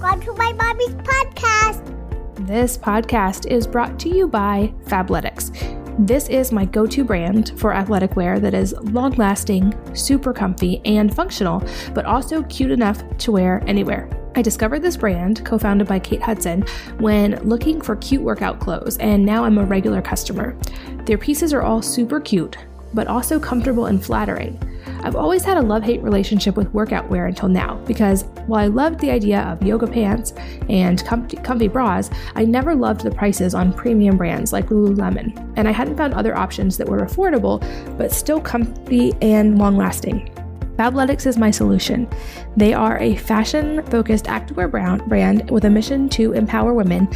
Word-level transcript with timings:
Welcome 0.00 0.22
to 0.22 0.32
my 0.32 0.52
mommy's 0.54 0.94
podcast. 0.94 2.46
This 2.46 2.78
podcast 2.78 3.46
is 3.50 3.66
brought 3.66 3.98
to 3.98 4.08
you 4.08 4.26
by 4.26 4.72
Fabletics. 4.84 6.06
This 6.06 6.26
is 6.30 6.52
my 6.52 6.64
go 6.64 6.86
to 6.86 7.04
brand 7.04 7.52
for 7.60 7.74
athletic 7.74 8.16
wear 8.16 8.40
that 8.40 8.54
is 8.54 8.72
long 8.72 9.12
lasting, 9.12 9.74
super 9.94 10.32
comfy, 10.32 10.80
and 10.86 11.14
functional, 11.14 11.62
but 11.92 12.06
also 12.06 12.42
cute 12.44 12.70
enough 12.70 13.02
to 13.18 13.32
wear 13.32 13.62
anywhere. 13.66 14.08
I 14.36 14.40
discovered 14.40 14.80
this 14.80 14.96
brand, 14.96 15.44
co 15.44 15.58
founded 15.58 15.86
by 15.86 15.98
Kate 15.98 16.22
Hudson, 16.22 16.62
when 16.98 17.34
looking 17.46 17.82
for 17.82 17.96
cute 17.96 18.22
workout 18.22 18.58
clothes, 18.58 18.96
and 18.98 19.22
now 19.22 19.44
I'm 19.44 19.58
a 19.58 19.66
regular 19.66 20.00
customer. 20.00 20.56
Their 21.04 21.18
pieces 21.18 21.52
are 21.52 21.62
all 21.62 21.82
super 21.82 22.20
cute, 22.20 22.56
but 22.94 23.06
also 23.06 23.38
comfortable 23.38 23.86
and 23.86 24.04
flattering. 24.04 24.58
I've 25.02 25.16
always 25.16 25.44
had 25.44 25.56
a 25.56 25.62
love 25.62 25.82
hate 25.82 26.02
relationship 26.02 26.56
with 26.56 26.72
workout 26.74 27.08
wear 27.08 27.26
until 27.26 27.48
now 27.48 27.76
because 27.86 28.24
while 28.46 28.64
I 28.64 28.66
loved 28.66 29.00
the 29.00 29.10
idea 29.10 29.40
of 29.42 29.62
yoga 29.62 29.86
pants 29.86 30.32
and 30.68 31.04
comfy, 31.04 31.36
comfy 31.38 31.68
bras, 31.68 32.10
I 32.34 32.44
never 32.44 32.74
loved 32.74 33.02
the 33.02 33.10
prices 33.10 33.54
on 33.54 33.72
premium 33.72 34.16
brands 34.16 34.52
like 34.52 34.66
Lululemon, 34.66 35.54
and 35.56 35.68
I 35.68 35.72
hadn't 35.72 35.96
found 35.96 36.14
other 36.14 36.36
options 36.36 36.76
that 36.76 36.88
were 36.88 37.00
affordable 37.00 37.60
but 37.96 38.12
still 38.12 38.40
comfy 38.40 39.12
and 39.22 39.58
long 39.58 39.76
lasting. 39.76 40.34
Fabletics 40.76 41.26
is 41.26 41.36
my 41.36 41.50
solution. 41.50 42.08
They 42.56 42.72
are 42.72 42.98
a 42.98 43.16
fashion 43.16 43.84
focused 43.86 44.24
activewear 44.24 44.70
brand 45.06 45.50
with 45.50 45.66
a 45.66 45.70
mission 45.70 46.08
to 46.10 46.32
empower 46.32 46.72
women 46.72 47.06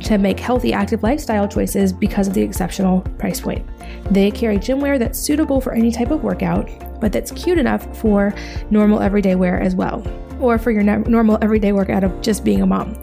to 0.00 0.18
make 0.18 0.38
healthy 0.38 0.72
active 0.72 1.02
lifestyle 1.02 1.48
choices 1.48 1.92
because 1.92 2.28
of 2.28 2.34
the 2.34 2.42
exceptional 2.42 3.00
price 3.18 3.40
point. 3.40 3.66
They 4.12 4.30
carry 4.30 4.58
gym 4.58 4.80
wear 4.80 4.98
that's 4.98 5.18
suitable 5.18 5.60
for 5.60 5.72
any 5.72 5.90
type 5.90 6.10
of 6.10 6.22
workout, 6.22 6.68
but 7.00 7.12
that's 7.12 7.30
cute 7.32 7.58
enough 7.58 7.96
for 7.96 8.34
normal 8.70 9.00
everyday 9.00 9.34
wear 9.34 9.60
as 9.60 9.74
well, 9.74 10.06
or 10.40 10.58
for 10.58 10.70
your 10.70 10.82
normal 10.82 11.38
everyday 11.42 11.72
workout 11.72 12.04
of 12.04 12.20
just 12.20 12.44
being 12.44 12.62
a 12.62 12.66
mom. 12.66 12.94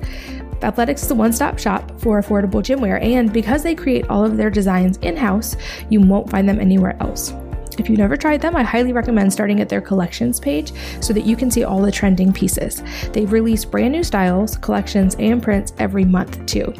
Fabletics 0.59 1.03
is 1.03 1.11
a 1.11 1.15
one 1.15 1.33
stop 1.33 1.57
shop 1.57 1.99
for 1.99 2.21
affordable 2.21 2.61
gym 2.61 2.81
wear, 2.81 3.01
and 3.01 3.33
because 3.33 3.63
they 3.63 3.73
create 3.73 4.07
all 4.09 4.23
of 4.23 4.37
their 4.37 4.51
designs 4.51 4.97
in 4.97 5.17
house, 5.17 5.55
you 5.89 5.99
won't 5.99 6.29
find 6.29 6.47
them 6.47 6.59
anywhere 6.59 6.95
else. 6.99 7.33
If 7.77 7.89
you've 7.89 7.97
never 7.97 8.17
tried 8.17 8.41
them, 8.41 8.55
I 8.55 8.63
highly 8.63 8.93
recommend 8.93 9.31
starting 9.31 9.61
at 9.61 9.69
their 9.69 9.81
collections 9.81 10.39
page 10.39 10.73
so 10.99 11.13
that 11.13 11.25
you 11.25 11.35
can 11.35 11.49
see 11.49 11.63
all 11.63 11.81
the 11.81 11.91
trending 11.91 12.33
pieces. 12.33 12.83
They've 13.11 13.31
released 13.31 13.71
brand 13.71 13.93
new 13.93 14.03
styles, 14.03 14.57
collections, 14.57 15.15
and 15.19 15.41
prints 15.41 15.73
every 15.79 16.05
month 16.05 16.45
too. 16.45 16.73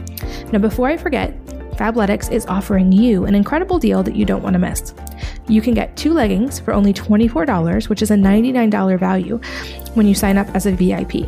Now, 0.52 0.60
before 0.60 0.88
I 0.88 0.98
forget, 0.98 1.34
Fabletics 1.76 2.32
is 2.32 2.46
offering 2.46 2.92
you 2.92 3.26
an 3.26 3.34
incredible 3.34 3.80
deal 3.80 4.04
that 4.04 4.16
you 4.16 4.26
don't 4.26 4.44
want 4.44 4.54
to 4.54 4.60
miss. 4.60 4.94
You 5.48 5.62
can 5.62 5.74
get 5.74 5.98
two 5.98 6.14
leggings 6.14 6.60
for 6.60 6.74
only 6.74 6.94
$24, 6.94 7.90
which 7.90 8.02
is 8.02 8.12
a 8.12 8.16
$99 8.16 9.00
value 9.00 9.40
when 9.96 10.06
you 10.06 10.14
sign 10.14 10.38
up 10.38 10.48
as 10.56 10.66
a 10.66 10.72
VIP. 10.72 11.28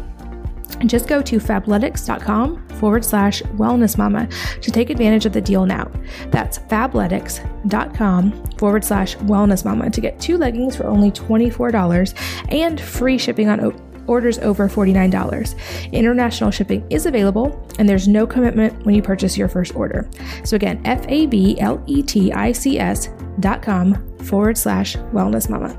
Just 0.86 1.08
go 1.08 1.22
to 1.22 1.38
fabletics.com 1.38 2.68
forward 2.80 3.06
slash 3.06 3.42
wellness 3.44 3.98
mama 3.98 4.28
to 4.62 4.72
take 4.72 4.90
advantage 4.90 5.26
of 5.26 5.34
the 5.34 5.42
deal 5.42 5.66
now. 5.66 5.92
That's 6.30 6.60
fabletics.com 6.60 8.52
forward 8.58 8.84
slash 8.84 9.16
wellness 9.18 9.66
mama 9.66 9.90
to 9.90 10.02
get 10.02 10.20
two 10.20 10.38
leggings 10.38 10.76
for 10.76 10.86
only 10.86 11.12
$24 11.12 12.14
and 12.50 12.80
free 12.80 13.18
shipping 13.18 13.50
on 13.50 13.94
orders 14.08 14.40
over 14.40 14.68
$49. 14.68 15.92
International 15.92 16.52
shipping 16.52 16.86
is 16.90 17.06
available, 17.06 17.68
and 17.80 17.88
there's 17.88 18.08
no 18.08 18.28
commitment 18.28 18.86
when 18.86 18.96
you 18.96 19.02
purchase 19.02 19.38
your 19.38 19.48
first 19.48 19.76
order. 19.76 20.10
So 20.44 20.56
again, 20.56 20.82
F 20.86 21.06
A 21.08 21.26
B 21.26 21.60
L 21.60 21.82
E 21.88 22.02
T 22.04 22.32
I 22.34 22.52
C 22.52 22.80
S 22.80 23.10
dot 23.40 23.62
com 23.62 24.18
forward 24.20 24.58
slash 24.58 24.96
wellness 25.14 25.50
mama. 25.50 25.78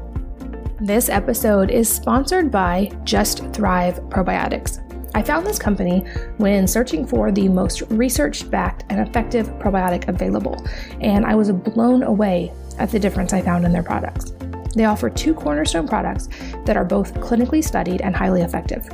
This 0.81 1.09
episode 1.09 1.70
is 1.70 1.89
sponsored 1.89 2.50
by 2.50 2.91
Just 3.05 3.45
Thrive 3.55 4.00
Probiotics. 4.11 4.83
I 5.14 5.22
found 5.22 5.46
this 5.46 5.60
company 5.60 6.00
when 6.38 6.66
searching 6.66 7.06
for 7.06 7.30
the 7.30 7.48
most 7.48 7.82
research 7.82 8.50
backed 8.50 8.84
and 8.90 9.00
effective 9.06 9.46
probiotic 9.60 10.08
available, 10.08 10.66
and 11.00 11.25
I 11.25 11.36
was 11.36 11.52
blown 11.52 12.02
away 12.02 12.52
at 12.78 12.91
the 12.91 12.98
difference 12.98 13.32
I 13.32 13.41
found 13.41 13.64
in 13.64 13.72
their 13.72 13.84
products. 13.84 14.32
They 14.74 14.86
offer 14.86 15.08
two 15.08 15.32
cornerstone 15.32 15.86
products 15.86 16.28
that 16.64 16.76
are 16.76 16.84
both 16.84 17.14
clinically 17.14 17.62
studied 17.62 18.00
and 18.00 18.14
highly 18.14 18.42
effective. 18.42 18.88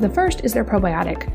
The 0.00 0.08
first 0.08 0.44
is 0.44 0.54
their 0.54 0.64
probiotic, 0.64 1.28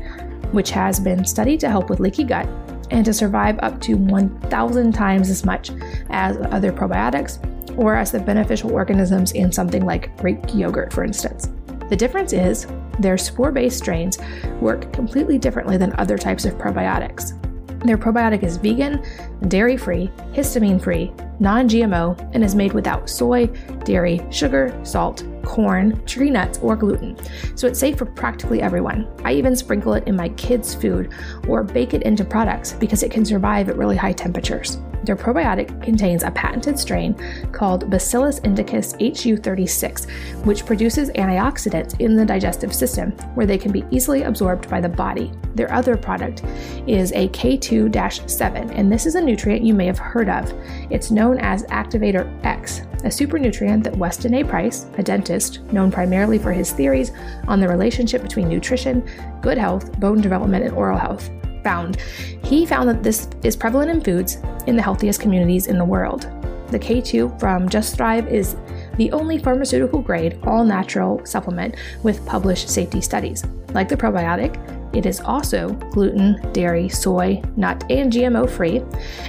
which 0.52 0.70
has 0.70 0.98
been 0.98 1.24
studied 1.24 1.60
to 1.60 1.70
help 1.70 1.88
with 1.88 2.00
leaky 2.00 2.24
gut 2.24 2.48
and 2.90 3.04
to 3.04 3.14
survive 3.14 3.58
up 3.62 3.80
to 3.82 3.94
1,000 3.94 4.92
times 4.92 5.30
as 5.30 5.44
much 5.44 5.70
as 6.10 6.36
other 6.50 6.72
probiotics 6.72 7.38
or 7.78 7.94
as 7.94 8.10
the 8.10 8.18
beneficial 8.18 8.72
organisms 8.72 9.32
in 9.32 9.52
something 9.52 9.86
like 9.86 10.16
Greek 10.18 10.40
yogurt, 10.52 10.92
for 10.92 11.04
instance. 11.04 11.48
The 11.92 11.96
difference 11.96 12.32
is 12.32 12.66
their 13.00 13.18
spore 13.18 13.52
based 13.52 13.76
strains 13.76 14.18
work 14.62 14.90
completely 14.94 15.36
differently 15.36 15.76
than 15.76 15.92
other 16.00 16.16
types 16.16 16.46
of 16.46 16.54
probiotics. 16.54 17.38
Their 17.84 17.98
probiotic 17.98 18.42
is 18.42 18.56
vegan, 18.56 19.04
dairy 19.48 19.76
free, 19.76 20.10
histamine 20.32 20.80
free, 20.80 21.12
non 21.38 21.68
GMO, 21.68 22.18
and 22.32 22.42
is 22.42 22.54
made 22.54 22.72
without 22.72 23.10
soy, 23.10 23.48
dairy, 23.84 24.24
sugar, 24.30 24.74
salt, 24.82 25.22
corn, 25.44 26.04
tree 26.06 26.30
nuts, 26.30 26.58
or 26.62 26.76
gluten. 26.76 27.16
So 27.56 27.66
it's 27.66 27.78
safe 27.78 27.98
for 27.98 28.06
practically 28.06 28.62
everyone. 28.62 29.08
I 29.24 29.32
even 29.34 29.56
sprinkle 29.56 29.94
it 29.94 30.06
in 30.06 30.16
my 30.16 30.28
kids' 30.30 30.74
food 30.74 31.12
or 31.48 31.62
bake 31.62 31.94
it 31.94 32.02
into 32.02 32.24
products 32.24 32.72
because 32.72 33.02
it 33.02 33.10
can 33.10 33.24
survive 33.24 33.68
at 33.68 33.76
really 33.76 33.96
high 33.96 34.12
temperatures. 34.12 34.78
Their 35.04 35.16
probiotic 35.16 35.82
contains 35.82 36.22
a 36.22 36.30
patented 36.30 36.78
strain 36.78 37.14
called 37.52 37.90
Bacillus 37.90 38.38
indicus 38.40 38.94
HU36, 38.94 40.44
which 40.44 40.64
produces 40.64 41.10
antioxidants 41.10 42.00
in 42.00 42.16
the 42.16 42.24
digestive 42.24 42.72
system 42.72 43.10
where 43.34 43.46
they 43.46 43.58
can 43.58 43.72
be 43.72 43.84
easily 43.90 44.22
absorbed 44.22 44.68
by 44.70 44.80
the 44.80 44.88
body. 44.88 45.32
Their 45.54 45.72
other 45.72 45.96
product 45.96 46.44
is 46.86 47.12
a 47.12 47.28
K2 47.28 48.30
7, 48.30 48.70
and 48.70 48.92
this 48.92 49.06
is 49.06 49.16
a 49.16 49.20
nutrient 49.20 49.64
you 49.64 49.74
may 49.74 49.86
have 49.86 49.98
heard 49.98 50.28
of. 50.28 50.52
It's 50.90 51.10
known 51.10 51.38
as 51.38 51.64
Activator 51.64 52.28
X, 52.44 52.82
a 53.04 53.10
super 53.10 53.38
nutrient 53.38 53.84
that 53.84 53.96
Weston 53.96 54.34
A. 54.34 54.44
Price, 54.44 54.86
a 54.98 55.02
dentist 55.02 55.60
known 55.72 55.90
primarily 55.90 56.38
for 56.38 56.52
his 56.52 56.72
theories 56.72 57.12
on 57.48 57.60
the 57.60 57.68
relationship 57.68 58.22
between 58.22 58.48
nutrition, 58.48 59.08
good 59.40 59.58
health, 59.58 59.98
bone 59.98 60.20
development, 60.20 60.64
and 60.64 60.74
oral 60.74 60.98
health, 60.98 61.30
found. 61.62 61.96
He 62.44 62.66
found 62.66 62.88
that 62.88 63.02
this 63.02 63.28
is 63.42 63.56
prevalent 63.56 63.90
in 63.90 64.00
foods 64.00 64.38
in 64.66 64.76
the 64.76 64.82
healthiest 64.82 65.20
communities 65.20 65.66
in 65.66 65.78
the 65.78 65.84
world. 65.84 66.22
The 66.70 66.78
K2 66.78 67.38
from 67.38 67.68
Just 67.68 67.96
Thrive 67.96 68.28
is 68.28 68.56
the 68.96 69.12
only 69.12 69.38
pharmaceutical 69.38 70.00
grade, 70.00 70.38
all 70.44 70.64
natural 70.64 71.24
supplement 71.26 71.76
with 72.02 72.24
published 72.24 72.70
safety 72.70 73.00
studies. 73.00 73.44
Like 73.74 73.88
the 73.88 73.96
probiotic, 73.96 74.71
it 74.92 75.06
is 75.06 75.20
also 75.20 75.70
gluten, 75.90 76.40
dairy, 76.52 76.88
soy, 76.88 77.42
nut, 77.56 77.84
and 77.90 78.12
GMO 78.12 78.48
free, 78.48 78.82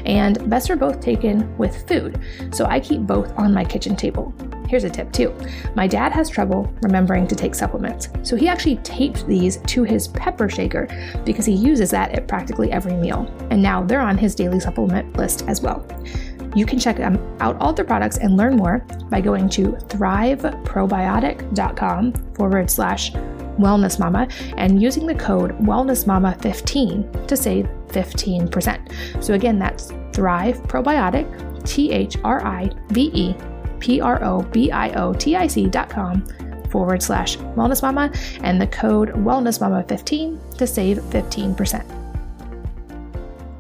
and 0.06 0.50
best 0.50 0.69
are 0.69 0.75
both 0.75 1.00
taken 1.00 1.56
with 1.57 1.88
food, 1.88 2.19
so 2.51 2.66
I 2.66 2.79
keep 2.79 3.01
both 3.01 3.31
on 3.38 3.53
my 3.53 3.63
kitchen 3.63 3.96
table. 3.96 4.34
Here's 4.68 4.84
a 4.84 4.90
tip 4.90 5.12
too. 5.12 5.35
My 5.75 5.88
dad 5.88 6.12
has 6.13 6.29
trouble 6.29 6.73
remembering 6.81 7.28
to 7.28 7.35
take 7.35 7.56
supplements, 7.56 8.09
so 8.23 8.35
he 8.35 8.47
actually 8.47 8.78
taped 8.78 9.28
these 9.28 9.57
to 9.57 9.84
his 9.84 10.07
pepper 10.07 10.50
shaker 10.50 10.88
because 11.25 11.46
he 11.46 11.53
uses 11.53 11.91
that 11.91 12.12
at 12.12 12.28
practically 12.28 12.72
every 12.72 12.96
meal, 12.96 13.31
and 13.52 13.62
now 13.62 13.84
they're 13.84 14.02
on 14.02 14.18
his 14.18 14.34
daily 14.35 14.59
supplement 14.59 15.16
list 15.16 15.46
as 15.47 15.62
well. 15.62 15.85
You 16.56 16.66
can 16.66 16.79
check 16.79 17.00
out 17.00 17.56
all 17.59 17.73
their 17.73 17.85
products 17.85 18.18
and 18.18 18.38
learn 18.38 18.57
more 18.57 18.79
by 19.09 19.22
going 19.22 19.50
to 19.50 19.72
thriveprobiotic.com 19.72 22.13
forward 22.35 22.69
slash 22.69 23.12
wellness 23.58 24.00
mama 24.00 24.28
and 24.58 24.81
using 24.81 25.06
the 25.06 25.16
code 25.16 25.52
wellness 25.59 26.06
mama 26.08 26.38
15 26.41 27.28
to 27.28 27.38
save 27.38 27.66
15%. 27.88 29.24
So 29.24 29.34
again, 29.34 29.59
that's 29.59 29.91
Thrive 30.14 30.62
Probiotic, 30.64 31.28
T 31.66 31.91
H 31.91 32.18
R 32.24 32.46
I 32.46 32.69
V 32.90 33.09
E 33.14 33.36
P 33.80 34.02
R 34.02 34.24
O 34.24 34.41
B 34.41 34.72
I 34.72 34.90
O 34.91 35.14
T 35.14 35.36
I 35.36 35.47
C 35.47 35.68
dot 35.68 35.90
com 35.90 36.25
forward 36.69 37.03
slash 37.03 37.38
wellness 37.38 37.81
mama 37.81 38.12
and 38.41 38.59
the 38.59 38.68
code 38.68 39.09
wellness 39.09 39.61
mama 39.61 39.84
15 39.88 40.40
to 40.58 40.67
save 40.67 40.97
15%. 40.97 42.03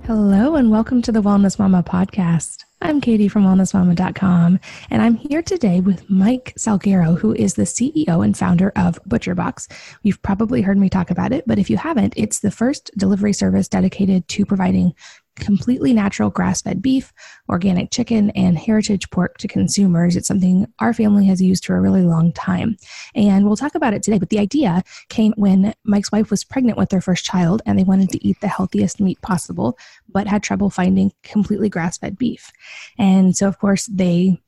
Hello, 0.05 0.55
and 0.55 0.69
welcome 0.69 1.01
to 1.01 1.13
the 1.13 1.21
Wellness 1.21 1.57
Mama 1.57 1.81
podcast. 1.81 2.62
I'm 2.83 2.99
Katie 2.99 3.29
from 3.29 3.45
wellnessmama.com, 3.45 4.59
and 4.89 5.01
I'm 5.01 5.15
here 5.15 5.41
today 5.41 5.79
with 5.79 6.09
Mike 6.09 6.53
Salguero, 6.57 7.17
who 7.17 7.33
is 7.33 7.53
the 7.53 7.63
CEO 7.63 8.25
and 8.25 8.37
founder 8.37 8.73
of 8.75 9.01
ButcherBox. 9.07 9.71
You've 10.03 10.21
probably 10.21 10.61
heard 10.61 10.77
me 10.77 10.89
talk 10.89 11.09
about 11.09 11.31
it, 11.31 11.45
but 11.47 11.57
if 11.57 11.69
you 11.69 11.77
haven't, 11.77 12.13
it's 12.17 12.39
the 12.39 12.51
first 12.51 12.91
delivery 12.97 13.31
service 13.31 13.69
dedicated 13.69 14.27
to 14.27 14.45
providing 14.45 14.93
completely 15.35 15.93
natural 15.93 16.29
grass 16.29 16.61
fed 16.61 16.81
beef, 16.81 17.11
organic 17.49 17.91
chicken, 17.91 18.29
and 18.31 18.57
heritage 18.57 19.09
pork 19.09 19.37
to 19.39 19.47
consumers. 19.47 20.15
It's 20.15 20.27
something 20.27 20.67
our 20.79 20.93
family 20.93 21.25
has 21.25 21.41
used 21.41 21.65
for 21.65 21.75
a 21.75 21.81
really 21.81 22.03
long 22.03 22.31
time. 22.33 22.77
And 23.15 23.45
we'll 23.45 23.55
talk 23.55 23.75
about 23.75 23.93
it 23.93 24.03
today. 24.03 24.19
But 24.19 24.29
the 24.29 24.39
idea 24.39 24.83
came 25.09 25.33
when 25.35 25.73
Mike's 25.83 26.11
wife 26.11 26.29
was 26.29 26.43
pregnant 26.43 26.77
with 26.77 26.89
their 26.89 27.01
first 27.01 27.25
child 27.25 27.61
and 27.65 27.77
they 27.77 27.83
wanted 27.83 28.09
to 28.09 28.25
eat 28.25 28.39
the 28.41 28.47
healthiest 28.47 28.99
meat 28.99 29.21
possible, 29.21 29.77
but 30.09 30.27
had 30.27 30.43
trouble 30.43 30.69
finding 30.69 31.11
completely 31.23 31.69
grass 31.69 31.97
fed 31.97 32.17
beef. 32.17 32.51
And 32.97 33.35
so, 33.35 33.47
of 33.47 33.59
course, 33.59 33.87
they 33.87 34.41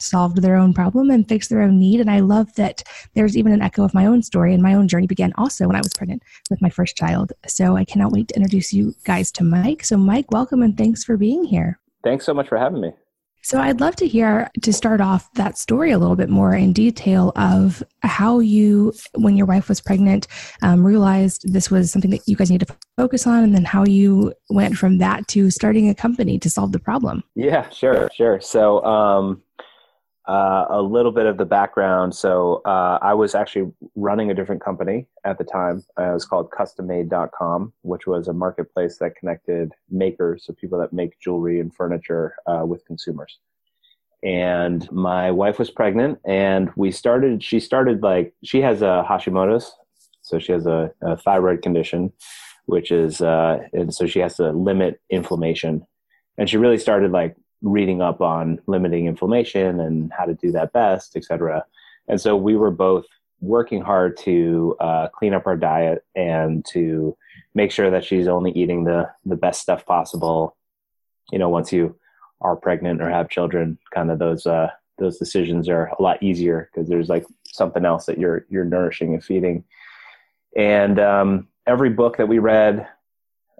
solved 0.00 0.42
their 0.42 0.56
own 0.56 0.72
problem 0.72 1.10
and 1.10 1.28
fixed 1.28 1.50
their 1.50 1.62
own 1.62 1.78
need. 1.78 2.00
And 2.00 2.10
I 2.10 2.20
love 2.20 2.54
that 2.54 2.82
there's 3.14 3.36
even 3.36 3.52
an 3.52 3.62
echo 3.62 3.84
of 3.84 3.94
my 3.94 4.06
own 4.06 4.22
story 4.22 4.54
and 4.54 4.62
my 4.62 4.74
own 4.74 4.88
journey 4.88 5.06
began 5.06 5.32
also 5.36 5.66
when 5.66 5.76
I 5.76 5.80
was 5.80 5.94
pregnant 5.94 6.22
with 6.50 6.62
my 6.62 6.70
first 6.70 6.96
child. 6.96 7.32
So 7.46 7.76
I 7.76 7.84
cannot 7.84 8.12
wait 8.12 8.28
to 8.28 8.36
introduce 8.36 8.72
you 8.72 8.94
guys 9.04 9.32
to 9.32 9.44
Mike. 9.44 9.84
So, 9.84 9.96
Mike, 9.96 10.30
welcome 10.30 10.62
and 10.62 10.76
thanks 10.76 11.04
for 11.04 11.16
being 11.16 11.44
here. 11.44 11.78
Thanks 12.04 12.24
so 12.24 12.34
much 12.34 12.48
for 12.48 12.58
having 12.58 12.80
me. 12.80 12.92
So, 13.40 13.60
I'd 13.60 13.80
love 13.80 13.94
to 13.96 14.06
hear 14.06 14.50
to 14.62 14.72
start 14.72 15.00
off 15.00 15.32
that 15.34 15.56
story 15.56 15.92
a 15.92 15.98
little 15.98 16.16
bit 16.16 16.28
more 16.28 16.54
in 16.54 16.72
detail 16.72 17.32
of 17.36 17.82
how 18.02 18.40
you, 18.40 18.92
when 19.14 19.36
your 19.36 19.46
wife 19.46 19.68
was 19.68 19.80
pregnant, 19.80 20.26
um, 20.62 20.84
realized 20.84 21.50
this 21.50 21.70
was 21.70 21.90
something 21.92 22.10
that 22.10 22.26
you 22.26 22.34
guys 22.34 22.50
need 22.50 22.60
to 22.60 22.76
focus 22.96 23.26
on, 23.26 23.44
and 23.44 23.54
then 23.54 23.64
how 23.64 23.84
you 23.84 24.34
went 24.50 24.76
from 24.76 24.98
that 24.98 25.28
to 25.28 25.50
starting 25.50 25.88
a 25.88 25.94
company 25.94 26.38
to 26.40 26.50
solve 26.50 26.72
the 26.72 26.80
problem. 26.80 27.22
Yeah, 27.36 27.68
sure, 27.70 28.10
sure. 28.12 28.40
So, 28.40 28.84
um, 28.84 29.42
uh, 30.28 30.66
a 30.68 30.82
little 30.82 31.10
bit 31.10 31.24
of 31.24 31.38
the 31.38 31.46
background. 31.46 32.14
So 32.14 32.60
uh, 32.66 32.98
I 33.00 33.14
was 33.14 33.34
actually 33.34 33.72
running 33.96 34.30
a 34.30 34.34
different 34.34 34.62
company 34.62 35.06
at 35.24 35.38
the 35.38 35.44
time. 35.44 35.84
Uh, 35.98 36.10
it 36.10 36.14
was 36.14 36.26
called 36.26 36.50
CustomMade.com, 36.50 37.72
which 37.80 38.06
was 38.06 38.28
a 38.28 38.34
marketplace 38.34 38.98
that 38.98 39.16
connected 39.16 39.72
makers, 39.90 40.44
so 40.44 40.52
people 40.52 40.78
that 40.80 40.92
make 40.92 41.18
jewelry 41.18 41.60
and 41.60 41.74
furniture, 41.74 42.34
uh, 42.46 42.62
with 42.66 42.84
consumers. 42.84 43.38
And 44.22 44.90
my 44.92 45.30
wife 45.30 45.58
was 45.58 45.70
pregnant, 45.70 46.18
and 46.26 46.70
we 46.76 46.90
started. 46.90 47.42
She 47.42 47.58
started 47.60 48.02
like 48.02 48.34
she 48.44 48.60
has 48.60 48.82
a 48.82 49.06
Hashimoto's, 49.08 49.72
so 50.22 50.38
she 50.38 50.52
has 50.52 50.66
a, 50.66 50.92
a 51.00 51.16
thyroid 51.16 51.62
condition, 51.62 52.12
which 52.66 52.90
is 52.90 53.22
uh, 53.22 53.60
and 53.72 53.94
so 53.94 54.06
she 54.06 54.18
has 54.18 54.36
to 54.36 54.50
limit 54.50 55.00
inflammation. 55.08 55.86
And 56.36 56.50
she 56.50 56.56
really 56.56 56.78
started 56.78 57.12
like 57.12 57.36
reading 57.62 58.00
up 58.00 58.20
on 58.20 58.60
limiting 58.66 59.06
inflammation 59.06 59.80
and 59.80 60.12
how 60.16 60.24
to 60.24 60.34
do 60.34 60.52
that 60.52 60.72
best, 60.72 61.16
et 61.16 61.24
cetera. 61.24 61.64
And 62.08 62.20
so 62.20 62.36
we 62.36 62.56
were 62.56 62.70
both 62.70 63.04
working 63.40 63.82
hard 63.82 64.16
to 64.16 64.76
uh, 64.80 65.08
clean 65.08 65.34
up 65.34 65.46
our 65.46 65.56
diet 65.56 66.04
and 66.14 66.64
to 66.66 67.16
make 67.54 67.70
sure 67.70 67.90
that 67.90 68.04
she's 68.04 68.28
only 68.28 68.50
eating 68.52 68.84
the 68.84 69.10
the 69.24 69.36
best 69.36 69.60
stuff 69.60 69.86
possible. 69.86 70.56
You 71.32 71.38
know, 71.38 71.48
once 71.48 71.72
you 71.72 71.96
are 72.40 72.56
pregnant 72.56 73.02
or 73.02 73.10
have 73.10 73.28
children, 73.28 73.78
kind 73.92 74.10
of 74.10 74.18
those 74.18 74.46
uh, 74.46 74.70
those 74.98 75.18
decisions 75.18 75.68
are 75.68 75.86
a 75.98 76.02
lot 76.02 76.22
easier 76.22 76.70
because 76.72 76.88
there's 76.88 77.08
like 77.08 77.26
something 77.46 77.84
else 77.84 78.06
that 78.06 78.18
you're 78.18 78.46
you're 78.48 78.64
nourishing 78.64 79.14
and 79.14 79.24
feeding. 79.24 79.64
And 80.56 80.98
um, 80.98 81.48
every 81.66 81.90
book 81.90 82.16
that 82.16 82.28
we 82.28 82.38
read, 82.38 82.86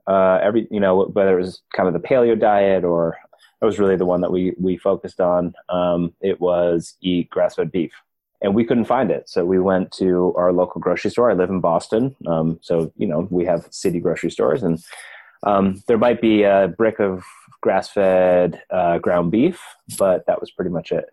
uh, 0.07 0.41
every 0.43 0.67
you 0.71 0.81
know 0.81 1.05
whether 1.05 1.39
it 1.39 1.43
was 1.43 1.63
kind 1.75 1.87
of 1.87 1.93
the 1.95 2.09
paleo 2.09 2.39
diet 2.39 2.85
or 2.85 3.17
that 3.61 3.67
was 3.67 3.79
really 3.79 3.97
the 3.97 4.07
one 4.07 4.21
that 4.21 4.33
we 4.33 4.55
we 4.59 4.77
focused 4.77 5.21
on. 5.21 5.55
Um, 5.69 6.15
it 6.21 6.41
was 6.41 6.95
eat 7.01 7.31
grass 7.31 7.57
fed 7.57 7.73
beef, 7.73 7.93
and 8.43 8.55
we 8.55 8.65
couldn't 8.65 8.85
find 8.85 9.11
it, 9.11 9.29
so 9.29 9.45
we 9.45 9.59
went 9.59 9.93
to 9.93 10.35
our 10.37 10.53
local 10.53 10.81
grocery 10.81 11.11
store. 11.11 11.31
I 11.31 11.35
live 11.35 11.51
in 11.51 11.61
Boston, 11.61 12.15
um, 12.27 12.59
so 12.63 12.93
you 12.97 13.07
know 13.07 13.27
we 13.31 13.45
have 13.47 13.69
city 13.71 14.01
grocery 14.01 14.31
stores, 14.31 14.63
and 14.63 14.83
um, 15.43 15.83
there 15.87 15.99
might 15.99 16.21
be 16.21 16.43
a 16.43 16.73
brick 16.77 17.01
of 17.01 17.25
grass 17.61 17.91
fed 17.91 18.63
uh, 18.71 18.99
ground 18.99 19.31
beef, 19.31 19.61
but 19.99 20.27
that 20.27 20.41
was 20.41 20.51
pretty 20.51 20.71
much 20.71 20.93
it. 20.93 21.07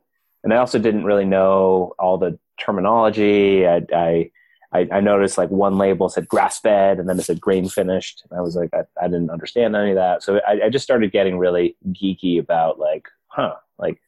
And 0.43 0.53
I 0.53 0.57
also 0.57 0.77
didn't 0.77 1.05
really 1.05 1.25
know 1.25 1.93
all 1.97 2.17
the 2.17 2.37
terminology. 2.59 3.67
I, 3.67 3.81
I 3.91 4.31
I, 4.75 4.87
I, 4.91 4.99
noticed 4.99 5.37
like 5.37 5.49
one 5.49 5.77
label 5.77 6.09
said 6.09 6.27
grass 6.27 6.59
fed 6.59 6.99
and 6.99 7.07
then 7.07 7.17
it 7.17 7.23
said 7.23 7.39
grain 7.39 7.69
finished. 7.69 8.23
And 8.29 8.37
I 8.37 8.41
was 8.41 8.55
like, 8.55 8.71
I, 8.73 8.83
I 9.01 9.07
didn't 9.07 9.29
understand 9.29 9.75
any 9.75 9.91
of 9.91 9.95
that. 9.95 10.21
So 10.21 10.41
I, 10.45 10.65
I, 10.65 10.69
just 10.69 10.83
started 10.83 11.11
getting 11.11 11.37
really 11.37 11.77
geeky 11.89 12.39
about 12.39 12.77
like, 12.77 13.07
huh, 13.27 13.55
like 13.77 14.01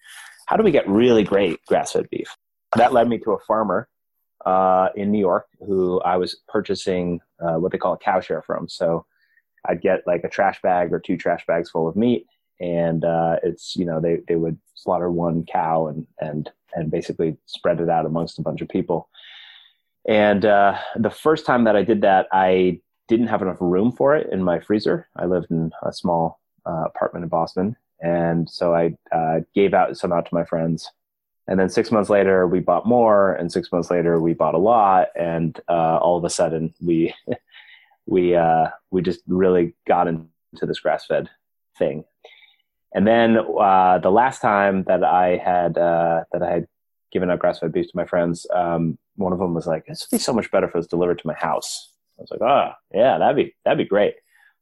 how 0.46 0.58
do 0.58 0.64
we 0.64 0.72
get 0.72 0.88
really 0.88 1.24
great 1.24 1.66
grass 1.66 1.94
fed 1.94 2.10
beef? 2.10 2.36
That 2.75 2.92
led 2.92 3.08
me 3.08 3.18
to 3.19 3.31
a 3.31 3.40
farmer 3.40 3.88
uh, 4.46 4.90
in 4.96 5.12
New 5.12 5.19
York 5.19 5.48
who 5.66 6.02
I 6.02 6.18
was 6.18 6.36
purchasing 6.50 7.22
uh, 7.40 7.56
what 7.56 7.72
they 7.72 7.78
call 7.78 7.94
a 7.94 7.98
cow 7.98 8.19
share 8.19 8.42
from. 8.42 8.68
So 8.68 9.06
I'd 9.66 9.81
get 9.81 10.06
like 10.06 10.25
a 10.25 10.30
trash 10.30 10.62
bag 10.62 10.92
or 10.92 11.00
two 11.00 11.18
trash 11.18 11.46
bags 11.48 11.69
full 11.69 11.88
of 11.88 11.96
meat. 11.96 12.28
And 12.60 13.06
uh, 13.06 13.38
it's, 13.42 13.75
you 13.75 13.86
know, 13.86 14.02
they, 14.02 14.19
they 14.28 14.36
would 14.36 14.58
slaughter 14.75 15.10
one 15.10 15.46
cow 15.46 15.88
and, 15.88 16.08
and, 16.19 16.50
and 16.74 16.92
basically 16.92 17.38
spread 17.46 17.80
it 17.80 17.90
out 17.90 18.06
amongst 18.06 18.40
a 18.40 18.42
bunch 18.42 18.62
of 18.62 18.68
people 18.68 19.10
and 20.07 20.45
uh, 20.45 20.77
the 20.95 21.09
first 21.09 21.45
time 21.45 21.65
that 21.65 21.75
I 21.75 21.83
did 21.83 22.01
that, 22.01 22.27
I 22.31 22.80
didn't 23.07 23.27
have 23.27 23.42
enough 23.42 23.57
room 23.59 23.92
for 23.92 24.15
it 24.15 24.31
in 24.31 24.42
my 24.42 24.59
freezer. 24.59 25.07
I 25.15 25.25
lived 25.25 25.51
in 25.51 25.71
a 25.83 25.92
small 25.92 26.39
uh, 26.65 26.86
apartment 26.86 27.24
in 27.24 27.30
Boston, 27.30 27.75
and 28.01 28.50
so 28.50 28.74
I 28.74 28.95
uh, 29.12 29.42
gave 29.54 29.74
out 29.74 29.98
some 29.98 30.13
out 30.13 30.25
to 30.25 30.36
my 30.36 30.45
friends. 30.45 30.89
And 31.50 31.59
then 31.59 31.69
six 31.69 31.92
months 31.92 32.09
later, 32.09 32.45
we 32.48 32.59
bought 32.59 32.86
more, 32.86 33.33
and 33.33 33.51
six 33.51 33.71
months 33.71 33.89
later, 33.92 34.19
we 34.19 34.33
bought 34.33 34.56
a 34.56 34.59
lot, 34.59 35.09
and 35.15 35.59
uh, 35.69 35.98
all 35.98 36.18
of 36.18 36.24
a 36.24 36.30
sudden, 36.30 36.74
we 36.81 37.13
we 38.06 38.36
uh, 38.36 38.68
we 38.92 39.01
just 39.01 39.21
really 39.27 39.75
got 39.88 40.07
into 40.07 40.27
this 40.62 40.80
grass 40.80 41.06
fed 41.06 41.30
thing. 41.77 42.06
And 42.94 43.06
then 43.06 43.38
uh, 43.38 44.00
the 44.00 44.09
last 44.09 44.42
time 44.42 44.83
that 44.86 45.04
I 45.04 45.38
had 45.38 45.75
that 45.75 46.42
I 46.42 46.50
had 46.50 46.68
given 47.12 47.30
out 47.30 47.39
grass 47.39 47.59
fed 47.59 47.74
beef 47.74 47.88
to 47.88 47.98
my 47.98 48.06
friends, 48.06 48.48
um, 48.54 48.98
one 49.18 49.34
of 49.34 49.40
them 49.40 49.54
was 49.54 49.68
like, 49.68 49.86
"This 49.86 50.08
would 50.10 50.18
be 50.18 50.22
so 50.22 50.34
much 50.34 50.50
better 50.52 50.68
if 50.68 50.75
it 50.75 50.78
was 50.78 50.88
delivered 50.88 51.19
to 51.19 51.28
my 51.28 51.34
house." 51.34 51.92
I 52.18 52.22
was 52.22 52.31
like, 52.31 52.42
"Oh, 52.42 52.72
yeah, 52.94 53.18
that'd 53.18 53.36
be 53.36 53.56
that'd 53.66 53.78
be 53.78 53.86
great." 53.86 54.16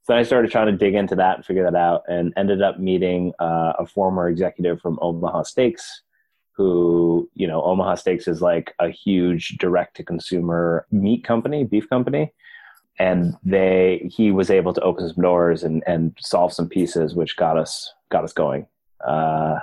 So 0.04 0.16
I 0.16 0.24
started 0.24 0.52
trying 0.52 0.68
to 0.68 0.78
dig 0.78 0.94
into 0.94 1.16
that 1.16 1.38
and 1.38 1.46
figure 1.46 1.64
that 1.64 1.76
out, 1.76 2.04
and 2.08 2.34
ended 2.38 2.62
up 2.62 2.80
meeting 2.80 3.34
uh, 3.40 3.74
a 3.80 3.86
former 3.86 4.30
executive 4.30 4.80
from 4.82 5.00
Omaha 5.02 5.44
Steaks, 5.44 6.04
who 6.52 7.30
you 7.34 7.48
know 7.48 7.62
Omaha 7.64 7.96
Steaks 7.96 8.28
is 8.28 8.42
like 8.42 8.74
a 8.80 8.90
huge 8.90 9.58
direct 9.58 9.98
to 9.98 10.04
consumer 10.04 10.86
meat 10.92 11.24
company, 11.24 11.64
beef 11.64 11.90
company, 11.90 12.34
and 13.00 13.36
they 13.44 14.10
he 14.12 14.32
was 14.32 14.50
able 14.50 14.74
to 14.74 14.82
open 14.82 15.08
some 15.08 15.22
doors 15.22 15.64
and 15.64 15.84
and 15.88 16.16
solve 16.20 16.54
some 16.54 16.70
pieces, 16.70 17.16
which 17.16 17.36
got 17.36 17.58
us 17.58 17.94
got 18.10 18.24
us 18.24 18.34
going. 18.34 18.68
Uh, 19.06 19.60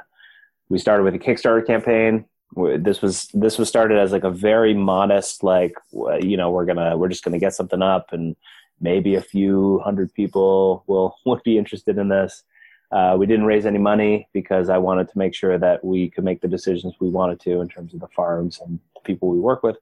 we 0.69 0.79
started 0.79 1.05
with 1.05 1.15
a 1.15 1.19
Kickstarter 1.19 1.67
campaign 1.67 2.25
this 2.54 3.00
was 3.00 3.28
this 3.32 3.58
was 3.58 3.69
started 3.69 3.99
as 3.99 4.12
like 4.12 4.25
a 4.25 4.31
very 4.31 4.75
modest 4.75 5.43
like 5.43 5.75
you 6.20 6.37
know 6.37 6.50
we're 6.50 6.66
gonna 6.66 6.96
we're 6.96 7.08
just 7.08 7.25
gonna 7.25 7.38
get 7.38 7.54
something 7.54 7.82
up 7.82 8.12
and 8.12 8.37
maybe 8.81 9.14
a 9.14 9.22
few 9.22 9.78
hundred 9.81 10.12
people 10.14 10.84
will 10.87 11.16
would 11.26 11.43
be 11.44 11.58
interested 11.58 11.99
in 11.99 12.08
this. 12.08 12.43
Uh, 12.90 13.16
we 13.19 13.25
didn't 13.25 13.46
raise 13.46 13.64
any 13.64 13.78
money 13.78 14.28
because 14.34 14.69
i 14.69 14.76
wanted 14.76 15.08
to 15.08 15.16
make 15.16 15.34
sure 15.34 15.56
that 15.58 15.82
we 15.82 16.10
could 16.10 16.25
make 16.25 16.43
the 16.43 16.49
decisions 16.49 16.94
we 17.00 17.08
wanted 17.08 17.40
to 17.40 17.62
in 17.62 17.69
terms 17.69 17.94
of 17.94 18.00
the 18.00 18.08
farms 18.08 18.60
and 18.60 18.78
the 18.94 19.00
people 19.00 19.31
we 19.31 19.38
work 19.38 19.62
with. 19.62 19.76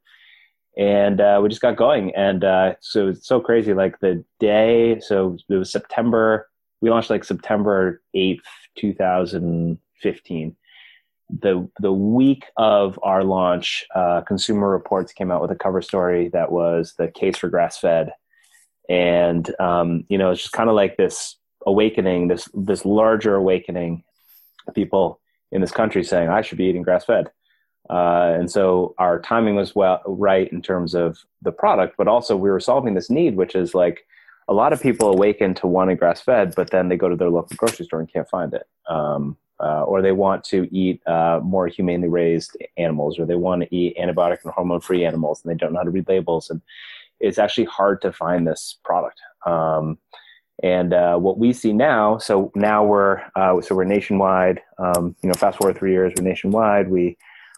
And 0.77 1.21
uh, 1.21 1.41
we 1.43 1.49
just 1.49 1.61
got 1.61 1.77
going. 1.77 2.15
And 2.15 2.45
uh, 2.45 2.75
so 2.81 3.09
it's 3.09 3.27
so 3.27 3.41
crazy. 3.41 3.75
Like 3.75 3.99
the 3.99 4.25
day 4.39 5.01
so 5.01 5.37
it 5.49 5.55
was 5.55 5.73
september 5.73 6.49
we 6.81 6.89
launched 6.89 7.11
like 7.11 7.25
september 7.25 8.01
8th 8.15 8.39
2015 8.77 10.57
the 11.39 11.69
the 11.81 11.93
week 11.93 12.45
of 12.57 12.99
our 13.03 13.25
launch, 13.25 13.85
uh, 13.95 14.23
Consumer 14.23 14.69
Reports 14.69 15.13
came 15.13 15.31
out 15.31 15.43
with 15.43 15.51
a 15.51 15.57
cover 15.57 15.83
story 15.83 16.29
that 16.31 16.51
was 16.51 16.95
the 16.99 17.09
case 17.09 17.39
for 17.39 17.49
grass 17.49 17.79
fed, 17.79 18.13
and 18.89 19.53
um, 19.61 20.05
you 20.09 20.19
know 20.19 20.31
it's 20.31 20.43
just 20.43 20.53
kind 20.53 20.69
of 20.69 20.77
like 20.77 20.97
this 20.97 21.37
awakening, 21.67 22.29
this 22.29 22.49
this 22.55 22.85
larger 22.85 23.35
awakening, 23.35 24.03
people 24.75 25.21
in 25.53 25.61
this 25.61 25.73
country 25.73 26.05
saying 26.05 26.29
I 26.29 26.43
should 26.43 26.59
be 26.59 26.65
eating 26.65 26.83
grass 26.83 27.05
fed, 27.05 27.31
uh, 27.89 28.35
and 28.39 28.51
so 28.51 28.95
our 28.99 29.21
timing 29.21 29.55
was 29.55 29.75
well 29.75 30.01
right 30.07 30.51
in 30.53 30.63
terms 30.63 30.95
of 30.95 31.19
the 31.43 31.53
product, 31.53 31.95
but 31.97 32.09
also 32.09 32.37
we 32.37 32.51
were 32.51 32.61
solving 32.61 32.95
this 32.95 33.11
need, 33.11 33.37
which 33.37 33.55
is 33.55 33.75
like 33.75 34.07
a 34.49 34.55
lot 34.55 34.73
of 34.73 34.83
people 34.83 35.11
awaken 35.11 35.55
to 35.55 35.67
wanting 35.69 35.97
grass 35.97 36.21
fed, 36.21 36.55
but 36.57 36.71
then 36.71 36.89
they 36.89 36.97
go 36.97 37.09
to 37.09 37.17
their 37.17 37.31
local 37.31 37.57
grocery 37.57 37.87
store 37.87 38.01
and 38.01 38.13
can't 38.13 38.29
find 38.29 38.53
it. 38.53 38.65
Um, 38.89 39.37
uh, 39.63 39.83
or 39.83 40.01
they 40.03 40.13
want 40.13 40.45
to 40.45 40.69
eat 40.75 41.07
uh, 41.07 41.41
more 41.43 41.67
humanely 41.69 42.09
raised 42.09 42.57
animals, 42.77 43.19
or 43.19 43.27
they 43.27 43.35
want 43.35 43.63
to 43.63 43.75
eat 43.75 43.97
antibiotic 43.99 44.39
and 44.45 44.53
hormone 44.53 44.81
free 44.81 45.05
animals, 45.05 45.43
and 45.43 45.51
they 45.51 45.57
don't 45.57 45.73
know 45.73 45.81
how 45.81 45.85
to 45.85 45.91
read 45.91 46.09
labels. 46.09 46.51
And 46.51 46.61
it's 47.21 47.39
actually 47.39 47.67
hard 47.67 48.01
to 48.03 48.13
find 48.13 48.47
this 48.47 48.79
product. 48.85 49.21
Um, 49.47 49.99
and 50.63 50.93
uh, 50.93 51.17
what 51.17 51.39
we 51.39 51.53
see 51.53 51.73
now, 51.73 52.19
so 52.19 52.53
now 52.55 52.85
we're 52.85 53.23
uh, 53.35 53.61
so 53.63 53.75
we're 53.75 53.85
nationwide. 53.85 54.61
Um, 54.79 55.17
you 55.23 55.29
know, 55.29 55.35
fast 55.35 55.59
forward 55.59 55.79
three 55.79 55.93
years, 55.93 56.13
we're 56.17 56.25
nationwide. 56.25 56.91
We 56.91 57.17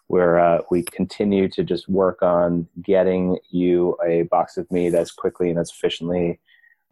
we're 0.08 0.38
uh, 0.38 0.60
we 0.70 0.82
continue 0.82 1.48
to 1.48 1.64
just 1.64 1.88
work 1.88 2.22
on 2.22 2.68
getting 2.80 3.38
you 3.50 3.96
a 4.06 4.22
box 4.22 4.56
of 4.56 4.70
meat 4.70 4.94
as 4.94 5.10
quickly 5.10 5.50
and 5.50 5.58
as 5.58 5.70
efficiently 5.70 6.38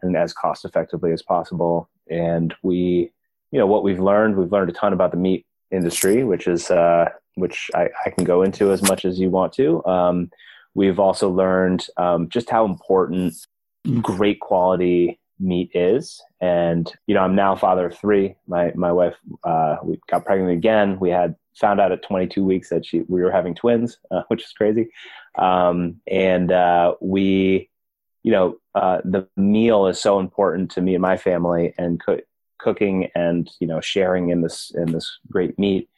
and 0.01 0.17
as 0.17 0.33
cost 0.33 0.65
effectively 0.65 1.11
as 1.13 1.21
possible. 1.21 1.89
And 2.09 2.53
we 2.61 3.11
you 3.51 3.59
know 3.59 3.67
what 3.67 3.83
we've 3.83 3.99
learned 3.99 4.35
we've 4.35 4.51
learned 4.51 4.69
a 4.69 4.73
ton 4.73 4.93
about 4.93 5.11
the 5.11 5.17
meat 5.17 5.45
industry 5.71 6.23
which 6.23 6.47
is 6.47 6.69
uh, 6.71 7.05
which 7.35 7.71
I, 7.73 7.89
I, 8.05 8.09
can 8.09 8.23
go 8.23 8.43
into 8.43 8.71
as 8.71 8.81
much 8.83 9.05
as 9.05 9.19
you 9.19 9.29
want 9.29 9.53
to. 9.53 9.83
Um, 9.85 10.31
we've 10.73 10.99
also 10.99 11.29
learned 11.29 11.87
um, 11.97 12.29
just 12.29 12.49
how 12.49 12.65
important 12.65 13.33
great 14.01 14.39
quality 14.39 15.19
meat 15.39 15.71
is. 15.73 16.21
And 16.39 16.91
you 17.07 17.15
know 17.15 17.21
i'm 17.21 17.35
now 17.35 17.55
father 17.55 17.87
of 17.87 17.97
three. 17.97 18.35
My 18.47 18.71
my 18.75 18.91
wife 18.91 19.15
uh, 19.43 19.77
we 19.83 19.99
got 20.09 20.25
pregnant 20.25 20.51
again. 20.51 20.99
We 20.99 21.09
had 21.09 21.35
found 21.55 21.81
out 21.81 21.91
at 21.91 22.03
22 22.03 22.43
weeks 22.43 22.69
that 22.69 22.85
she 22.85 23.01
we 23.07 23.21
were 23.21 23.31
having 23.31 23.55
twins, 23.55 23.97
uh, 24.11 24.23
which 24.27 24.43
is 24.43 24.51
crazy. 24.53 24.89
Um, 25.37 26.01
and 26.07 26.51
uh, 26.51 26.95
we, 26.99 27.69
you 28.23 28.31
know, 28.31 28.57
uh, 28.75 28.99
the 29.03 29.27
meal 29.37 29.87
is 29.87 29.99
so 29.99 30.19
important 30.19 30.71
to 30.71 30.81
me 30.81 30.95
and 30.95 31.01
my 31.01 31.17
family, 31.17 31.73
and 31.77 32.03
co- 32.03 32.19
cooking 32.61 33.09
and 33.15 33.49
you 33.59 33.67
know 33.67 33.81
sharing 33.81 34.29
in 34.29 34.41
this 34.41 34.71
in 34.75 34.91
this 34.91 35.19
great 35.29 35.57
meat. 35.57 35.89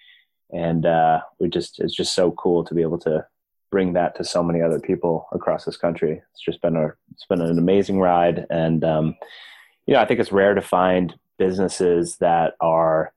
And 0.52 0.86
uh, 0.86 1.22
we 1.40 1.50
just 1.50 1.80
it's 1.80 1.96
just 1.96 2.14
so 2.14 2.32
cool 2.32 2.64
to 2.64 2.76
be 2.76 2.82
able 2.82 3.00
to 3.00 3.26
bring 3.72 3.94
that 3.94 4.16
to 4.16 4.24
so 4.24 4.44
many 4.44 4.62
other 4.62 4.80
people 4.80 5.28
across 5.32 5.66
this 5.66 5.78
country. 5.78 6.22
It's 6.32 6.44
just 6.44 6.62
been 6.62 6.76
a 6.76 6.94
it's 7.12 7.26
been 7.28 7.42
an 7.42 7.58
amazing 7.58 8.00
ride, 8.00 8.46
and 8.50 8.84
um, 8.84 9.16
you 9.88 9.94
know 9.94 10.00
I 10.00 10.06
think 10.06 10.20
it's 10.20 10.32
rare 10.32 10.54
to 10.54 10.62
find 10.62 11.14
businesses 11.40 12.18
that 12.18 12.54
are 12.60 13.12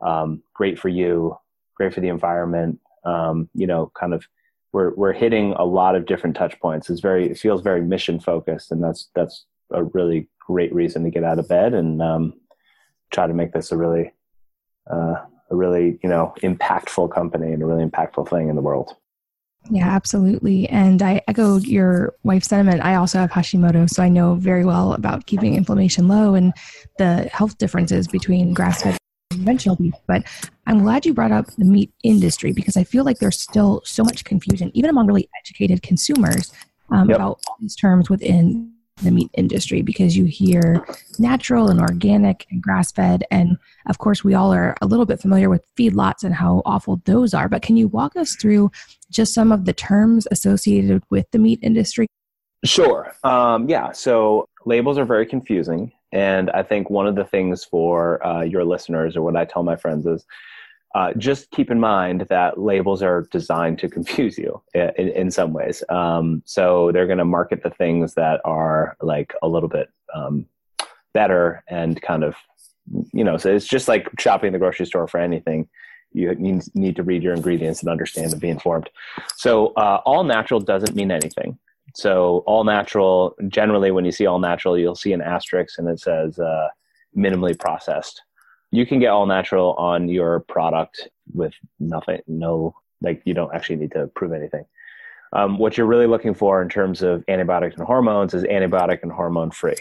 um, 0.00 0.42
great 0.54 0.78
for 0.78 0.88
you, 0.88 1.36
great 1.74 1.92
for 1.94 2.00
the 2.00 2.08
environment. 2.08 2.80
Um, 3.04 3.48
you 3.54 3.66
know, 3.66 3.92
kind 3.94 4.14
of 4.14 4.26
we're 4.72 4.94
we're 4.94 5.12
hitting 5.12 5.52
a 5.52 5.64
lot 5.64 5.94
of 5.94 6.06
different 6.06 6.36
touch 6.36 6.58
points. 6.58 6.88
It's 6.88 7.00
very 7.00 7.30
it 7.30 7.38
feels 7.38 7.62
very 7.62 7.82
mission 7.82 8.18
focused, 8.18 8.72
and 8.72 8.82
that's 8.82 9.10
that's 9.14 9.44
a 9.70 9.84
really 9.84 10.28
great 10.40 10.74
reason 10.74 11.04
to 11.04 11.10
get 11.10 11.24
out 11.24 11.38
of 11.38 11.48
bed 11.48 11.74
and 11.74 12.00
um, 12.00 12.32
try 13.10 13.26
to 13.26 13.34
make 13.34 13.52
this 13.52 13.72
a 13.72 13.76
really 13.76 14.12
uh, 14.90 15.16
a 15.50 15.56
really 15.56 15.98
you 16.02 16.08
know 16.08 16.34
impactful 16.42 17.12
company 17.12 17.52
and 17.52 17.62
a 17.62 17.66
really 17.66 17.84
impactful 17.84 18.28
thing 18.28 18.48
in 18.48 18.56
the 18.56 18.62
world. 18.62 18.94
Yeah, 19.70 19.88
absolutely. 19.88 20.68
And 20.68 21.02
I 21.02 21.20
echo 21.28 21.56
your 21.58 22.14
wife's 22.22 22.48
sentiment. 22.48 22.84
I 22.84 22.94
also 22.94 23.18
have 23.18 23.30
Hashimoto, 23.30 23.90
so 23.90 24.02
I 24.02 24.08
know 24.08 24.34
very 24.36 24.64
well 24.64 24.94
about 24.94 25.26
keeping 25.26 25.56
inflammation 25.56 26.08
low 26.08 26.34
and 26.34 26.54
the 26.96 27.28
health 27.32 27.58
differences 27.58 28.06
between 28.08 28.54
grass 28.54 28.82
fed 28.82 28.96
and 29.30 29.40
conventional 29.40 29.76
beef. 29.76 29.94
But 30.06 30.22
I'm 30.66 30.82
glad 30.82 31.04
you 31.04 31.12
brought 31.12 31.32
up 31.32 31.46
the 31.58 31.64
meat 31.64 31.92
industry 32.02 32.52
because 32.52 32.76
I 32.76 32.84
feel 32.84 33.04
like 33.04 33.18
there's 33.18 33.38
still 33.38 33.82
so 33.84 34.04
much 34.04 34.24
confusion, 34.24 34.70
even 34.74 34.90
among 34.90 35.06
really 35.06 35.28
educated 35.42 35.82
consumers, 35.82 36.52
um, 36.90 37.10
yep. 37.10 37.16
about 37.16 37.40
all 37.46 37.56
these 37.60 37.76
terms 37.76 38.08
within 38.08 38.72
the 39.02 39.10
meat 39.10 39.30
industry 39.34 39.82
because 39.82 40.16
you 40.16 40.24
hear 40.24 40.84
natural 41.18 41.68
and 41.68 41.80
organic 41.80 42.46
and 42.50 42.62
grass 42.62 42.92
fed. 42.92 43.24
And 43.30 43.58
of 43.86 43.98
course, 43.98 44.24
we 44.24 44.34
all 44.34 44.52
are 44.52 44.76
a 44.80 44.86
little 44.86 45.06
bit 45.06 45.20
familiar 45.20 45.48
with 45.48 45.64
feedlots 45.76 46.22
and 46.24 46.34
how 46.34 46.62
awful 46.64 47.00
those 47.04 47.34
are. 47.34 47.48
But 47.48 47.62
can 47.62 47.76
you 47.76 47.88
walk 47.88 48.16
us 48.16 48.36
through 48.36 48.70
just 49.10 49.34
some 49.34 49.52
of 49.52 49.64
the 49.64 49.72
terms 49.72 50.26
associated 50.30 51.02
with 51.10 51.30
the 51.30 51.38
meat 51.38 51.60
industry? 51.62 52.06
Sure. 52.64 53.14
Um, 53.24 53.68
yeah. 53.68 53.92
So 53.92 54.46
labels 54.64 54.98
are 54.98 55.04
very 55.04 55.26
confusing. 55.26 55.92
And 56.12 56.50
I 56.50 56.62
think 56.62 56.90
one 56.90 57.06
of 57.06 57.14
the 57.14 57.24
things 57.24 57.64
for 57.64 58.24
uh, 58.26 58.42
your 58.42 58.64
listeners, 58.64 59.16
or 59.16 59.22
what 59.22 59.36
I 59.36 59.44
tell 59.44 59.62
my 59.62 59.76
friends, 59.76 60.06
is 60.06 60.24
uh, 60.98 61.12
just 61.16 61.48
keep 61.52 61.70
in 61.70 61.78
mind 61.78 62.22
that 62.28 62.58
labels 62.58 63.04
are 63.04 63.28
designed 63.30 63.78
to 63.78 63.88
confuse 63.88 64.36
you 64.36 64.60
in, 64.74 65.08
in 65.20 65.30
some 65.30 65.52
ways. 65.52 65.84
Um, 65.90 66.42
so 66.44 66.90
they're 66.90 67.06
going 67.06 67.18
to 67.18 67.24
market 67.24 67.62
the 67.62 67.70
things 67.70 68.14
that 68.14 68.40
are 68.44 68.96
like 69.00 69.32
a 69.40 69.48
little 69.48 69.68
bit 69.68 69.90
um, 70.12 70.46
better 71.14 71.62
and 71.68 72.02
kind 72.02 72.24
of, 72.24 72.34
you 73.12 73.22
know, 73.22 73.36
so 73.36 73.54
it's 73.54 73.68
just 73.68 73.86
like 73.86 74.08
shopping 74.18 74.52
the 74.52 74.58
grocery 74.58 74.86
store 74.86 75.06
for 75.06 75.20
anything. 75.20 75.68
You 76.10 76.34
need, 76.34 76.62
need 76.74 76.96
to 76.96 77.04
read 77.04 77.22
your 77.22 77.34
ingredients 77.34 77.80
and 77.80 77.88
understand 77.88 78.32
and 78.32 78.40
be 78.40 78.48
informed. 78.48 78.90
So 79.36 79.68
uh, 79.74 80.00
all 80.04 80.24
natural 80.24 80.58
doesn't 80.58 80.96
mean 80.96 81.12
anything. 81.12 81.58
So 81.94 82.42
all 82.44 82.64
natural, 82.64 83.36
generally, 83.46 83.92
when 83.92 84.04
you 84.04 84.10
see 84.10 84.26
all 84.26 84.40
natural, 84.40 84.76
you'll 84.76 84.96
see 84.96 85.12
an 85.12 85.22
asterisk 85.22 85.78
and 85.78 85.88
it 85.88 86.00
says 86.00 86.40
uh, 86.40 86.68
minimally 87.16 87.56
processed 87.56 88.22
you 88.70 88.86
can 88.86 88.98
get 88.98 89.08
all 89.08 89.26
natural 89.26 89.74
on 89.74 90.08
your 90.08 90.40
product 90.40 91.08
with 91.32 91.54
nothing, 91.78 92.20
no, 92.26 92.74
like 93.00 93.22
you 93.24 93.34
don't 93.34 93.54
actually 93.54 93.76
need 93.76 93.92
to 93.92 94.06
prove 94.08 94.32
anything. 94.32 94.64
Um, 95.32 95.58
what 95.58 95.76
you're 95.76 95.86
really 95.86 96.06
looking 96.06 96.34
for 96.34 96.62
in 96.62 96.68
terms 96.68 97.02
of 97.02 97.22
antibiotics 97.28 97.76
and 97.76 97.86
hormones 97.86 98.34
is 98.34 98.44
antibiotic 98.44 99.02
and 99.02 99.12
hormone 99.12 99.50
free. 99.50 99.76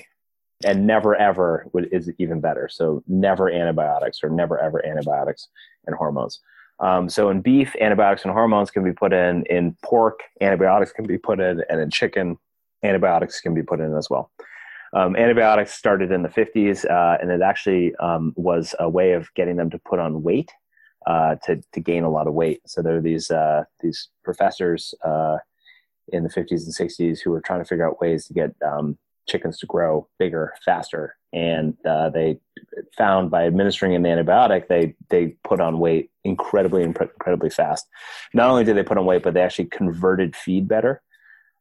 And 0.65 0.87
never 0.87 1.15
ever 1.15 1.67
would, 1.73 1.89
is 1.93 2.11
even 2.17 2.41
better. 2.41 2.67
So 2.67 3.03
never 3.07 3.49
antibiotics 3.49 4.23
or 4.23 4.29
never 4.29 4.59
ever 4.59 4.83
antibiotics 4.85 5.49
and 5.85 5.95
hormones. 5.95 6.39
Um, 6.79 7.09
so 7.09 7.29
in 7.29 7.41
beef, 7.41 7.75
antibiotics 7.79 8.23
and 8.23 8.33
hormones 8.33 8.71
can 8.71 8.83
be 8.83 8.91
put 8.91 9.13
in. 9.13 9.43
In 9.45 9.77
pork, 9.83 10.19
antibiotics 10.41 10.91
can 10.91 11.05
be 11.05 11.17
put 11.17 11.39
in, 11.39 11.63
and 11.69 11.79
in 11.79 11.89
chicken, 11.89 12.37
antibiotics 12.83 13.39
can 13.39 13.53
be 13.53 13.63
put 13.63 13.79
in 13.79 13.95
as 13.95 14.09
well. 14.09 14.31
Um, 14.93 15.15
antibiotics 15.15 15.73
started 15.73 16.11
in 16.11 16.23
the 16.23 16.29
50s, 16.29 16.89
uh, 16.89 17.17
and 17.21 17.31
it 17.31 17.41
actually 17.41 17.95
um, 17.95 18.33
was 18.35 18.73
a 18.79 18.89
way 18.89 19.13
of 19.13 19.33
getting 19.33 19.57
them 19.57 19.69
to 19.69 19.79
put 19.79 19.99
on 19.99 20.23
weight 20.23 20.51
uh, 21.05 21.35
to 21.45 21.61
to 21.73 21.79
gain 21.79 22.03
a 22.03 22.09
lot 22.09 22.27
of 22.27 22.33
weight. 22.33 22.61
So 22.65 22.81
there 22.81 22.97
are 22.97 23.01
these 23.01 23.31
uh, 23.31 23.63
these 23.79 24.09
professors 24.23 24.93
uh, 25.03 25.37
in 26.09 26.23
the 26.23 26.29
50s 26.29 26.63
and 26.63 26.89
60s 26.89 27.19
who 27.19 27.31
were 27.31 27.41
trying 27.41 27.61
to 27.61 27.65
figure 27.65 27.87
out 27.87 28.01
ways 28.01 28.25
to 28.27 28.33
get 28.33 28.53
um, 28.65 28.97
chickens 29.27 29.57
to 29.59 29.65
grow 29.65 30.07
bigger, 30.19 30.53
faster, 30.63 31.17
and 31.33 31.77
uh, 31.85 32.09
they 32.09 32.39
found 32.97 33.29
by 33.29 33.45
administering 33.45 33.95
an 33.95 34.03
antibiotic, 34.03 34.67
they 34.67 34.95
they 35.09 35.27
put 35.43 35.59
on 35.59 35.79
weight 35.79 36.11
incredibly 36.23 36.83
incredibly 36.83 37.49
fast. 37.49 37.87
Not 38.33 38.49
only 38.49 38.63
did 38.63 38.75
they 38.75 38.83
put 38.83 38.97
on 38.97 39.05
weight, 39.05 39.23
but 39.23 39.33
they 39.33 39.41
actually 39.41 39.65
converted 39.65 40.35
feed 40.35 40.67
better. 40.67 41.01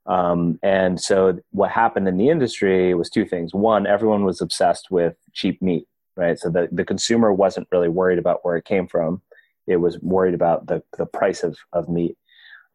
Um, 0.06 0.58
and 0.62 1.00
so 1.00 1.38
what 1.50 1.70
happened 1.70 2.08
in 2.08 2.16
the 2.16 2.28
industry 2.28 2.94
was 2.94 3.10
two 3.10 3.24
things. 3.24 3.52
One, 3.54 3.86
everyone 3.86 4.24
was 4.24 4.40
obsessed 4.40 4.90
with 4.90 5.16
cheap 5.32 5.60
meat, 5.60 5.86
right? 6.16 6.38
So 6.38 6.48
the, 6.48 6.68
the 6.70 6.84
consumer 6.84 7.32
wasn't 7.32 7.68
really 7.72 7.88
worried 7.88 8.18
about 8.18 8.44
where 8.44 8.56
it 8.56 8.64
came 8.64 8.86
from. 8.86 9.22
It 9.66 9.76
was 9.76 9.98
worried 10.00 10.34
about 10.34 10.66
the, 10.66 10.82
the 10.96 11.06
price 11.06 11.42
of, 11.42 11.58
of 11.72 11.88
meat. 11.88 12.16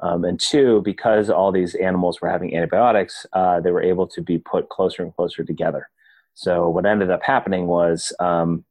Um, 0.02 0.26
and 0.26 0.40
two, 0.40 0.82
because 0.84 1.30
all 1.30 1.52
these 1.52 1.76
animals 1.76 2.20
were 2.20 2.30
having 2.30 2.56
antibiotics, 2.56 3.26
uh, 3.34 3.62
they 3.62 3.72
were 3.72 3.84
able 3.84 4.08
to 4.08 4.22
be 4.22 4.40
put 4.40 4.68
closer 4.70 5.04
and 5.04 5.16
closer 5.16 5.44
together. 5.44 5.90
So 6.34 6.70
what 6.70 6.86
ended 6.86 7.12
up 7.12 7.24
happening 7.24 7.68
was 7.68 8.12
um, 8.20 8.66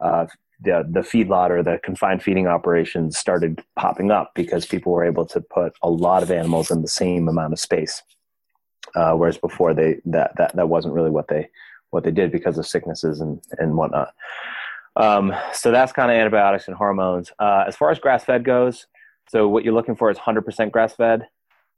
uh, 0.00 0.26
the 0.62 0.86
the 0.88 1.00
feedlot 1.00 1.50
or 1.50 1.62
the 1.62 1.78
confined 1.82 2.22
feeding 2.22 2.46
operations 2.46 3.18
started 3.18 3.62
popping 3.76 4.10
up 4.10 4.32
because 4.34 4.66
people 4.66 4.92
were 4.92 5.04
able 5.04 5.26
to 5.26 5.40
put 5.40 5.74
a 5.82 5.90
lot 5.90 6.22
of 6.22 6.30
animals 6.30 6.70
in 6.70 6.82
the 6.82 6.88
same 6.88 7.28
amount 7.28 7.52
of 7.52 7.60
space, 7.60 8.02
uh, 8.94 9.12
whereas 9.12 9.38
before 9.38 9.74
they 9.74 10.00
that, 10.04 10.32
that 10.36 10.54
that 10.56 10.68
wasn't 10.68 10.94
really 10.94 11.10
what 11.10 11.28
they 11.28 11.48
what 11.90 12.04
they 12.04 12.10
did 12.10 12.32
because 12.32 12.58
of 12.58 12.66
sicknesses 12.66 13.20
and 13.20 13.40
and 13.58 13.76
whatnot. 13.76 14.14
Um, 14.96 15.34
so 15.52 15.70
that's 15.70 15.92
kind 15.92 16.10
of 16.10 16.16
antibiotics 16.16 16.68
and 16.68 16.76
hormones. 16.76 17.32
Uh, 17.38 17.64
as 17.66 17.76
far 17.76 17.90
as 17.90 17.98
grass 17.98 18.24
fed 18.24 18.44
goes, 18.44 18.86
so 19.28 19.48
what 19.48 19.64
you're 19.64 19.74
looking 19.74 19.96
for 19.96 20.10
is 20.10 20.18
100% 20.18 20.70
grass 20.70 20.94
fed. 20.94 21.26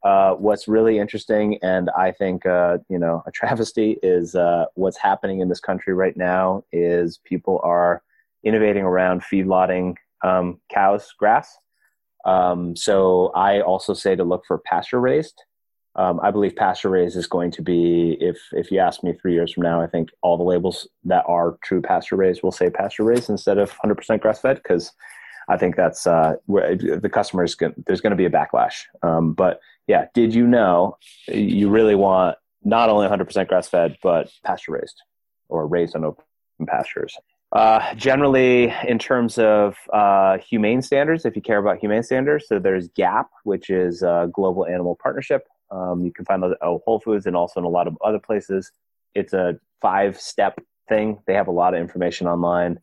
Uh, 0.03 0.35
what's 0.35 0.67
really 0.69 0.99
interesting, 0.99 1.59
and 1.63 1.89
I 1.97 2.11
think 2.11 2.45
uh, 2.45 2.79
you 2.89 2.99
know 2.99 3.23
a 3.27 3.31
travesty, 3.33 3.99
is 4.03 4.35
uh, 4.35 4.67
what's 4.75 4.99
happening 4.99 5.41
in 5.41 5.49
this 5.49 5.61
country 5.61 5.95
right 5.95 6.17
now. 6.17 6.65
Is 6.73 7.19
people 7.25 7.61
are 7.63 8.03
innovating 8.45 8.85
around 8.85 9.23
feedlotting 9.23 9.95
um, 10.23 10.61
cows 10.73 11.13
grass. 11.19 11.57
Um, 12.25 12.75
so 12.75 13.31
I 13.35 13.61
also 13.61 13.95
say 13.95 14.17
to 14.17 14.25
look 14.25 14.45
for 14.47 14.59
pasture 14.59 15.01
raised. 15.01 15.43
Um, 15.97 16.19
I 16.23 16.31
believe 16.31 16.57
pasture 16.57 16.91
raised 16.91 17.17
is 17.17 17.29
going 17.29 17.53
to 17.53 17.63
be, 17.63 18.17
if 18.21 18.39
if 18.53 18.73
you 18.73 18.81
ask 18.81 19.05
me 19.05 19.13
three 19.13 19.35
years 19.35 19.53
from 19.53 19.63
now, 19.63 19.81
I 19.81 19.87
think 19.87 20.09
all 20.23 20.37
the 20.37 20.43
labels 20.43 20.89
that 21.05 21.25
are 21.29 21.57
true 21.63 21.81
pasture 21.81 22.17
raised 22.17 22.43
will 22.43 22.51
say 22.51 22.69
pasture 22.69 23.05
raised 23.05 23.31
instead 23.31 23.59
of 23.59 23.73
100% 23.85 24.21
grass 24.21 24.41
fed 24.41 24.57
because 24.57 24.93
I 25.49 25.57
think 25.57 25.77
that's 25.77 26.07
uh, 26.07 26.35
where 26.47 26.75
the 26.75 27.09
customers 27.09 27.57
there's 27.87 28.01
going 28.01 28.11
to 28.11 28.17
be 28.17 28.25
a 28.25 28.31
backlash. 28.31 28.85
Um, 29.03 29.35
but 29.35 29.61
yeah, 29.87 30.07
did 30.15 30.35
you 30.35 30.47
know 30.47 30.97
you 31.29 31.69
really 31.71 31.95
want 31.95 32.39
not 32.65 32.89
only 32.89 33.07
100% 33.07 33.47
grass 33.47 33.69
fed 33.69 33.97
but 34.03 34.33
pasture 34.43 34.73
raised 34.73 35.01
or 35.49 35.67
raised 35.67 35.95
on 35.95 36.05
open 36.05 36.67
pastures? 36.67 37.17
Uh, 37.55 37.95
generally, 37.95 38.75
in 38.89 38.99
terms 38.99 39.39
of 39.39 39.77
uh, 39.93 40.39
humane 40.39 40.83
standards, 40.83 41.25
if 41.25 41.37
you 41.37 41.43
care 41.43 41.59
about 41.59 41.79
humane 41.79 42.03
standards, 42.03 42.47
so 42.49 42.59
there's 42.59 42.89
GAP, 42.89 43.31
which 43.45 43.71
is 43.71 44.01
Global 44.33 44.67
Animal 44.67 44.99
Partnership. 45.01 45.47
Um, 45.71 46.05
you 46.05 46.13
can 46.13 46.25
find 46.25 46.43
those 46.43 46.53
at 46.53 46.67
Whole 46.85 47.01
Foods 47.01 47.27
and 47.27 47.37
also 47.37 47.61
in 47.61 47.65
a 47.65 47.69
lot 47.69 47.87
of 47.87 47.97
other 48.05 48.19
places. 48.19 48.73
It's 49.15 49.33
a 49.33 49.59
five 49.81 50.21
step 50.21 50.61
thing. 50.89 51.19
They 51.27 51.35
have 51.35 51.49
a 51.49 51.53
lot 51.53 51.75
of 51.75 51.81
information 51.81 52.27
online, 52.27 52.79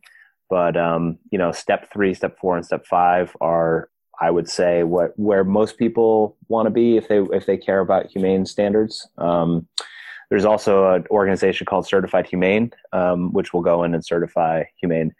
but 0.48 0.76
um, 0.76 1.18
you 1.30 1.38
know, 1.38 1.52
step 1.52 1.92
three, 1.92 2.14
step 2.14 2.38
four, 2.38 2.56
and 2.56 2.64
step 2.64 2.86
five 2.86 3.36
are, 3.40 3.88
I 4.20 4.30
would 4.30 4.48
say, 4.48 4.82
what 4.82 5.18
where 5.18 5.44
most 5.44 5.78
people 5.78 6.36
want 6.48 6.66
to 6.66 6.70
be 6.70 6.96
if 6.96 7.08
they 7.08 7.18
if 7.18 7.46
they 7.46 7.56
care 7.56 7.80
about 7.80 8.10
humane 8.10 8.46
standards. 8.46 9.08
Um, 9.18 9.68
there's 10.32 10.46
also 10.46 10.94
an 10.94 11.04
organization 11.10 11.66
called 11.66 11.86
Certified 11.86 12.26
Humane, 12.26 12.72
um, 12.94 13.34
which 13.34 13.52
will 13.52 13.60
go 13.60 13.84
in 13.84 13.92
and 13.92 14.02
certify 14.02 14.64
humane. 14.80 15.14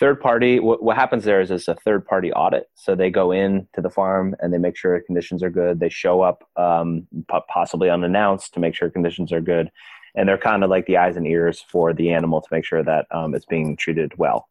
Third 0.00 0.22
party, 0.22 0.58
what, 0.58 0.82
what 0.82 0.96
happens 0.96 1.24
there 1.24 1.42
is 1.42 1.50
it's 1.50 1.68
a 1.68 1.74
third 1.74 2.06
party 2.06 2.32
audit. 2.32 2.70
So 2.74 2.94
they 2.94 3.10
go 3.10 3.30
in 3.30 3.68
to 3.74 3.82
the 3.82 3.90
farm 3.90 4.34
and 4.40 4.54
they 4.54 4.56
make 4.56 4.78
sure 4.78 4.98
conditions 5.02 5.42
are 5.42 5.50
good. 5.50 5.80
They 5.80 5.90
show 5.90 6.22
up 6.22 6.48
um, 6.56 7.06
possibly 7.46 7.90
unannounced 7.90 8.54
to 8.54 8.60
make 8.60 8.74
sure 8.74 8.88
conditions 8.88 9.34
are 9.34 9.42
good. 9.42 9.70
And 10.14 10.26
they're 10.26 10.38
kind 10.38 10.64
of 10.64 10.70
like 10.70 10.86
the 10.86 10.96
eyes 10.96 11.18
and 11.18 11.26
ears 11.26 11.62
for 11.68 11.92
the 11.92 12.10
animal 12.14 12.40
to 12.40 12.48
make 12.50 12.64
sure 12.64 12.82
that 12.82 13.04
um, 13.10 13.34
it's 13.34 13.44
being 13.44 13.76
treated 13.76 14.16
well. 14.16 14.48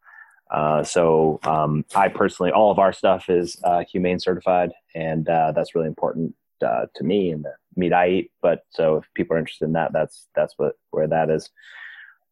Uh, 0.52 0.84
so 0.84 1.40
um, 1.42 1.86
I 1.96 2.10
personally, 2.10 2.52
all 2.52 2.70
of 2.70 2.78
our 2.78 2.94
stuff 2.94 3.32
is 3.32 3.60
uh, 3.64 3.84
humane 3.92 4.20
certified, 4.20 4.74
and 4.94 5.28
uh, 5.28 5.54
that's 5.54 5.74
really 5.74 5.88
important 5.88 6.36
uh, 6.64 6.86
to 6.96 7.04
me 7.04 7.32
and 7.32 7.46
the 7.46 7.54
meat 7.76 7.94
I 7.94 8.10
eat. 8.10 8.32
But 8.42 8.62
so 8.70 8.98
if 8.98 9.06
people 9.14 9.36
are 9.36 9.40
interested 9.40 9.66
in 9.66 9.74
that, 9.74 9.94
that's 9.94 10.28
that's 10.36 10.54
what 10.58 10.74
where 10.92 11.08
that 11.08 11.30
is. 11.30 11.50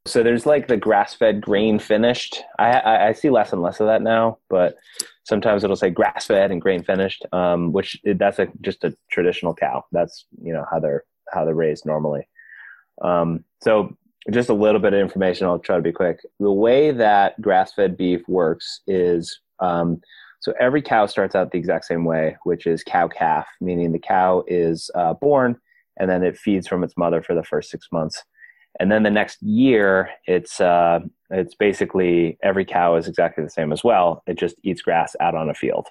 So 0.06 0.24
there's 0.24 0.48
like 0.48 0.68
the 0.68 0.78
grass 0.78 1.14
fed 1.14 1.42
grain 1.42 1.78
finished. 1.78 2.42
I, 2.58 2.72
I, 2.72 3.08
I 3.10 3.14
see 3.14 3.30
less 3.30 3.54
and 3.54 3.62
less 3.62 3.80
of 3.80 3.88
that 3.88 4.02
now, 4.02 4.40
but 4.50 4.76
sometimes 5.26 5.64
it'll 5.64 5.76
say 5.76 5.92
grass 5.92 6.26
fed 6.26 6.50
and 6.50 6.60
grain 6.60 6.84
finished, 6.84 7.24
um, 7.34 7.72
which 7.72 8.00
that's 8.04 8.40
a, 8.40 8.48
just 8.62 8.84
a 8.84 8.96
traditional 9.12 9.54
cow. 9.54 9.86
That's 9.92 10.26
you 10.42 10.54
know 10.54 10.66
how 10.72 10.80
they're 10.80 11.04
how 11.32 11.46
they're 11.46 11.54
raised 11.54 11.86
normally. 11.86 12.28
Um, 13.04 13.46
so 13.62 13.96
just 14.32 14.50
a 14.50 14.54
little 14.54 14.82
bit 14.82 14.94
of 14.94 15.00
information. 15.00 15.48
I'll 15.48 15.60
try 15.60 15.76
to 15.76 15.82
be 15.82 15.92
quick. 15.92 16.20
The 16.40 16.52
way 16.52 16.92
that 16.92 17.40
grass 17.42 17.74
fed 17.74 17.98
beef 17.98 18.22
works 18.28 18.82
is 18.88 19.40
um, 19.60 20.02
so 20.42 20.54
every 20.60 20.82
cow 20.82 21.06
starts 21.06 21.36
out 21.36 21.52
the 21.52 21.60
exact 21.60 21.86
same 21.86 22.04
way, 22.04 22.36
which 22.44 22.66
is 22.66 22.84
cow 22.84 23.08
calf, 23.08 23.48
meaning 23.62 23.92
the 23.92 24.00
cow 24.00 24.44
is 24.48 24.90
uh, 24.96 25.14
born 25.14 25.56
and 25.98 26.10
then 26.10 26.24
it 26.24 26.38
feeds 26.38 26.68
from 26.68 26.84
its 26.84 26.98
mother 26.98 27.22
for 27.22 27.36
the 27.36 27.44
first 27.44 27.70
six 27.70 27.88
months. 27.92 28.24
And 28.80 28.92
then 28.92 29.04
the 29.04 29.12
next 29.12 29.42
year, 29.44 30.10
it's 30.26 30.60
uh, 30.60 31.02
it's 31.30 31.54
basically 31.54 32.40
every 32.42 32.66
cow 32.66 32.96
is 32.96 33.08
exactly 33.08 33.44
the 33.44 33.50
same 33.52 33.72
as 33.72 33.84
well. 33.84 34.24
It 34.26 34.40
just 34.40 34.56
eats 34.64 34.82
grass 34.82 35.16
out 35.20 35.36
on 35.36 35.50
a 35.50 35.54
field. 35.54 35.88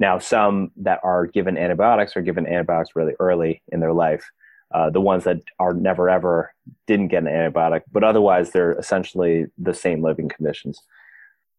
Now, 0.00 0.18
some 0.18 0.70
that 0.76 1.00
are 1.02 1.26
given 1.26 1.58
antibiotics 1.58 2.16
are 2.16 2.22
given 2.22 2.46
antibiotics 2.46 2.96
really 2.96 3.14
early 3.20 3.62
in 3.68 3.80
their 3.80 3.92
life. 3.92 4.24
Uh, 4.72 4.90
the 4.90 5.00
ones 5.00 5.24
that 5.24 5.40
are 5.58 5.74
never 5.74 6.08
ever 6.08 6.54
didn't 6.86 7.08
get 7.08 7.24
an 7.24 7.28
antibiotic, 7.28 7.82
but 7.92 8.02
otherwise 8.02 8.50
they're 8.50 8.72
essentially 8.72 9.46
the 9.58 9.74
same 9.74 10.02
living 10.02 10.28
conditions. 10.28 10.80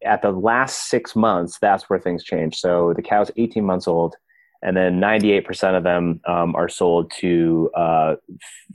At 0.06 0.22
the 0.22 0.32
last 0.32 0.90
six 0.90 1.16
months, 1.16 1.58
that's 1.60 1.90
where 1.90 2.00
things 2.00 2.24
change. 2.24 2.58
So 2.58 2.94
the 2.94 3.02
cow's 3.02 3.32
18 3.38 3.64
months 3.64 3.88
old 3.88 4.16
and 4.62 4.76
then 4.76 5.00
98% 5.00 5.78
of 5.78 5.84
them 5.84 6.22
um, 6.26 6.56
are 6.56 6.70
sold 6.70 7.12
to 7.20 7.70
uh, 7.76 8.16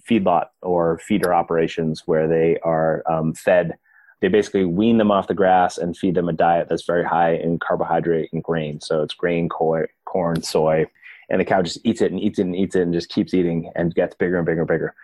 feedlot 0.08 0.46
or 0.62 0.98
feeder 0.98 1.34
operations 1.34 2.02
where 2.06 2.28
they 2.28 2.58
are 2.62 3.02
um, 3.10 3.34
fed. 3.34 3.76
They 4.20 4.28
basically 4.28 4.66
wean 4.66 4.98
them 4.98 5.10
off 5.10 5.28
the 5.28 5.34
grass 5.34 5.78
and 5.78 5.96
feed 5.96 6.14
them 6.14 6.28
a 6.28 6.32
diet 6.32 6.68
that's 6.68 6.84
very 6.84 7.04
high 7.04 7.34
in 7.34 7.58
carbohydrate 7.58 8.30
and 8.32 8.42
grain. 8.42 8.80
So 8.80 9.02
it's 9.02 9.14
grain 9.14 9.48
corn 9.48 10.42
soy 10.42 10.86
and 11.30 11.40
the 11.40 11.44
cow 11.44 11.62
just 11.62 11.78
eats 11.84 12.02
it 12.02 12.10
and 12.10 12.20
eats 12.20 12.38
it 12.38 12.42
and 12.42 12.56
eats 12.56 12.74
it 12.74 12.82
and 12.82 12.92
just 12.92 13.08
keeps 13.08 13.32
eating 13.32 13.70
and 13.76 13.94
gets 13.94 14.14
bigger 14.16 14.36
and 14.36 14.46
bigger 14.46 14.60
and 14.60 14.68
bigger 14.68 14.94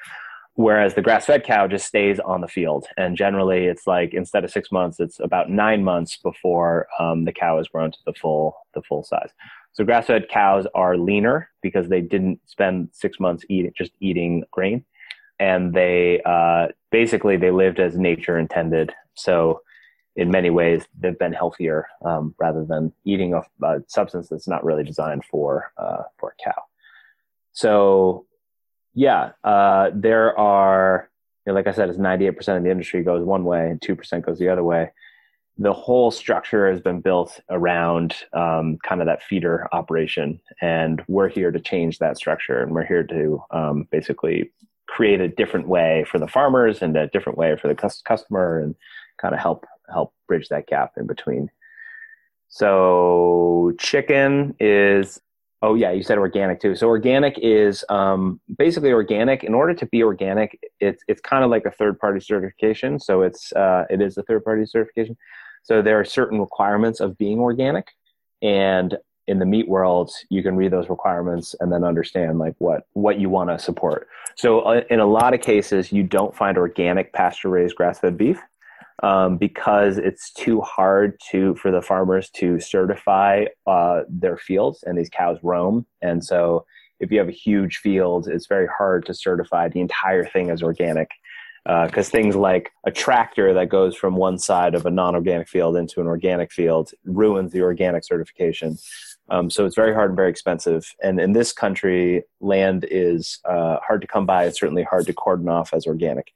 whereas 0.56 0.94
the 0.94 1.02
grass-fed 1.02 1.44
cow 1.44 1.66
just 1.66 1.86
stays 1.86 2.18
on 2.18 2.40
the 2.40 2.48
field 2.48 2.86
and 2.96 3.16
generally 3.16 3.66
it's 3.66 3.86
like 3.86 4.12
instead 4.12 4.44
of 4.44 4.50
six 4.50 4.72
months 4.72 5.00
it's 5.00 5.20
about 5.20 5.50
nine 5.50 5.82
months 5.84 6.16
before 6.16 6.86
um, 6.98 7.24
the 7.24 7.32
cow 7.32 7.56
has 7.56 7.68
grown 7.68 7.90
to 7.90 7.98
the 8.04 8.12
full 8.14 8.56
the 8.74 8.82
full 8.82 9.04
size 9.04 9.30
so 9.76 9.84
grass 9.84 10.06
fed 10.06 10.30
cows 10.30 10.66
are 10.74 10.96
leaner 10.96 11.50
because 11.60 11.90
they 11.90 12.00
didn't 12.00 12.40
spend 12.48 12.88
six 12.92 13.20
months 13.20 13.44
eating 13.50 13.74
just 13.76 13.92
eating 14.00 14.42
grain, 14.50 14.86
and 15.38 15.74
they 15.74 16.22
uh, 16.24 16.68
basically 16.90 17.36
they 17.36 17.50
lived 17.50 17.78
as 17.78 17.98
nature 17.98 18.38
intended. 18.38 18.94
So 19.12 19.60
in 20.16 20.30
many 20.30 20.48
ways 20.48 20.86
they've 20.98 21.18
been 21.18 21.34
healthier 21.34 21.88
um, 22.02 22.34
rather 22.38 22.64
than 22.64 22.90
eating 23.04 23.34
a, 23.34 23.42
a, 23.62 23.82
substance 23.86 24.30
that's 24.30 24.48
not 24.48 24.64
really 24.64 24.82
designed 24.82 25.26
for 25.26 25.70
uh, 25.76 26.04
for 26.16 26.34
a 26.38 26.42
cow. 26.42 26.62
So 27.52 28.24
yeah, 28.96 29.32
uh, 29.44 29.90
there 29.94 30.36
are 30.38 31.10
you 31.46 31.52
know, 31.52 31.54
like 31.54 31.68
I 31.68 31.72
said, 31.72 31.90
it's 31.90 31.98
ninety 31.98 32.26
eight 32.26 32.36
percent 32.36 32.58
of 32.58 32.64
the 32.64 32.70
industry 32.70 33.04
goes 33.04 33.24
one 33.24 33.44
way 33.44 33.70
and 33.70 33.80
two 33.80 33.94
percent 33.94 34.24
goes 34.24 34.38
the 34.38 34.48
other 34.48 34.64
way. 34.64 34.90
The 35.58 35.72
whole 35.72 36.10
structure 36.10 36.70
has 36.70 36.80
been 36.80 37.02
built 37.02 37.38
around 37.50 38.16
um, 38.32 38.78
kind 38.82 39.00
of 39.00 39.06
that 39.06 39.22
feeder 39.22 39.68
operation 39.72 40.40
and 40.60 41.02
we're 41.08 41.28
here 41.28 41.50
to 41.50 41.60
change 41.60 41.98
that 41.98 42.18
structure 42.18 42.62
and 42.62 42.72
we're 42.72 42.84
here 42.84 43.04
to 43.04 43.42
um, 43.50 43.88
basically 43.90 44.52
create 44.86 45.20
a 45.20 45.28
different 45.28 45.66
way 45.66 46.04
for 46.10 46.18
the 46.18 46.28
farmers 46.28 46.82
and 46.82 46.94
a 46.96 47.06
different 47.08 47.38
way 47.38 47.56
for 47.56 47.68
the 47.68 47.90
customer 48.04 48.60
and 48.60 48.74
kind 49.18 49.34
of 49.34 49.40
help 49.40 49.66
help 49.92 50.12
bridge 50.26 50.48
that 50.48 50.66
gap 50.66 50.92
in 50.96 51.06
between. 51.06 51.50
So 52.48 53.72
chicken 53.78 54.54
is 54.58 55.20
oh 55.66 55.74
yeah 55.74 55.90
you 55.90 56.02
said 56.02 56.18
organic 56.18 56.60
too. 56.60 56.74
So 56.76 56.86
organic 56.86 57.38
is 57.38 57.84
um, 57.88 58.40
basically 58.56 58.92
organic. 58.92 59.44
In 59.44 59.52
order 59.52 59.74
to 59.74 59.86
be 59.86 60.02
organic 60.02 60.58
it's 60.80 61.02
it's 61.08 61.20
kind 61.20 61.44
of 61.44 61.50
like 61.50 61.66
a 61.66 61.70
third 61.72 61.98
party 61.98 62.20
certification. 62.20 63.00
So 63.00 63.22
it's 63.22 63.52
uh, 63.52 63.84
it 63.90 64.00
is 64.00 64.16
a 64.16 64.22
third 64.22 64.44
party 64.44 64.64
certification. 64.64 65.16
So 65.62 65.82
there 65.82 65.98
are 65.98 66.04
certain 66.04 66.38
requirements 66.40 67.00
of 67.00 67.18
being 67.18 67.40
organic, 67.40 67.88
and 68.40 68.96
in 69.26 69.40
the 69.40 69.46
meat 69.46 69.68
world, 69.68 70.12
you 70.30 70.42
can 70.42 70.54
read 70.54 70.70
those 70.70 70.88
requirements 70.88 71.56
and 71.58 71.72
then 71.72 71.82
understand 71.82 72.38
like 72.38 72.54
what 72.58 72.86
what 72.92 73.18
you 73.18 73.28
want 73.28 73.50
to 73.50 73.58
support. 73.58 74.08
So 74.36 74.60
uh, 74.60 74.82
in 74.90 75.00
a 75.00 75.06
lot 75.06 75.34
of 75.34 75.40
cases, 75.40 75.90
you 75.90 76.04
don't 76.04 76.34
find 76.34 76.56
organic 76.56 77.12
pasture 77.12 77.48
raised 77.48 77.74
grass 77.74 77.98
fed 77.98 78.16
beef. 78.16 78.40
Um, 79.02 79.36
because 79.36 79.98
it's 79.98 80.32
too 80.32 80.62
hard 80.62 81.20
to 81.30 81.54
for 81.56 81.70
the 81.70 81.82
farmers 81.82 82.30
to 82.30 82.58
certify 82.58 83.44
uh, 83.66 84.02
their 84.08 84.38
fields 84.38 84.82
and 84.84 84.96
these 84.96 85.10
cows 85.10 85.38
roam 85.42 85.86
and 86.00 86.24
so 86.24 86.64
if 86.98 87.10
you 87.10 87.18
have 87.18 87.28
a 87.28 87.32
huge 87.32 87.76
field 87.76 88.26
it's 88.26 88.46
very 88.46 88.66
hard 88.66 89.04
to 89.04 89.12
certify 89.12 89.68
the 89.68 89.80
entire 89.80 90.24
thing 90.24 90.48
as 90.48 90.62
organic 90.62 91.10
because 91.66 92.08
uh, 92.08 92.10
things 92.10 92.36
like 92.36 92.70
a 92.86 92.92
tractor 92.92 93.52
that 93.52 93.68
goes 93.68 93.96
from 93.96 94.14
one 94.14 94.38
side 94.38 94.76
of 94.76 94.86
a 94.86 94.90
non-organic 94.90 95.48
field 95.48 95.76
into 95.76 96.00
an 96.00 96.06
organic 96.06 96.52
field 96.52 96.92
ruins 97.04 97.50
the 97.50 97.60
organic 97.60 98.04
certification. 98.04 98.78
Um, 99.30 99.50
so 99.50 99.66
it's 99.66 99.74
very 99.74 99.92
hard 99.92 100.10
and 100.10 100.16
very 100.16 100.30
expensive. 100.30 100.86
And 101.02 101.18
in 101.18 101.32
this 101.32 101.52
country, 101.52 102.22
land 102.40 102.86
is 102.88 103.40
uh, 103.44 103.78
hard 103.84 104.00
to 104.02 104.06
come 104.06 104.26
by. 104.26 104.44
It's 104.44 104.60
certainly 104.60 104.84
hard 104.84 105.06
to 105.06 105.12
cordon 105.12 105.48
off 105.48 105.74
as 105.74 105.88
organic. 105.88 106.32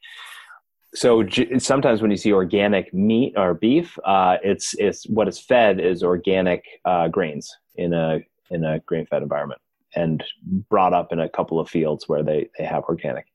So 0.95 1.25
sometimes 1.59 2.03
when 2.03 2.11
you 2.11 2.17
see 2.17 2.33
organic 2.33 2.93
meat 2.93 3.35
or 3.37 3.55
beef, 3.55 3.97
uh, 4.05 4.39
it's 4.43 4.75
it's 4.75 5.05
what 5.05 5.29
is 5.29 5.39
fed 5.39 5.79
is 5.79 6.03
organic 6.03 6.65
uh, 6.85 7.09
grains 7.09 7.55
in 7.77 7.93
a 7.93 8.21
in 8.51 8.65
a 8.65 8.81
grain 8.81 9.07
fed 9.07 9.23
environment 9.23 9.61
and 9.95 10.25
brought 10.69 10.93
up 10.93 11.13
in 11.13 11.21
a 11.21 11.29
couple 11.29 11.61
of 11.61 11.69
fields 11.69 12.09
where 12.09 12.23
they 12.23 12.49
they 12.59 12.65
have 12.65 12.85
organic. 12.85 13.27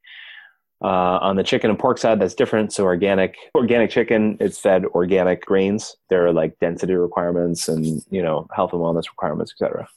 Uh, 0.83 1.17
on 1.21 1.37
the 1.37 1.43
chicken 1.43 1.69
and 1.69 1.79
pork 1.79 1.97
side, 1.97 2.19
that's 2.19 2.33
different. 2.33 2.73
So 2.73 2.83
organic, 2.83 3.37
organic 3.55 3.89
chicken, 3.89 4.37
it's 4.41 4.59
fed 4.59 4.85
organic 4.87 5.45
grains. 5.45 5.95
There 6.09 6.27
are 6.27 6.33
like 6.33 6.59
density 6.59 6.93
requirements 6.93 7.69
and 7.69 8.03
you 8.09 8.21
know 8.21 8.47
health 8.53 8.73
and 8.73 8.81
wellness 8.81 9.09
requirements, 9.09 9.53
etc. 9.53 9.87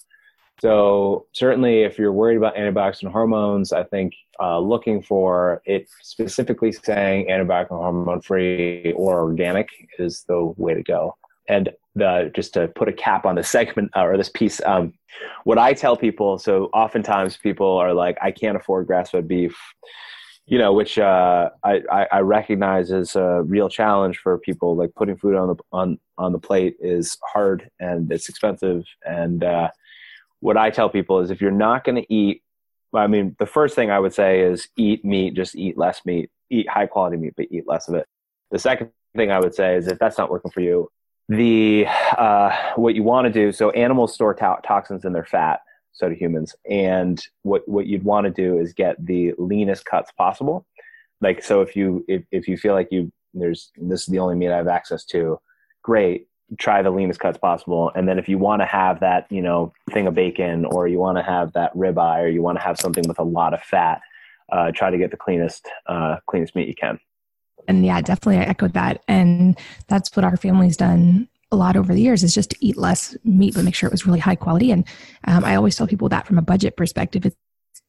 So 0.60 1.26
certainly, 1.32 1.82
if 1.82 1.98
you're 1.98 2.12
worried 2.12 2.36
about 2.36 2.56
antibiotics 2.56 3.02
and 3.02 3.12
hormones, 3.12 3.72
I 3.72 3.84
think 3.84 4.14
uh, 4.40 4.58
looking 4.58 5.02
for 5.02 5.62
it 5.64 5.88
specifically 6.02 6.72
saying 6.72 7.28
antibiotic 7.28 7.70
and 7.70 7.78
hormone 7.78 8.20
free 8.20 8.92
or 8.96 9.20
organic 9.20 9.68
is 9.98 10.24
the 10.26 10.52
way 10.56 10.74
to 10.74 10.82
go. 10.82 11.16
And 11.48 11.70
the, 11.94 12.30
just 12.34 12.54
to 12.54 12.68
put 12.68 12.88
a 12.88 12.92
cap 12.92 13.24
on 13.24 13.36
this 13.36 13.48
segment 13.48 13.90
uh, 13.96 14.04
or 14.04 14.16
this 14.16 14.28
piece, 14.28 14.60
um, 14.66 14.92
what 15.44 15.58
I 15.58 15.72
tell 15.72 15.96
people. 15.96 16.38
So 16.38 16.66
oftentimes 16.74 17.36
people 17.36 17.76
are 17.78 17.94
like, 17.94 18.18
I 18.20 18.30
can't 18.30 18.56
afford 18.56 18.86
grass 18.86 19.10
fed 19.10 19.28
beef 19.28 19.56
you 20.48 20.56
know, 20.56 20.72
which 20.72 20.98
uh, 20.98 21.50
I, 21.62 22.06
I 22.10 22.20
recognize 22.20 22.90
as 22.90 23.14
a 23.16 23.42
real 23.42 23.68
challenge 23.68 24.16
for 24.16 24.38
people. 24.38 24.76
Like 24.76 24.94
putting 24.94 25.18
food 25.18 25.34
on 25.36 25.48
the 25.48 25.56
on 25.72 25.98
on 26.16 26.32
the 26.32 26.38
plate 26.38 26.76
is 26.80 27.18
hard 27.22 27.70
and 27.78 28.10
it's 28.10 28.30
expensive. 28.30 28.84
And 29.06 29.44
uh, 29.44 29.68
what 30.40 30.56
I 30.56 30.70
tell 30.70 30.88
people 30.88 31.20
is, 31.20 31.30
if 31.30 31.40
you're 31.40 31.50
not 31.50 31.84
going 31.84 31.96
to 31.96 32.14
eat, 32.14 32.42
I 32.94 33.06
mean, 33.06 33.36
the 33.38 33.46
first 33.46 33.74
thing 33.74 33.90
I 33.90 33.98
would 33.98 34.14
say 34.14 34.40
is 34.40 34.68
eat 34.76 35.04
meat, 35.04 35.34
just 35.34 35.56
eat 35.56 35.76
less 35.76 36.04
meat, 36.04 36.30
eat 36.50 36.68
high 36.68 36.86
quality 36.86 37.16
meat, 37.16 37.34
but 37.36 37.46
eat 37.50 37.64
less 37.66 37.88
of 37.88 37.94
it. 37.94 38.06
The 38.50 38.58
second 38.58 38.90
thing 39.16 39.30
I 39.30 39.40
would 39.40 39.54
say 39.54 39.76
is, 39.76 39.88
if 39.88 39.98
that's 39.98 40.18
not 40.18 40.30
working 40.30 40.50
for 40.50 40.60
you, 40.60 40.90
the 41.28 41.86
uh, 42.16 42.56
what 42.76 42.94
you 42.94 43.02
want 43.02 43.26
to 43.26 43.32
do. 43.32 43.52
So 43.52 43.70
animals 43.70 44.14
store 44.14 44.32
to- 44.34 44.60
toxins 44.64 45.04
in 45.04 45.12
their 45.12 45.26
fat 45.26 45.60
so 45.98 46.08
do 46.08 46.14
humans. 46.14 46.54
And 46.70 47.22
what 47.42 47.68
what 47.68 47.86
you'd 47.86 48.04
want 48.04 48.24
to 48.26 48.30
do 48.30 48.58
is 48.58 48.72
get 48.72 49.04
the 49.04 49.34
leanest 49.36 49.84
cuts 49.84 50.12
possible. 50.12 50.66
Like 51.20 51.42
so, 51.42 51.60
if 51.60 51.76
you 51.76 52.04
if 52.08 52.22
if 52.30 52.48
you 52.48 52.56
feel 52.56 52.74
like 52.74 52.88
you 52.90 53.12
there's 53.34 53.72
this 53.76 54.02
is 54.02 54.06
the 54.06 54.20
only 54.20 54.36
meat 54.36 54.50
I 54.50 54.56
have 54.56 54.68
access 54.68 55.04
to, 55.06 55.40
great. 55.82 56.28
Try 56.58 56.82
the 56.82 56.90
leanest 56.90 57.20
cuts 57.20 57.36
possible, 57.36 57.92
and 57.94 58.08
then 58.08 58.18
if 58.18 58.28
you 58.28 58.38
want 58.38 58.62
to 58.62 58.66
have 58.66 59.00
that 59.00 59.26
you 59.30 59.42
know 59.42 59.72
thing 59.90 60.06
of 60.06 60.14
bacon, 60.14 60.64
or 60.64 60.88
you 60.88 60.98
want 60.98 61.18
to 61.18 61.22
have 61.22 61.52
that 61.52 61.74
ribeye, 61.74 62.22
or 62.22 62.28
you 62.28 62.42
want 62.42 62.58
to 62.58 62.64
have 62.64 62.78
something 62.78 63.04
with 63.06 63.18
a 63.18 63.24
lot 63.24 63.52
of 63.52 63.60
fat, 63.60 64.00
uh, 64.50 64.70
try 64.72 64.90
to 64.90 64.96
get 64.96 65.10
the 65.10 65.16
cleanest 65.16 65.68
uh, 65.86 66.16
cleanest 66.26 66.54
meat 66.54 66.68
you 66.68 66.74
can. 66.74 66.98
And 67.66 67.84
yeah, 67.84 68.00
definitely 68.00 68.38
I 68.38 68.44
echoed 68.44 68.72
that, 68.72 69.02
and 69.08 69.58
that's 69.88 70.14
what 70.16 70.24
our 70.24 70.38
family's 70.38 70.76
done 70.76 71.28
a 71.50 71.56
lot 71.56 71.76
over 71.76 71.94
the 71.94 72.00
years 72.00 72.22
is 72.22 72.34
just 72.34 72.50
to 72.50 72.56
eat 72.60 72.76
less 72.76 73.16
meat, 73.24 73.54
but 73.54 73.64
make 73.64 73.74
sure 73.74 73.86
it 73.86 73.92
was 73.92 74.06
really 74.06 74.18
high 74.18 74.34
quality. 74.34 74.70
And 74.70 74.86
um, 75.24 75.44
I 75.44 75.56
always 75.56 75.76
tell 75.76 75.86
people 75.86 76.08
that 76.10 76.26
from 76.26 76.38
a 76.38 76.42
budget 76.42 76.76
perspective, 76.76 77.24
it's 77.24 77.36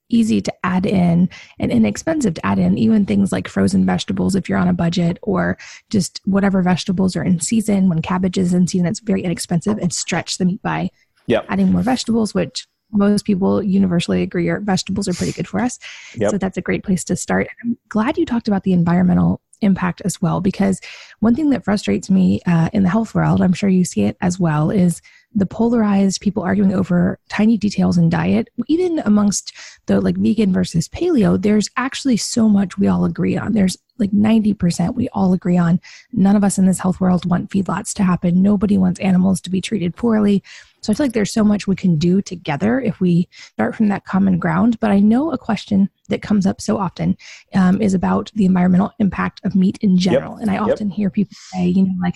easy 0.09 0.41
to 0.41 0.53
add 0.65 0.85
in 0.85 1.29
and 1.59 1.71
inexpensive 1.71 2.33
to 2.33 2.45
add 2.45 2.59
in 2.59 2.77
even 2.77 3.05
things 3.05 3.31
like 3.31 3.47
frozen 3.47 3.85
vegetables 3.85 4.35
if 4.35 4.49
you're 4.49 4.57
on 4.57 4.67
a 4.67 4.73
budget 4.73 5.17
or 5.21 5.57
just 5.89 6.19
whatever 6.25 6.61
vegetables 6.61 7.15
are 7.15 7.23
in 7.23 7.39
season 7.39 7.89
when 7.89 8.01
cabbage 8.01 8.37
is 8.37 8.53
in 8.53 8.67
season 8.67 8.87
it's 8.87 8.99
very 8.99 9.21
inexpensive 9.23 9.77
and 9.77 9.93
stretch 9.93 10.37
the 10.37 10.45
meat 10.45 10.61
by 10.61 10.89
Yep. 11.27 11.45
adding 11.49 11.71
more 11.71 11.83
vegetables 11.83 12.33
which 12.33 12.67
most 12.91 13.23
people 13.23 13.61
universally 13.61 14.23
agree 14.23 14.49
are 14.49 14.59
vegetables 14.59 15.07
are 15.07 15.13
pretty 15.13 15.31
good 15.31 15.47
for 15.47 15.59
us 15.59 15.77
Yep. 16.15 16.31
so 16.31 16.37
that's 16.39 16.57
a 16.57 16.61
great 16.61 16.83
place 16.83 17.03
to 17.03 17.15
start 17.15 17.47
i'm 17.63 17.77
glad 17.87 18.17
you 18.17 18.25
talked 18.25 18.47
about 18.47 18.63
the 18.63 18.73
environmental 18.73 19.41
impact 19.61 20.01
as 20.05 20.19
well 20.21 20.41
because 20.41 20.79
one 21.19 21.35
thing 21.35 21.49
that 21.51 21.63
frustrates 21.65 22.09
me 22.09 22.39
uh, 22.47 22.69
in 22.73 22.81
the 22.83 22.89
health 22.89 23.13
world 23.13 23.41
i'm 23.41 23.53
sure 23.53 23.69
you 23.69 23.85
see 23.85 24.01
it 24.01 24.17
as 24.21 24.39
well 24.39 24.71
is 24.71 25.01
the 25.35 25.45
polarized 25.45 26.21
people 26.21 26.43
arguing 26.43 26.73
over 26.73 27.19
tiny 27.29 27.57
details 27.57 27.97
in 27.97 28.09
diet 28.09 28.49
even 28.67 28.99
amongst 29.05 29.53
the 29.85 30.01
like 30.01 30.17
vegan 30.17 30.51
versus 30.51 30.87
paleo 30.89 31.39
there's 31.41 31.69
actually 31.77 32.17
so 32.17 32.47
much 32.49 32.77
we 32.77 32.87
all 32.87 33.05
agree 33.05 33.37
on. 33.37 33.53
There's 33.53 33.77
like 33.97 34.11
90% 34.11 34.95
we 34.95 35.09
all 35.09 35.33
agree 35.33 35.57
on. 35.57 35.79
None 36.13 36.35
of 36.35 36.43
us 36.43 36.57
in 36.57 36.65
this 36.65 36.79
health 36.79 37.01
world 37.01 37.25
want 37.25 37.49
feedlots 37.49 37.93
to 37.95 38.03
happen. 38.03 38.41
Nobody 38.41 38.77
wants 38.77 38.99
animals 39.01 39.41
to 39.41 39.49
be 39.49 39.59
treated 39.59 39.95
poorly. 39.95 40.41
So 40.81 40.93
i 40.93 40.95
feel 40.95 41.05
like 41.07 41.13
there's 41.13 41.33
so 41.33 41.43
much 41.43 41.67
we 41.67 41.75
can 41.75 41.97
do 41.97 42.21
together 42.21 42.79
if 42.79 43.01
we 43.01 43.27
start 43.33 43.75
from 43.75 43.89
that 43.89 44.05
common 44.05 44.39
ground. 44.39 44.79
But 44.79 44.91
i 44.91 44.99
know 44.99 45.31
a 45.31 45.37
question 45.37 45.89
that 46.07 46.21
comes 46.21 46.45
up 46.45 46.61
so 46.61 46.77
often 46.77 47.17
um, 47.53 47.81
is 47.81 47.93
about 47.93 48.31
the 48.35 48.45
environmental 48.45 48.91
impact 48.99 49.41
of 49.43 49.55
meat 49.55 49.77
in 49.81 49.97
general. 49.97 50.37
And 50.37 50.49
i 50.49 50.53
Yep. 50.53 50.63
often 50.63 50.89
hear 50.89 51.09
people 51.09 51.35
say 51.53 51.65
you 51.67 51.83
know 51.85 51.93
like 52.01 52.15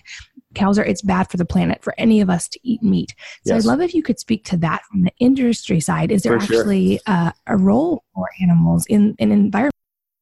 cows 0.56 0.78
are 0.80 0.86
it's 0.86 1.02
bad 1.02 1.30
for 1.30 1.38
the 1.38 1.46
planet 1.46 1.84
for 1.84 1.94
any 1.98 2.22
of 2.22 2.30
us 2.30 2.48
to 2.48 2.60
eat 2.64 2.82
meat 2.82 3.14
so 3.46 3.54
Yes. 3.56 3.66
i'd 3.66 3.68
love 3.68 3.82
if 3.82 3.94
you 3.94 4.04
could 4.04 4.20
speak 4.20 4.44
to 4.46 4.58
that 4.58 4.84
from 4.90 5.04
the 5.04 5.12
industry 5.20 5.80
side 5.80 6.12
is 6.12 6.24
there 6.24 6.40
For 6.40 6.46
sure. 6.46 6.60
actually 6.60 7.00
uh, 7.08 7.32
a 7.48 7.58
role 7.58 8.04
for 8.14 8.30
animals 8.42 8.86
in 8.88 9.16
an 9.20 9.32
environment 9.32 9.74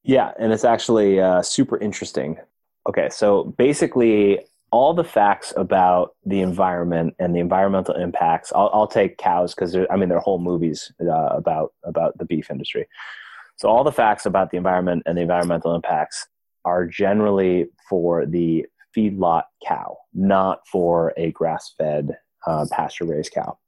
Yeah, 0.04 0.32
and 0.38 0.52
it's 0.52 0.64
actually 0.64 1.20
uh, 1.20 1.42
super 1.42 1.78
interesting. 1.78 2.36
Okay, 2.88 3.08
so 3.10 3.54
basically, 3.56 4.40
all 4.72 4.94
the 4.94 5.04
facts 5.04 5.52
about 5.56 6.16
the 6.26 6.40
environment 6.40 7.14
and 7.20 7.36
the 7.36 7.38
environmental 7.40 7.94
impacts. 7.94 8.52
I'll, 8.52 8.70
I'll 8.72 8.88
take 8.88 9.18
cows 9.18 9.54
because 9.54 9.76
I 9.76 9.96
mean 9.96 10.08
there 10.08 10.18
are 10.18 10.26
whole 10.28 10.40
movies 10.40 10.90
uh, 11.00 11.30
about 11.42 11.74
about 11.84 12.16
the 12.18 12.24
beef 12.24 12.50
industry. 12.50 12.88
So 13.56 13.68
all 13.68 13.84
the 13.84 13.92
facts 13.92 14.26
about 14.26 14.50
the 14.50 14.56
environment 14.56 15.02
and 15.06 15.16
the 15.16 15.22
environmental 15.22 15.74
impacts 15.76 16.26
are 16.64 16.86
generally 16.86 17.66
for 17.88 18.26
the 18.26 18.66
feedlot 18.96 19.44
cow, 19.66 19.98
not 20.14 20.66
for 20.66 21.12
a 21.16 21.30
grass-fed 21.32 22.16
uh, 22.46 22.66
pasture-raised 22.70 23.32
cow. 23.32 23.58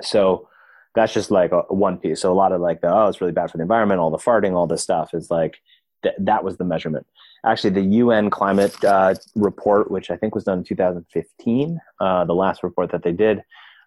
So 0.00 0.48
that's 0.94 1.12
just 1.12 1.30
like 1.30 1.52
a, 1.52 1.62
one 1.68 1.98
piece. 1.98 2.20
So 2.20 2.32
a 2.32 2.34
lot 2.34 2.52
of 2.52 2.60
like 2.60 2.80
the 2.80 2.92
oh, 2.92 3.06
it's 3.06 3.20
really 3.20 3.32
bad 3.32 3.50
for 3.50 3.56
the 3.56 3.62
environment, 3.62 4.00
all 4.00 4.10
the 4.10 4.18
farting, 4.18 4.54
all 4.54 4.66
this 4.66 4.82
stuff 4.82 5.14
is 5.14 5.30
like 5.30 5.58
th- 6.02 6.14
that 6.18 6.44
was 6.44 6.56
the 6.56 6.64
measurement. 6.64 7.06
Actually, 7.44 7.70
the 7.70 7.96
UN 7.96 8.30
climate 8.30 8.82
uh, 8.84 9.14
report, 9.36 9.90
which 9.90 10.10
I 10.10 10.16
think 10.16 10.34
was 10.34 10.44
done 10.44 10.58
in 10.58 10.64
2015, 10.64 11.80
uh, 12.00 12.24
the 12.24 12.34
last 12.34 12.62
report 12.62 12.90
that 12.90 13.02
they 13.02 13.12
did, 13.12 13.42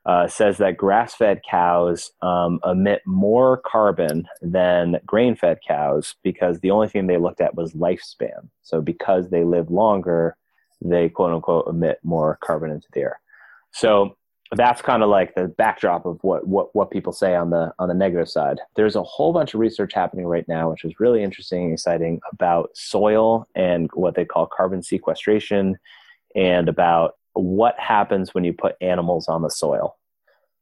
uh, 0.06 0.28
says 0.28 0.58
that 0.58 0.78
grass-fed 0.78 1.42
cows 1.48 2.12
um, 2.22 2.60
emit 2.66 3.02
more 3.06 3.62
carbon 3.66 4.28
than 4.42 5.00
grain-fed 5.06 5.60
cows 5.68 6.16
because 6.24 6.60
the 6.60 6.72
only 6.72 6.88
thing 6.88 7.06
they 7.06 7.18
looked 7.18 7.42
at 7.42 7.56
was 7.56 7.74
lifespan. 7.74 8.50
So 8.64 8.82
because 8.82 9.30
they 9.30 9.44
live 9.44 9.70
longer, 9.70 10.38
they 10.82 11.10
quote 11.10 11.34
unquote 11.34 11.68
emit 11.68 12.00
more 12.04 12.38
carbon 12.44 12.72
into 12.72 12.88
the 12.94 13.02
air. 13.02 13.20
So 13.72 14.18
that's 14.54 14.82
kind 14.82 15.02
of 15.02 15.10
like 15.10 15.34
the 15.34 15.48
backdrop 15.48 16.06
of 16.06 16.20
what, 16.24 16.46
what 16.46 16.76
what 16.76 16.92
people 16.92 17.14
say 17.14 17.36
on 17.36 17.52
the 17.52 17.74
on 17.80 17.88
the 17.88 17.94
negative 17.94 18.30
side. 18.30 18.60
There's 18.76 18.98
a 18.98 19.04
whole 19.04 19.32
bunch 19.32 19.54
of 19.54 19.60
research 19.60 19.94
happening 19.94 20.26
right 20.26 20.48
now, 20.48 20.70
which 20.70 20.84
is 20.84 21.00
really 21.00 21.24
interesting 21.24 21.66
and 21.66 21.74
exciting 21.74 22.20
about 22.32 22.76
soil 22.76 23.48
and 23.56 23.90
what 23.94 24.16
they 24.16 24.26
call 24.26 24.48
carbon 24.48 24.84
sequestration, 24.84 25.78
and 26.36 26.68
about 26.68 27.16
what 27.34 27.80
happens 27.80 28.34
when 28.34 28.44
you 28.44 28.52
put 28.52 28.76
animals 28.82 29.30
on 29.30 29.42
the 29.42 29.50
soil. 29.50 29.98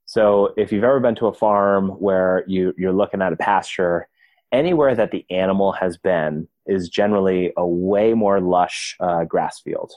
So 0.05 0.53
if 0.55 0.71
you've 0.71 0.83
ever 0.83 0.99
been 0.99 1.15
to 1.15 1.27
a 1.27 1.33
farm 1.33 1.89
where 1.89 2.43
you 2.47 2.73
you're 2.77 2.93
looking 2.93 3.23
at 3.23 3.33
a 3.33 3.37
pasture, 3.37 4.07
anywhere 4.51 4.93
that 4.93 5.09
the 5.09 5.25
animal 5.31 5.71
has 5.71 5.97
been 5.97 6.47
is 6.67 6.89
generally 6.89 7.53
a 7.57 7.65
way 7.65 8.13
more 8.13 8.39
lush 8.39 8.95
uh, 8.99 9.23
grass 9.23 9.59
field. 9.59 9.93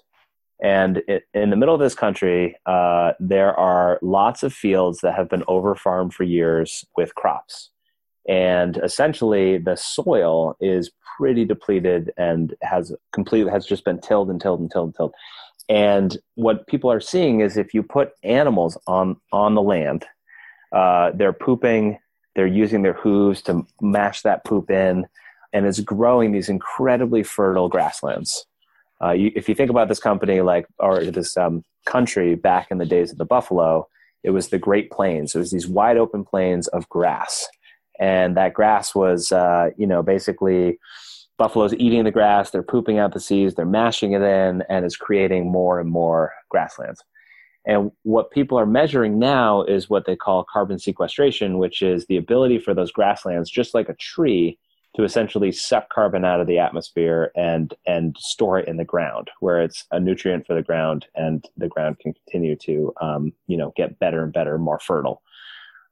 And 0.62 1.03
it, 1.09 1.25
in 1.35 1.51
the 1.51 1.57
middle 1.57 1.75
of 1.75 1.81
this 1.81 1.94
country, 1.94 2.57
uh, 2.66 3.12
there 3.18 3.53
are 3.59 3.98
lots 4.01 4.44
of 4.44 4.55
fields 4.55 5.01
that 5.01 5.14
have 5.16 5.29
been 5.29 5.42
overfarmed 5.42 6.12
for 6.12 6.22
years 6.22 6.85
with 6.96 7.14
crops. 7.16 7.70
And 8.29 8.77
essentially, 8.77 9.59
the 9.59 9.75
soil 9.75 10.57
is 10.61 10.92
pretty 11.18 11.44
depleted 11.44 12.12
and 12.16 12.55
has 12.62 12.94
completely 13.12 13.51
has 13.51 13.66
just 13.66 13.85
been 13.85 14.01
tilled 14.01 14.31
and 14.31 14.40
tilled 14.40 14.61
and 14.61 14.70
tilled 14.70 14.87
and 14.87 14.94
tilled. 14.94 15.14
And 15.68 16.16
what 16.37 16.68
people 16.68 16.92
are 16.92 17.01
seeing 17.01 17.40
is 17.40 17.57
if 17.57 17.75
you 17.75 17.83
put 17.83 18.12
animals 18.22 18.79
on 18.87 19.16
on 19.33 19.57
the 19.57 19.62
land, 19.62 20.05
uh, 20.72 21.11
they're 21.12 21.33
pooping, 21.33 21.98
they're 22.37 22.46
using 22.46 22.83
their 22.83 22.94
hooves 22.94 23.42
to 23.42 23.66
mash 23.81 24.22
that 24.22 24.44
poop 24.44 24.70
in, 24.70 25.07
and 25.53 25.66
it's 25.66 25.81
growing 25.81 26.31
these 26.31 26.48
incredibly 26.48 27.25
fertile 27.25 27.68
grasslands. 27.68 28.46
Uh, 29.03 29.12
you, 29.12 29.33
if 29.35 29.49
you 29.49 29.55
think 29.55 29.71
about 29.71 29.88
this 29.88 29.99
company, 29.99 30.41
like 30.41 30.67
or 30.79 31.05
this 31.05 31.37
um, 31.37 31.65
country 31.87 32.35
back 32.35 32.71
in 32.71 32.79
the 32.79 32.87
days 32.87 33.11
of 33.11 33.19
the 33.19 33.25
buffalo, 33.25 33.88
it 34.23 34.31
was 34.31 34.49
the 34.49 34.59
Great 34.59 34.91
Plains. 34.91 35.35
It 35.35 35.38
was 35.38 35.51
these 35.51 35.67
wide 35.67 35.97
open 35.97 36.25
plains 36.25 36.69
of 36.69 36.88
grass, 36.88 37.49
and 37.99 38.37
that 38.37 38.55
grass 38.55 38.95
was, 38.95 39.33
uh, 39.33 39.71
you 39.77 39.87
know, 39.87 40.03
basically 40.03 40.79
buffaloes 41.38 41.75
eating 41.75 42.05
the 42.05 42.11
grass. 42.11 42.51
They're 42.51 42.62
pooping 42.62 42.99
out 42.99 43.12
the 43.12 43.21
seeds. 43.21 43.55
They're 43.55 43.67
mashing 43.67 44.12
it 44.12 44.23
in, 44.23 44.62
and 44.69 44.85
it's 44.85 44.97
creating 44.97 45.51
more 45.51 45.81
and 45.81 45.91
more 45.91 46.33
grasslands. 46.51 47.03
And 47.65 47.93
what 48.03 48.31
people 48.31 48.59
are 48.59 48.67
measuring 48.67 49.19
now 49.19 49.62
is 49.62 49.88
what 49.88 50.05
they 50.05 50.17
call 50.17 50.45
carbon 50.53 50.79
sequestration, 50.79 51.59
which 51.59 51.81
is 51.81 52.07
the 52.07 52.17
ability 52.17 52.59
for 52.59 52.75
those 52.75 52.91
grasslands, 52.91 53.51
just 53.51 53.73
like 53.75 53.88
a 53.88 53.95
tree, 53.95 54.59
to 54.97 55.05
essentially 55.05 55.51
suck 55.51 55.89
carbon 55.89 56.25
out 56.25 56.41
of 56.41 56.47
the 56.47 56.59
atmosphere 56.59 57.33
and 57.35 57.75
and 57.87 58.17
store 58.19 58.59
it 58.59 58.69
in 58.69 58.77
the 58.77 58.85
ground, 58.85 59.31
where 59.41 59.63
it's 59.63 59.87
a 59.91 60.01
nutrient 60.01 60.47
for 60.47 60.55
the 60.55 60.63
ground, 60.63 61.07
and 61.15 61.45
the 61.57 61.69
ground 61.69 61.99
can 61.99 62.13
continue 62.13 62.57
to 62.57 62.93
um, 63.01 63.33
you 63.47 63.57
know 63.57 63.73
get 63.77 63.99
better 63.99 64.23
and 64.23 64.33
better, 64.33 64.59
more 64.59 64.79
fertile. 64.79 65.23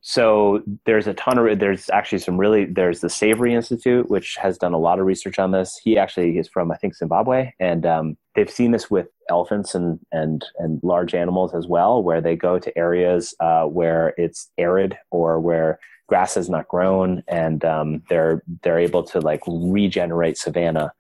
So 0.03 0.63
there's 0.87 1.07
a 1.07 1.15
ton 1.15 1.37
of 1.39 1.59
there's 1.59 1.91
actually 1.91 2.19
some 2.19 2.39
really 2.39 2.65
there's 2.65 3.01
the 3.01 3.11
Savory 3.11 3.55
Institute, 3.55 4.09
which 4.11 4.37
has 4.37 4.57
done 4.57 4.73
a 4.73 4.79
lot 4.79 4.99
of 4.99 5.05
research 5.05 5.39
on 5.39 5.51
this. 5.51 5.79
He 5.83 5.99
actually 5.99 6.39
is 6.39 6.49
from 6.49 6.71
I 6.71 6.77
think 6.77 6.97
Zimbabwe, 6.97 7.53
and 7.61 7.85
um, 7.85 8.17
they've 8.35 8.51
seen 8.51 8.71
this 8.71 8.91
with 8.91 9.09
elephants 9.29 9.75
and 9.75 9.99
and 10.11 10.45
and 10.59 10.81
large 10.83 11.15
animals 11.15 11.55
as 11.55 11.67
well, 11.67 12.03
where 12.03 12.23
they 12.23 12.35
go 12.35 12.59
to 12.59 12.79
areas 12.79 13.35
uh, 13.41 13.65
where 13.65 14.15
it's 14.17 14.51
arid 14.57 14.97
or 15.11 15.39
where 15.39 15.79
grass 16.11 16.35
has 16.35 16.51
not 16.51 16.69
grown, 16.69 17.23
and 17.29 17.65
um, 17.65 18.03
they're 18.09 18.43
they're 18.63 18.79
able 18.79 19.05
to 19.05 19.21
like 19.21 19.43
regenerate 19.47 20.37
savanna 20.37 20.93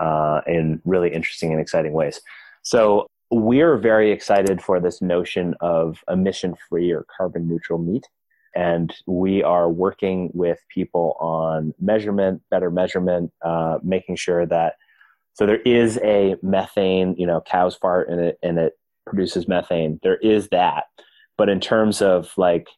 uh, 0.00 0.40
in 0.46 0.80
really 0.84 1.12
interesting 1.12 1.52
and 1.52 1.60
exciting 1.60 1.92
ways. 1.92 2.20
So 2.62 3.06
we're 3.30 3.76
very 3.76 4.10
excited 4.10 4.62
for 4.62 4.80
this 4.80 5.02
notion 5.02 5.54
of 5.60 6.02
emission 6.08 6.56
free 6.68 6.90
or 6.90 7.04
carbon 7.16 7.46
neutral 7.46 7.78
meat 7.78 8.06
and 8.56 8.96
we 9.06 9.42
are 9.42 9.68
working 9.68 10.30
with 10.32 10.58
people 10.70 11.14
on 11.20 11.74
measurement, 11.78 12.40
better 12.50 12.70
measurement, 12.70 13.30
uh, 13.42 13.78
making 13.82 14.16
sure 14.16 14.46
that 14.46 14.76
so 15.34 15.44
there 15.44 15.60
is 15.60 15.98
a 16.02 16.36
methane, 16.40 17.14
you 17.18 17.26
know, 17.26 17.42
cows 17.42 17.76
fart 17.76 18.08
and 18.08 18.18
it 18.18 18.38
and 18.42 18.58
it 18.58 18.72
produces 19.04 19.46
methane. 19.46 20.00
There 20.02 20.16
is 20.16 20.48
that, 20.48 20.84
but 21.36 21.50
in 21.50 21.60
terms 21.60 22.00
of 22.00 22.32
like, 22.38 22.68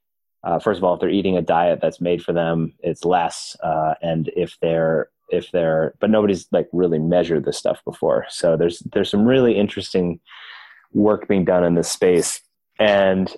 uh, 0.45 0.59
first 0.59 0.79
of 0.79 0.85
all, 0.85 0.95
if 0.95 1.01
they're 1.01 1.09
eating 1.09 1.37
a 1.37 1.43
diet 1.43 1.81
that's 1.83 2.01
made 2.01 2.23
for 2.23 2.33
them, 2.33 2.75
it's 2.81 3.05
less, 3.05 3.57
uh, 3.63 3.95
and 4.03 4.31
if 4.37 4.57
they're 4.61 5.11
if 5.31 5.51
they're 5.51 5.95
but 6.01 6.09
nobody's 6.09 6.47
like 6.53 6.69
really 6.73 6.99
measured 6.99 7.45
this 7.45 7.59
stuff 7.59 7.83
before, 7.85 8.27
so 8.29 8.57
there's 8.57 8.81
there's 8.93 9.11
some 9.11 9.27
really 9.27 9.57
interesting 9.57 10.21
work 10.95 11.29
being 11.29 11.45
done 11.45 11.65
in 11.65 11.75
this 11.75 11.91
space 11.91 12.41
and 12.79 13.37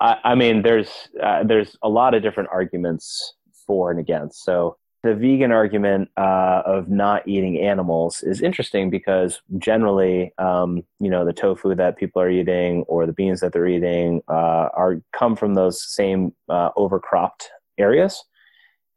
I, 0.00 0.18
I 0.24 0.34
mean, 0.34 0.62
there's 0.62 1.08
uh, 1.22 1.44
there's 1.44 1.76
a 1.82 1.88
lot 1.88 2.14
of 2.14 2.22
different 2.22 2.50
arguments 2.52 3.34
for 3.66 3.90
and 3.90 4.00
against. 4.00 4.44
So 4.44 4.76
the 5.04 5.14
vegan 5.14 5.52
argument 5.52 6.10
uh, 6.16 6.62
of 6.64 6.88
not 6.88 7.28
eating 7.28 7.58
animals 7.60 8.22
is 8.22 8.40
interesting 8.40 8.88
because 8.88 9.42
generally, 9.58 10.32
um, 10.38 10.82
you 10.98 11.10
know, 11.10 11.26
the 11.26 11.32
tofu 11.32 11.74
that 11.74 11.98
people 11.98 12.22
are 12.22 12.30
eating 12.30 12.84
or 12.88 13.04
the 13.04 13.12
beans 13.12 13.40
that 13.40 13.52
they're 13.52 13.68
eating 13.68 14.22
uh, 14.28 14.70
are 14.72 15.02
come 15.12 15.36
from 15.36 15.52
those 15.52 15.84
same 15.84 16.32
uh, 16.48 16.70
overcropped 16.78 17.48
areas, 17.76 18.24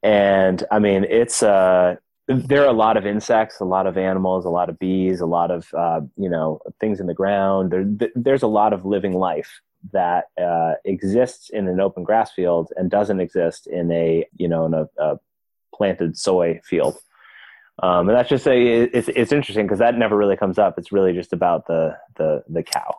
and 0.01 0.63
I 0.71 0.79
mean, 0.79 1.03
it's 1.09 1.43
uh, 1.43 1.97
there 2.27 2.63
are 2.63 2.69
a 2.69 2.73
lot 2.73 2.95
of 2.95 3.05
insects, 3.05 3.59
a 3.59 3.65
lot 3.65 3.85
of 3.85 3.97
animals, 3.97 4.45
a 4.45 4.49
lot 4.49 4.69
of 4.69 4.79
bees, 4.79 5.19
a 5.19 5.25
lot 5.25 5.51
of 5.51 5.67
uh, 5.77 5.99
you 6.15 6.29
know 6.29 6.61
things 6.79 7.01
in 7.01 7.07
the 7.07 7.13
ground. 7.13 7.71
There, 7.71 8.09
there's 8.15 8.43
a 8.43 8.47
lot 8.47 8.71
of 8.71 8.85
living 8.85 9.13
life 9.13 9.59
that 9.91 10.25
uh, 10.41 10.75
exists 10.85 11.49
in 11.49 11.67
an 11.67 11.81
open 11.81 12.05
grass 12.05 12.31
field 12.31 12.71
and 12.77 12.89
doesn't 12.89 13.19
exist 13.19 13.67
in 13.67 13.91
a 13.91 14.25
you 14.37 14.47
know 14.47 14.65
in 14.65 14.73
a, 14.73 14.87
a 14.97 15.19
planted 15.73 16.17
soy 16.17 16.59
field. 16.63 16.97
Um, 17.81 18.09
and 18.09 18.17
that's 18.17 18.29
just 18.29 18.47
a, 18.47 18.83
it's, 18.83 19.07
it's 19.07 19.31
interesting 19.31 19.65
because 19.65 19.79
that 19.79 19.97
never 19.97 20.17
really 20.17 20.35
comes 20.35 20.57
up. 20.57 20.79
It's 20.79 20.91
really 20.91 21.13
just 21.13 21.31
about 21.31 21.67
the, 21.67 21.97
the, 22.15 22.43
the 22.49 22.63
cow. 22.63 22.95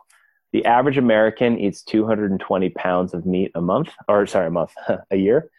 The 0.53 0.65
average 0.65 0.97
American 0.97 1.59
eats 1.59 1.83
220 1.83 2.69
pounds 2.69 3.13
of 3.13 3.25
meat 3.25 3.51
a 3.55 3.61
month, 3.61 3.89
or 4.07 4.25
sorry, 4.25 4.47
a 4.47 4.51
month, 4.51 4.73
a 5.11 5.15
year. 5.15 5.49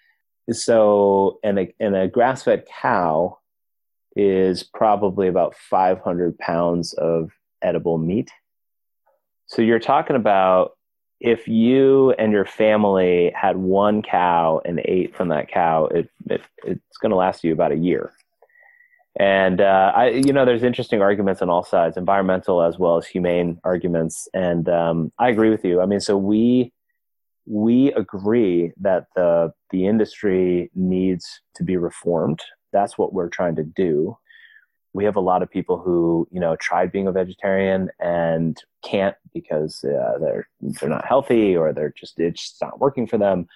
So, 0.50 1.38
and 1.44 1.58
a, 1.58 1.74
and 1.78 1.94
a 1.94 2.08
grass 2.08 2.42
fed 2.42 2.66
cow 2.66 3.38
is 4.16 4.62
probably 4.64 5.28
about 5.28 5.54
500 5.54 6.38
pounds 6.38 6.92
of 6.94 7.30
edible 7.62 7.98
meat. 7.98 8.30
So 9.46 9.62
you're 9.62 9.78
talking 9.78 10.16
about 10.16 10.72
if 11.20 11.46
you 11.46 12.12
and 12.12 12.32
your 12.32 12.46
family 12.46 13.32
had 13.34 13.56
one 13.56 14.02
cow 14.02 14.60
and 14.64 14.80
ate 14.84 15.14
from 15.14 15.28
that 15.28 15.48
cow, 15.48 15.86
it, 15.86 16.10
it 16.26 16.42
it's 16.64 16.96
going 16.98 17.10
to 17.10 17.16
last 17.16 17.44
you 17.44 17.52
about 17.52 17.72
a 17.72 17.76
year. 17.76 18.12
And 19.18 19.60
uh, 19.60 19.92
I, 19.94 20.08
you 20.08 20.32
know, 20.32 20.44
there's 20.44 20.62
interesting 20.62 21.02
arguments 21.02 21.42
on 21.42 21.50
all 21.50 21.64
sides, 21.64 21.96
environmental 21.96 22.62
as 22.62 22.78
well 22.78 22.96
as 22.96 23.06
humane 23.06 23.60
arguments. 23.64 24.28
And 24.32 24.68
um, 24.68 25.12
I 25.18 25.28
agree 25.28 25.50
with 25.50 25.64
you. 25.64 25.80
I 25.80 25.86
mean, 25.86 26.00
so 26.00 26.16
we 26.16 26.72
we 27.46 27.92
agree 27.92 28.72
that 28.80 29.06
the 29.14 29.52
the 29.70 29.86
industry 29.86 30.70
needs 30.74 31.40
to 31.56 31.64
be 31.64 31.76
reformed. 31.76 32.40
That's 32.72 32.96
what 32.96 33.12
we're 33.12 33.28
trying 33.28 33.56
to 33.56 33.64
do 33.64 34.16
we 34.92 35.04
have 35.04 35.16
a 35.16 35.20
lot 35.20 35.42
of 35.42 35.50
people 35.50 35.78
who 35.78 36.26
you 36.30 36.40
know 36.40 36.56
tried 36.56 36.92
being 36.92 37.06
a 37.06 37.12
vegetarian 37.12 37.90
and 38.00 38.62
can't 38.82 39.16
because 39.32 39.84
uh, 39.84 40.18
they're 40.20 40.48
they're 40.60 40.88
not 40.88 41.06
healthy 41.06 41.56
or 41.56 41.72
they're 41.72 41.94
just 41.96 42.18
it's 42.18 42.40
just 42.40 42.62
not 42.62 42.80
working 42.80 43.06
for 43.06 43.18
them 43.18 43.46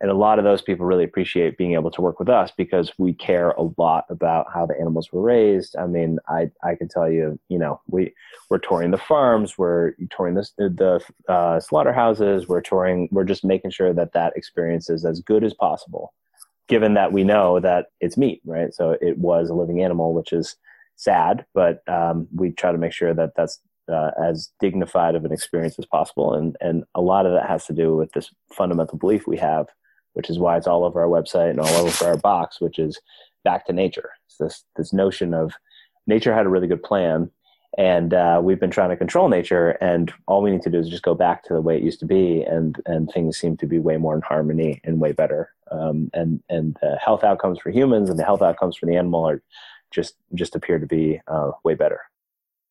and 0.00 0.10
a 0.10 0.14
lot 0.14 0.38
of 0.38 0.44
those 0.44 0.60
people 0.60 0.84
really 0.84 1.04
appreciate 1.04 1.56
being 1.56 1.74
able 1.74 1.90
to 1.90 2.00
work 2.02 2.18
with 2.18 2.28
us 2.28 2.50
because 2.56 2.92
we 2.98 3.14
care 3.14 3.50
a 3.50 3.62
lot 3.78 4.04
about 4.10 4.46
how 4.52 4.66
the 4.66 4.74
animals 4.80 5.12
were 5.12 5.22
raised 5.22 5.76
i 5.76 5.86
mean 5.86 6.18
i 6.28 6.50
i 6.62 6.74
can 6.74 6.88
tell 6.88 7.10
you 7.10 7.38
you 7.48 7.58
know 7.58 7.80
we 7.88 8.12
we're 8.50 8.58
touring 8.58 8.90
the 8.90 8.98
farms 8.98 9.56
we're 9.56 9.92
touring 10.10 10.34
the, 10.34 10.48
the 10.58 11.32
uh, 11.32 11.60
slaughterhouses 11.60 12.48
we're 12.48 12.60
touring 12.60 13.08
we're 13.12 13.24
just 13.24 13.44
making 13.44 13.70
sure 13.70 13.92
that 13.92 14.12
that 14.12 14.36
experience 14.36 14.90
is 14.90 15.04
as 15.04 15.20
good 15.20 15.44
as 15.44 15.54
possible 15.54 16.12
given 16.68 16.94
that 16.94 17.12
we 17.12 17.24
know 17.24 17.60
that 17.60 17.86
it's 18.00 18.16
meat, 18.16 18.40
right? 18.44 18.72
So 18.72 18.96
it 19.00 19.18
was 19.18 19.50
a 19.50 19.54
living 19.54 19.82
animal, 19.82 20.14
which 20.14 20.32
is 20.32 20.56
sad, 20.96 21.44
but 21.54 21.86
um, 21.88 22.26
we 22.34 22.50
try 22.52 22.72
to 22.72 22.78
make 22.78 22.92
sure 22.92 23.12
that 23.12 23.32
that's 23.36 23.60
uh, 23.90 24.10
as 24.22 24.50
dignified 24.60 25.14
of 25.14 25.24
an 25.24 25.32
experience 25.32 25.78
as 25.78 25.86
possible. 25.86 26.34
And, 26.34 26.56
and 26.60 26.84
a 26.94 27.00
lot 27.00 27.26
of 27.26 27.32
that 27.32 27.48
has 27.48 27.66
to 27.66 27.72
do 27.72 27.96
with 27.96 28.12
this 28.12 28.30
fundamental 28.52 28.98
belief 28.98 29.26
we 29.26 29.36
have, 29.38 29.66
which 30.14 30.30
is 30.30 30.38
why 30.38 30.56
it's 30.56 30.66
all 30.66 30.84
over 30.84 31.00
our 31.00 31.08
website 31.08 31.50
and 31.50 31.60
all 31.60 31.68
over 31.68 32.04
our 32.06 32.16
box, 32.16 32.60
which 32.60 32.78
is 32.78 33.00
back 33.44 33.66
to 33.66 33.72
nature. 33.72 34.10
It's 34.26 34.36
this, 34.38 34.64
this 34.76 34.92
notion 34.92 35.34
of 35.34 35.52
nature 36.06 36.34
had 36.34 36.46
a 36.46 36.50
really 36.50 36.66
good 36.66 36.82
plan 36.82 37.30
and 37.76 38.14
uh, 38.14 38.40
we've 38.42 38.60
been 38.60 38.70
trying 38.70 38.90
to 38.90 38.96
control 38.96 39.28
nature 39.28 39.70
and 39.80 40.12
all 40.26 40.42
we 40.42 40.50
need 40.50 40.62
to 40.62 40.70
do 40.70 40.78
is 40.78 40.88
just 40.88 41.02
go 41.02 41.14
back 41.14 41.42
to 41.44 41.54
the 41.54 41.60
way 41.60 41.76
it 41.76 41.82
used 41.82 42.00
to 42.00 42.06
be 42.06 42.42
and 42.42 42.80
and 42.86 43.10
things 43.10 43.38
seem 43.38 43.56
to 43.56 43.66
be 43.66 43.78
way 43.78 43.96
more 43.96 44.14
in 44.14 44.22
harmony 44.22 44.80
and 44.84 45.00
way 45.00 45.12
better 45.12 45.50
um, 45.70 46.10
and 46.12 46.42
and 46.48 46.76
the 46.80 46.96
health 47.04 47.24
outcomes 47.24 47.58
for 47.58 47.70
humans 47.70 48.10
and 48.10 48.18
the 48.18 48.24
health 48.24 48.42
outcomes 48.42 48.76
for 48.76 48.86
the 48.86 48.96
animal 48.96 49.28
are 49.28 49.42
just 49.90 50.14
just 50.34 50.54
appear 50.54 50.78
to 50.78 50.86
be 50.86 51.20
uh, 51.26 51.50
way 51.64 51.74
better 51.74 52.00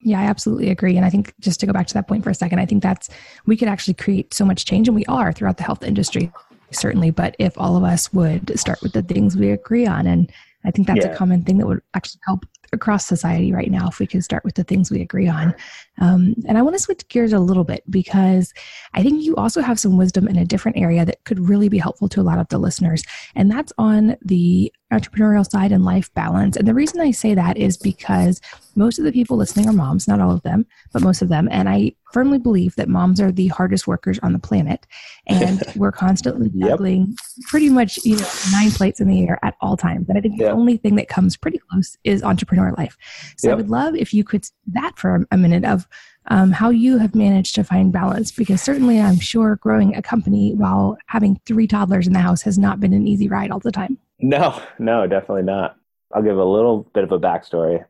yeah, 0.03 0.19
I 0.19 0.23
absolutely 0.25 0.69
agree. 0.69 0.95
And 0.97 1.05
I 1.05 1.09
think 1.09 1.33
just 1.39 1.59
to 1.61 1.65
go 1.65 1.73
back 1.73 1.87
to 1.87 1.93
that 1.93 2.07
point 2.07 2.23
for 2.23 2.29
a 2.29 2.35
second, 2.35 2.59
I 2.59 2.65
think 2.65 2.83
that's 2.83 3.09
we 3.45 3.57
could 3.57 3.67
actually 3.67 3.95
create 3.95 4.33
so 4.33 4.45
much 4.45 4.65
change, 4.65 4.87
and 4.87 4.95
we 4.95 5.05
are 5.05 5.33
throughout 5.33 5.57
the 5.57 5.63
health 5.63 5.83
industry, 5.83 6.31
certainly. 6.71 7.11
But 7.11 7.35
if 7.39 7.57
all 7.57 7.77
of 7.77 7.83
us 7.83 8.11
would 8.13 8.57
start 8.59 8.81
with 8.81 8.93
the 8.93 9.01
things 9.01 9.35
we 9.35 9.51
agree 9.51 9.87
on, 9.87 10.07
and 10.07 10.31
I 10.65 10.71
think 10.71 10.87
that's 10.87 11.05
yeah. 11.05 11.11
a 11.11 11.15
common 11.15 11.43
thing 11.43 11.57
that 11.57 11.67
would 11.67 11.81
actually 11.93 12.21
help 12.25 12.45
across 12.71 13.05
society 13.05 13.53
right 13.53 13.69
now 13.69 13.87
if 13.87 13.99
we 13.99 14.07
could 14.07 14.23
start 14.23 14.43
with 14.43 14.55
the 14.55 14.63
things 14.63 14.89
we 14.89 15.01
agree 15.01 15.27
on. 15.27 15.53
Um, 15.99 16.35
and 16.47 16.57
I 16.57 16.61
want 16.61 16.75
to 16.75 16.81
switch 16.81 17.07
gears 17.07 17.31
a 17.31 17.39
little 17.39 17.63
bit 17.63 17.83
because 17.89 18.53
I 18.93 19.03
think 19.03 19.23
you 19.23 19.35
also 19.35 19.61
have 19.61 19.79
some 19.79 19.97
wisdom 19.97 20.27
in 20.27 20.37
a 20.37 20.45
different 20.45 20.77
area 20.77 21.05
that 21.05 21.23
could 21.23 21.39
really 21.39 21.69
be 21.69 21.77
helpful 21.77 22.09
to 22.09 22.21
a 22.21 22.23
lot 22.23 22.39
of 22.39 22.47
the 22.49 22.57
listeners. 22.57 23.03
And 23.35 23.51
that's 23.51 23.71
on 23.77 24.17
the 24.23 24.73
entrepreneurial 24.99 25.49
side 25.49 25.71
and 25.71 25.85
life 25.85 26.13
balance. 26.13 26.55
And 26.55 26.67
the 26.67 26.73
reason 26.73 27.01
I 27.01 27.11
say 27.11 27.33
that 27.33 27.57
is 27.57 27.77
because 27.77 28.41
most 28.75 28.97
of 28.97 29.05
the 29.05 29.11
people 29.11 29.37
listening 29.37 29.67
are 29.67 29.73
moms, 29.73 30.07
not 30.07 30.19
all 30.19 30.31
of 30.31 30.41
them, 30.43 30.65
but 30.91 31.01
most 31.01 31.21
of 31.21 31.29
them. 31.29 31.47
And 31.51 31.69
I 31.69 31.93
firmly 32.11 32.37
believe 32.37 32.75
that 32.75 32.87
moms 32.87 33.19
are 33.19 33.31
the 33.31 33.47
hardest 33.47 33.87
workers 33.87 34.19
on 34.19 34.33
the 34.33 34.39
planet. 34.39 34.85
And 35.27 35.63
we're 35.75 35.91
constantly 35.91 36.49
juggling 36.57 37.07
yep. 37.07 37.47
pretty 37.47 37.69
much, 37.69 37.97
you 38.03 38.17
know, 38.17 38.27
nine 38.51 38.71
plates 38.71 38.99
in 38.99 39.07
the 39.07 39.27
air 39.27 39.39
at 39.43 39.55
all 39.61 39.77
times. 39.77 40.09
And 40.09 40.17
I 40.17 40.21
think 40.21 40.39
yep. 40.39 40.49
the 40.49 40.55
only 40.55 40.77
thing 40.77 40.95
that 40.95 41.09
comes 41.09 41.37
pretty 41.37 41.59
close 41.69 41.97
is 42.03 42.23
entrepreneur 42.23 42.73
life. 42.77 42.97
So 43.37 43.47
yep. 43.47 43.53
I 43.53 43.55
would 43.57 43.69
love 43.69 43.95
if 43.95 44.13
you 44.13 44.23
could 44.23 44.45
that 44.73 44.97
for 44.97 45.25
a 45.31 45.37
minute 45.37 45.65
of 45.65 45.87
um, 46.27 46.51
how 46.51 46.69
you 46.69 46.97
have 46.99 47.15
managed 47.15 47.55
to 47.55 47.63
find 47.63 47.91
balance 47.91 48.31
because 48.31 48.61
certainly 48.61 48.99
I'm 48.99 49.19
sure 49.19 49.57
growing 49.57 49.95
a 49.95 50.01
company 50.01 50.53
while 50.55 50.97
having 51.07 51.39
three 51.45 51.67
toddlers 51.67 52.07
in 52.07 52.13
the 52.13 52.19
house 52.19 52.41
has 52.43 52.57
not 52.57 52.79
been 52.79 52.93
an 52.93 53.07
easy 53.07 53.27
ride 53.27 53.51
all 53.51 53.59
the 53.59 53.71
time. 53.71 53.97
No, 54.23 54.57
no, 54.79 55.05
definitely 55.05 55.43
not. 55.43 55.75
I'll 56.13 56.23
give 56.23 56.37
a 56.37 56.45
little 56.45 56.89
bit 56.93 57.03
of 57.03 57.11
a 57.11 57.19
backstory. 57.19 57.83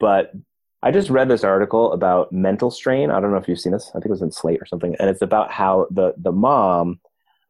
But 0.00 0.32
I 0.82 0.90
just 0.90 1.10
read 1.10 1.28
this 1.28 1.44
article 1.44 1.92
about 1.92 2.32
mental 2.32 2.70
strain. 2.70 3.10
I 3.10 3.20
don't 3.20 3.30
know 3.32 3.36
if 3.36 3.46
you've 3.46 3.60
seen 3.60 3.72
this. 3.72 3.90
I 3.90 3.98
think 3.98 4.06
it 4.06 4.10
was 4.12 4.22
in 4.22 4.32
Slate 4.32 4.62
or 4.62 4.64
something. 4.64 4.96
And 4.98 5.10
it's 5.10 5.20
about 5.20 5.50
how 5.50 5.86
the, 5.90 6.14
the 6.16 6.32
mom, 6.32 7.00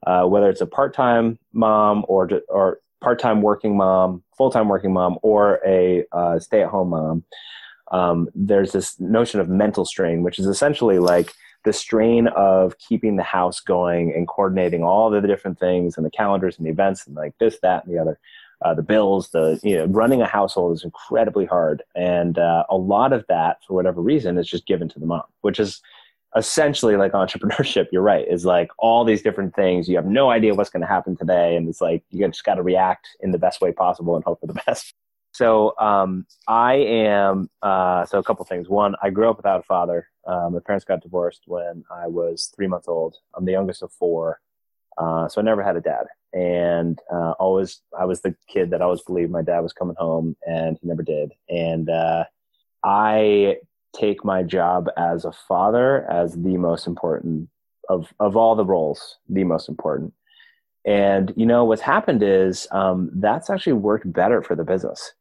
uh, 0.05 0.25
whether 0.25 0.51
it's 0.51 0.61
a 0.61 0.67
part 0.67 0.93
time 0.93 1.39
mom 1.53 2.05
or, 2.09 2.29
or 2.49 2.81
part 3.01 3.21
time 3.21 3.43
working 3.43 3.77
mom, 3.77 4.25
full 4.37 4.51
time 4.51 4.69
working 4.69 4.93
mom, 4.93 5.17
or 5.23 5.61
a 5.65 6.05
uh, 6.11 6.41
stay 6.41 6.63
at 6.63 6.71
home 6.71 6.91
mom, 6.91 7.23
um, 7.93 8.29
there's 8.35 8.73
this 8.73 8.99
notion 8.99 9.39
of 9.39 9.49
mental 9.49 9.85
strain, 9.85 10.25
which 10.25 10.41
is 10.41 10.47
essentially 10.47 10.99
like 10.99 11.33
the 11.69 11.73
strain 11.75 12.29
of 12.29 12.79
keeping 12.79 13.17
the 13.17 13.23
house 13.23 13.61
going 13.61 14.11
and 14.15 14.27
coordinating 14.27 14.83
all 14.83 15.11
the 15.11 15.21
different 15.21 15.61
things 15.61 15.99
and 15.99 16.07
the 16.07 16.11
calendars 16.11 16.57
and 16.57 16.67
the 16.67 16.71
events 16.71 17.07
and 17.07 17.15
like 17.15 17.37
this, 17.39 17.59
that, 17.61 17.85
and 17.85 17.95
the 17.95 18.01
other. 18.01 18.19
Uh, 18.63 18.73
the 18.73 18.83
bills, 18.83 19.29
the 19.33 19.61
you 19.63 19.77
know, 19.77 19.85
running 19.85 20.23
a 20.23 20.27
household 20.27 20.75
is 20.75 20.83
incredibly 20.83 21.45
hard, 21.45 21.83
and 21.95 22.39
uh, 22.39 22.65
a 22.71 22.77
lot 22.77 23.13
of 23.13 23.25
that, 23.29 23.59
for 23.65 23.75
whatever 23.75 24.01
reason, 24.01 24.39
is 24.39 24.49
just 24.49 24.67
given 24.67 24.89
to 24.89 24.99
the 24.99 25.05
mom, 25.05 25.23
which 25.43 25.61
is 25.61 25.83
essentially 26.35 26.97
like 26.97 27.13
entrepreneurship. 27.25 27.87
You're 27.93 28.03
right, 28.03 28.27
is 28.27 28.47
like 28.47 28.71
all 28.79 29.05
these 29.05 29.21
different 29.21 29.55
things. 29.55 29.89
You 29.89 29.97
have 29.97 30.07
no 30.07 30.31
idea 30.31 30.55
what's 30.55 30.71
going 30.71 30.81
to 30.81 30.89
happen 30.89 31.17
today, 31.17 31.55
and 31.55 31.69
it's 31.69 31.83
like 31.83 32.03
you 32.11 32.27
just 32.27 32.45
got 32.45 32.55
to 32.55 32.63
react 32.63 33.09
in 33.21 33.31
the 33.31 33.39
best 33.39 33.61
way 33.61 33.73
possible 33.73 34.17
and 34.17 34.25
hope 34.25 34.41
for 34.41 34.47
the 34.47 34.61
best. 34.67 34.95
So 35.33 35.75
um, 35.79 36.27
I 36.47 36.75
am 36.75 37.51
uh, 37.63 38.05
so 38.07 38.19
a 38.19 38.23
couple 38.23 38.45
things. 38.45 38.69
One, 38.69 38.95
I 39.03 39.11
grew 39.11 39.31
up 39.31 39.37
without 39.37 39.61
a 39.61 39.65
father. 39.65 40.09
Uh, 40.27 40.51
my 40.51 40.59
parents 40.65 40.85
got 40.85 41.03
divorced 41.03 41.43
when 41.47 41.85
I 41.91 42.07
was 42.07 42.53
three 42.55 42.67
months 42.67 42.89
old. 42.89 43.17
I'm 43.35 43.45
the 43.45 43.53
youngest 43.53 43.83
of 43.83 43.93
four, 43.93 44.41
uh, 44.97 45.29
so 45.29 45.41
I 45.41 45.45
never 45.45 45.63
had 45.63 45.77
a 45.77 45.81
dad. 45.81 46.07
And 46.33 46.99
uh, 47.13 47.33
always, 47.39 47.81
I 47.99 48.05
was 48.05 48.21
the 48.21 48.35
kid 48.49 48.71
that 48.71 48.83
always 48.83 49.03
believed 49.03 49.31
my 49.31 49.43
dad 49.43 49.61
was 49.61 49.73
coming 49.73 49.97
home, 49.99 50.37
and 50.47 50.77
he 50.81 50.89
never 50.89 51.03
did. 51.03 51.33
And 51.49 51.89
uh, 51.89 52.25
I 52.85 53.57
take 53.95 54.25
my 54.25 54.43
job 54.43 54.89
as 54.97 55.25
a 55.25 55.33
father 55.33 56.05
as 56.11 56.35
the 56.35 56.57
most 56.57 56.87
important 56.87 57.49
of 57.89 58.13
of 58.21 58.37
all 58.37 58.55
the 58.55 58.65
roles, 58.65 59.17
the 59.29 59.45
most 59.45 59.69
important. 59.69 60.13
And 60.85 61.33
you 61.37 61.47
know 61.47 61.65
what's 61.65 61.83
happened 61.83 62.23
is 62.23 62.67
um, 62.71 63.11
that's 63.15 63.51
actually 63.51 63.75
worked 63.75 64.13
better 64.13 64.43
for 64.43 64.55
the 64.55 64.65
business 64.65 65.13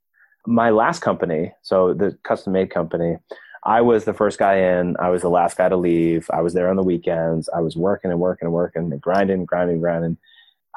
my 0.48 0.70
last 0.70 1.02
company, 1.02 1.54
so 1.62 1.94
the 1.94 2.18
custom 2.24 2.54
made 2.54 2.72
company, 2.72 3.18
I 3.64 3.82
was 3.82 4.06
the 4.06 4.14
first 4.14 4.40
guy 4.40 4.56
in. 4.56 4.96
I 4.98 5.10
was 5.10 5.22
the 5.22 5.30
last 5.30 5.58
guy 5.58 5.68
to 5.68 5.76
leave. 5.76 6.30
I 6.32 6.42
was 6.42 6.54
there 6.54 6.70
on 6.70 6.78
the 6.78 6.84
weekends. 6.84 7.50
I 7.50 7.60
was 7.60 7.76
working 7.76 8.12
and 8.12 8.20
working 8.20 8.46
and 8.46 8.54
working 8.54 8.92
and 8.92 9.02
grinding, 9.02 9.46
grinding, 9.46 9.82
grinding. 9.82 10.18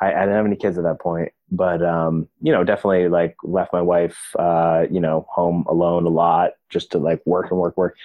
I, 0.00 0.12
I 0.12 0.20
didn't 0.20 0.35
have 0.35 0.46
any 0.46 0.56
kids 0.56 0.76
at 0.76 0.85
that 0.85 0.98
point, 0.98 1.33
but 1.52 1.85
um, 1.85 2.28
you 2.42 2.52
know, 2.52 2.64
definitely 2.64 3.09
like 3.09 3.37
left 3.44 3.72
my 3.72 3.83
wife, 3.83 4.35
uh, 4.37 4.87
you 4.90 4.98
know, 4.98 5.26
home 5.30 5.64
alone 5.68 6.04
a 6.04 6.09
lot 6.09 6.52
just 6.68 6.90
to 6.92 6.98
like 6.98 7.22
work 7.24 7.50
and 7.50 7.61
work, 7.61 7.76
work. 7.76 7.96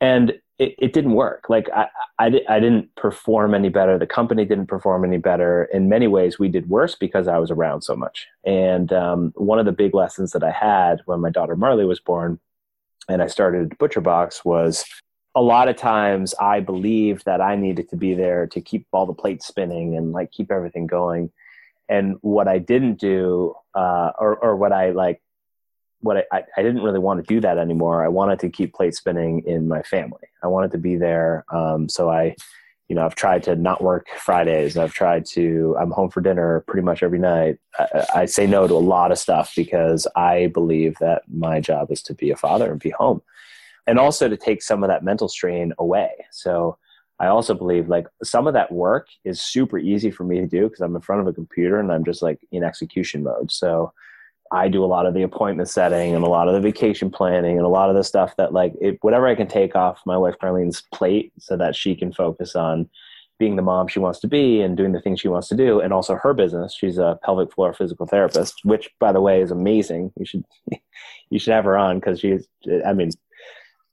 And 0.00 0.40
it, 0.58 0.74
it 0.78 0.92
didn't 0.92 1.12
work. 1.12 1.46
Like 1.48 1.68
I, 1.74 1.88
I, 2.18 2.26
I 2.48 2.60
didn't 2.60 2.94
perform 2.96 3.54
any 3.54 3.68
better. 3.68 3.98
The 3.98 4.06
company 4.06 4.44
didn't 4.44 4.66
perform 4.66 5.04
any 5.04 5.18
better. 5.18 5.64
In 5.72 5.88
many 5.88 6.06
ways, 6.06 6.38
we 6.38 6.48
did 6.48 6.68
worse 6.68 6.94
because 6.94 7.28
I 7.28 7.38
was 7.38 7.50
around 7.50 7.82
so 7.82 7.94
much. 7.94 8.26
And 8.44 8.92
um, 8.92 9.32
one 9.36 9.58
of 9.58 9.66
the 9.66 9.72
big 9.72 9.94
lessons 9.94 10.32
that 10.32 10.42
I 10.42 10.50
had 10.50 11.02
when 11.04 11.20
my 11.20 11.30
daughter 11.30 11.56
Marley 11.56 11.84
was 11.84 12.00
born, 12.00 12.40
and 13.08 13.22
I 13.22 13.26
started 13.26 13.70
ButcherBox, 13.78 14.44
was 14.44 14.84
a 15.34 15.42
lot 15.42 15.68
of 15.68 15.76
times 15.76 16.34
I 16.40 16.60
believed 16.60 17.26
that 17.26 17.42
I 17.42 17.54
needed 17.56 17.90
to 17.90 17.96
be 17.96 18.14
there 18.14 18.46
to 18.46 18.60
keep 18.60 18.86
all 18.92 19.04
the 19.04 19.12
plates 19.12 19.46
spinning 19.46 19.96
and 19.96 20.12
like 20.12 20.32
keep 20.32 20.50
everything 20.50 20.86
going. 20.86 21.30
And 21.88 22.16
what 22.22 22.48
I 22.48 22.58
didn't 22.58 22.98
do, 22.98 23.54
uh, 23.74 24.12
or 24.18 24.36
or 24.38 24.56
what 24.56 24.72
I 24.72 24.90
like 24.90 25.20
what 26.06 26.26
I, 26.32 26.44
I 26.56 26.62
didn't 26.62 26.82
really 26.82 26.98
want 26.98 27.20
to 27.20 27.34
do 27.34 27.40
that 27.40 27.58
anymore. 27.58 28.04
I 28.04 28.08
wanted 28.08 28.38
to 28.40 28.48
keep 28.48 28.74
plate 28.74 28.94
spinning 28.94 29.42
in 29.46 29.68
my 29.68 29.82
family. 29.82 30.28
I 30.42 30.46
wanted 30.46 30.72
to 30.72 30.78
be 30.78 30.96
there. 30.96 31.44
Um, 31.52 31.88
so 31.88 32.10
I, 32.10 32.34
you 32.88 32.94
know, 32.94 33.04
I've 33.04 33.16
tried 33.16 33.42
to 33.44 33.56
not 33.56 33.82
work 33.82 34.06
Fridays. 34.16 34.76
I've 34.76 34.94
tried 34.94 35.26
to, 35.26 35.76
I'm 35.78 35.90
home 35.90 36.10
for 36.10 36.20
dinner 36.20 36.64
pretty 36.68 36.84
much 36.84 37.02
every 37.02 37.18
night. 37.18 37.58
I, 37.78 38.06
I, 38.14 38.24
say 38.26 38.46
no 38.46 38.66
to 38.68 38.74
a 38.74 38.76
lot 38.76 39.10
of 39.10 39.18
stuff 39.18 39.52
because 39.56 40.06
I 40.14 40.46
believe 40.54 40.96
that 41.00 41.22
my 41.28 41.60
job 41.60 41.90
is 41.90 42.00
to 42.02 42.14
be 42.14 42.30
a 42.30 42.36
father 42.36 42.70
and 42.70 42.80
be 42.80 42.90
home 42.90 43.22
and 43.86 43.98
also 43.98 44.28
to 44.28 44.36
take 44.36 44.62
some 44.62 44.84
of 44.84 44.88
that 44.88 45.04
mental 45.04 45.28
strain 45.28 45.72
away. 45.78 46.10
So 46.30 46.78
I 47.18 47.26
also 47.26 47.54
believe 47.54 47.88
like 47.88 48.06
some 48.22 48.46
of 48.46 48.54
that 48.54 48.70
work 48.70 49.08
is 49.24 49.40
super 49.40 49.78
easy 49.78 50.10
for 50.10 50.24
me 50.24 50.40
to 50.40 50.46
do 50.46 50.64
because 50.64 50.80
I'm 50.80 50.94
in 50.94 51.02
front 51.02 51.22
of 51.22 51.26
a 51.26 51.32
computer 51.32 51.80
and 51.80 51.90
I'm 51.90 52.04
just 52.04 52.22
like 52.22 52.40
in 52.52 52.62
execution 52.62 53.22
mode. 53.22 53.50
So 53.50 53.92
I 54.52 54.68
do 54.68 54.84
a 54.84 54.86
lot 54.86 55.06
of 55.06 55.14
the 55.14 55.22
appointment 55.22 55.68
setting 55.68 56.14
and 56.14 56.24
a 56.24 56.28
lot 56.28 56.48
of 56.48 56.54
the 56.54 56.60
vacation 56.60 57.10
planning 57.10 57.56
and 57.56 57.64
a 57.64 57.68
lot 57.68 57.90
of 57.90 57.96
the 57.96 58.04
stuff 58.04 58.36
that 58.36 58.52
like 58.52 58.72
it, 58.80 58.98
whatever 59.02 59.26
I 59.26 59.34
can 59.34 59.48
take 59.48 59.74
off 59.74 60.00
my 60.06 60.16
wife 60.16 60.36
Carlene's 60.40 60.82
plate 60.92 61.32
so 61.38 61.56
that 61.56 61.74
she 61.74 61.94
can 61.94 62.12
focus 62.12 62.56
on 62.56 62.88
being 63.38 63.56
the 63.56 63.62
mom 63.62 63.86
she 63.86 63.98
wants 63.98 64.18
to 64.20 64.28
be 64.28 64.60
and 64.62 64.76
doing 64.76 64.92
the 64.92 65.00
things 65.00 65.20
she 65.20 65.28
wants 65.28 65.48
to 65.48 65.56
do 65.56 65.80
and 65.80 65.92
also 65.92 66.14
her 66.14 66.32
business. 66.32 66.74
She's 66.74 66.98
a 66.98 67.18
pelvic 67.22 67.52
floor 67.52 67.74
physical 67.74 68.06
therapist, 68.06 68.64
which 68.64 68.90
by 68.98 69.12
the 69.12 69.20
way 69.20 69.42
is 69.42 69.50
amazing. 69.50 70.12
You 70.18 70.24
should 70.24 70.44
you 71.30 71.38
should 71.38 71.52
have 71.52 71.64
her 71.64 71.76
on 71.76 71.98
because 71.98 72.20
she's 72.20 72.46
I 72.84 72.92
mean 72.92 73.10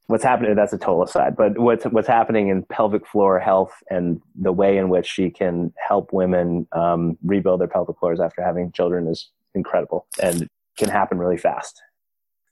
what's 0.08 0.24
happening 0.24 0.54
that's 0.56 0.74
a 0.74 0.78
total 0.78 1.02
aside 1.04 1.36
but 1.36 1.58
what's 1.58 1.86
what's 1.86 2.08
happening 2.08 2.50
in 2.50 2.62
pelvic 2.64 3.08
floor 3.08 3.40
health 3.40 3.74
and 3.90 4.22
the 4.36 4.52
way 4.52 4.78
in 4.78 4.90
which 4.90 5.08
she 5.08 5.30
can 5.30 5.74
help 5.78 6.12
women 6.12 6.68
um, 6.74 7.18
rebuild 7.24 7.62
their 7.62 7.70
pelvic 7.70 7.98
floors 7.98 8.20
after 8.20 8.44
having 8.44 8.72
children 8.74 9.08
is 9.08 9.30
incredible 9.56 10.08
and 10.22 10.48
can 10.78 10.90
happen 10.90 11.18
really 11.18 11.38
fast. 11.38 11.82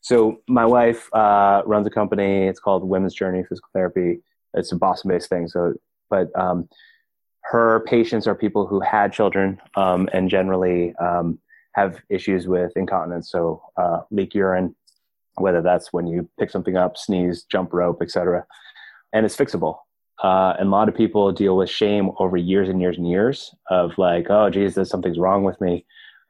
So 0.02 0.42
my 0.48 0.66
wife 0.66 1.14
uh, 1.14 1.62
runs 1.66 1.86
a 1.86 1.92
company. 1.92 2.48
It's 2.48 2.60
called 2.60 2.84
Women's 2.84 3.14
Journey 3.14 3.44
Physical 3.44 3.70
Therapy. 3.74 4.22
It's 4.54 4.72
a 4.72 4.76
Boston-based 4.76 5.30
thing. 5.30 5.48
So, 5.48 5.76
but 6.10 6.28
um, 6.38 6.68
her 7.44 7.82
patients 7.88 8.28
are 8.28 8.36
people 8.36 8.66
who 8.66 8.80
had 8.80 9.14
children 9.14 9.60
um, 9.76 10.10
and 10.12 10.30
generally 10.30 10.96
um, 10.96 11.40
have 11.74 12.00
issues 12.10 12.48
with 12.48 12.72
incontinence. 12.76 13.30
So 13.32 13.62
uh, 13.78 14.02
leak 14.10 14.34
urine, 14.34 14.76
whether 15.36 15.62
that's 15.62 15.94
when 15.94 16.08
you 16.08 16.28
pick 16.40 16.50
something 16.50 16.76
up, 16.76 16.98
sneeze, 16.98 17.44
jump 17.44 17.72
rope, 17.74 18.02
etc. 18.02 18.46
And 19.14 19.26
it's 19.26 19.36
fixable. 19.36 19.80
Uh, 20.22 20.54
and 20.60 20.68
a 20.68 20.72
lot 20.72 20.88
of 20.88 20.96
people 20.96 21.32
deal 21.32 21.58
with 21.58 21.70
shame 21.70 22.12
over 22.20 22.38
years 22.38 22.70
and 22.70 22.80
years 22.80 22.98
and 22.98 23.10
years 23.10 23.56
of 23.70 23.98
like, 23.98 24.28
oh, 24.30 24.50
geez, 24.50 24.76
there's 24.76 24.90
something's 24.90 25.18
wrong 25.18 25.44
with 25.44 25.60
me. 25.62 25.86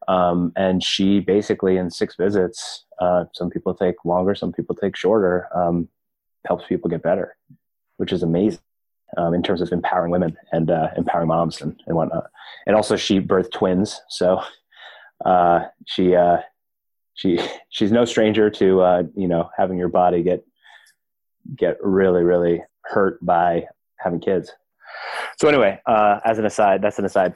Um, 0.08 0.52
and 0.56 0.84
she 0.84 1.20
basically, 1.20 1.78
in 1.78 1.90
six 1.90 2.16
visits, 2.16 2.86
uh, 3.00 3.26
some 3.34 3.50
people 3.50 3.74
take 3.74 4.04
longer, 4.04 4.36
some 4.36 4.52
people 4.52 4.76
take 4.76 4.96
shorter, 4.96 5.48
um, 5.56 5.88
helps 6.46 6.66
people 6.68 6.90
get 6.90 7.04
better, 7.04 7.36
which 7.98 8.12
is 8.12 8.24
amazing 8.24 8.60
um, 9.18 9.34
in 9.34 9.44
terms 9.44 9.62
of 9.62 9.72
empowering 9.72 10.12
women 10.12 10.38
and 10.52 10.72
uh, 10.72 10.90
empowering 10.98 11.28
moms 11.28 11.62
and, 11.62 11.82
and 11.86 11.96
whatnot. 11.96 12.30
And 12.66 12.76
also, 12.76 12.96
she 12.96 13.20
birthed 13.20 13.52
twins, 13.52 14.02
so 14.10 14.42
uh, 15.26 15.66
she 15.86 16.16
uh, 16.16 16.38
she 17.14 17.40
she's 17.70 17.92
no 17.92 18.06
stranger 18.06 18.50
to 18.50 18.82
uh, 18.82 19.04
you 19.16 19.28
know 19.28 19.50
having 19.58 19.78
your 19.78 19.90
body 19.90 20.24
get 20.24 20.44
get 21.56 21.78
really 21.82 22.24
really 22.24 22.64
hurt 22.84 23.24
by 23.24 23.66
having 23.98 24.20
kids. 24.20 24.52
So 25.40 25.48
anyway, 25.48 25.80
uh, 25.86 26.20
as 26.26 26.40
an 26.40 26.46
aside, 26.46 26.82
that's 26.82 27.00
an 27.00 27.06
aside. 27.06 27.36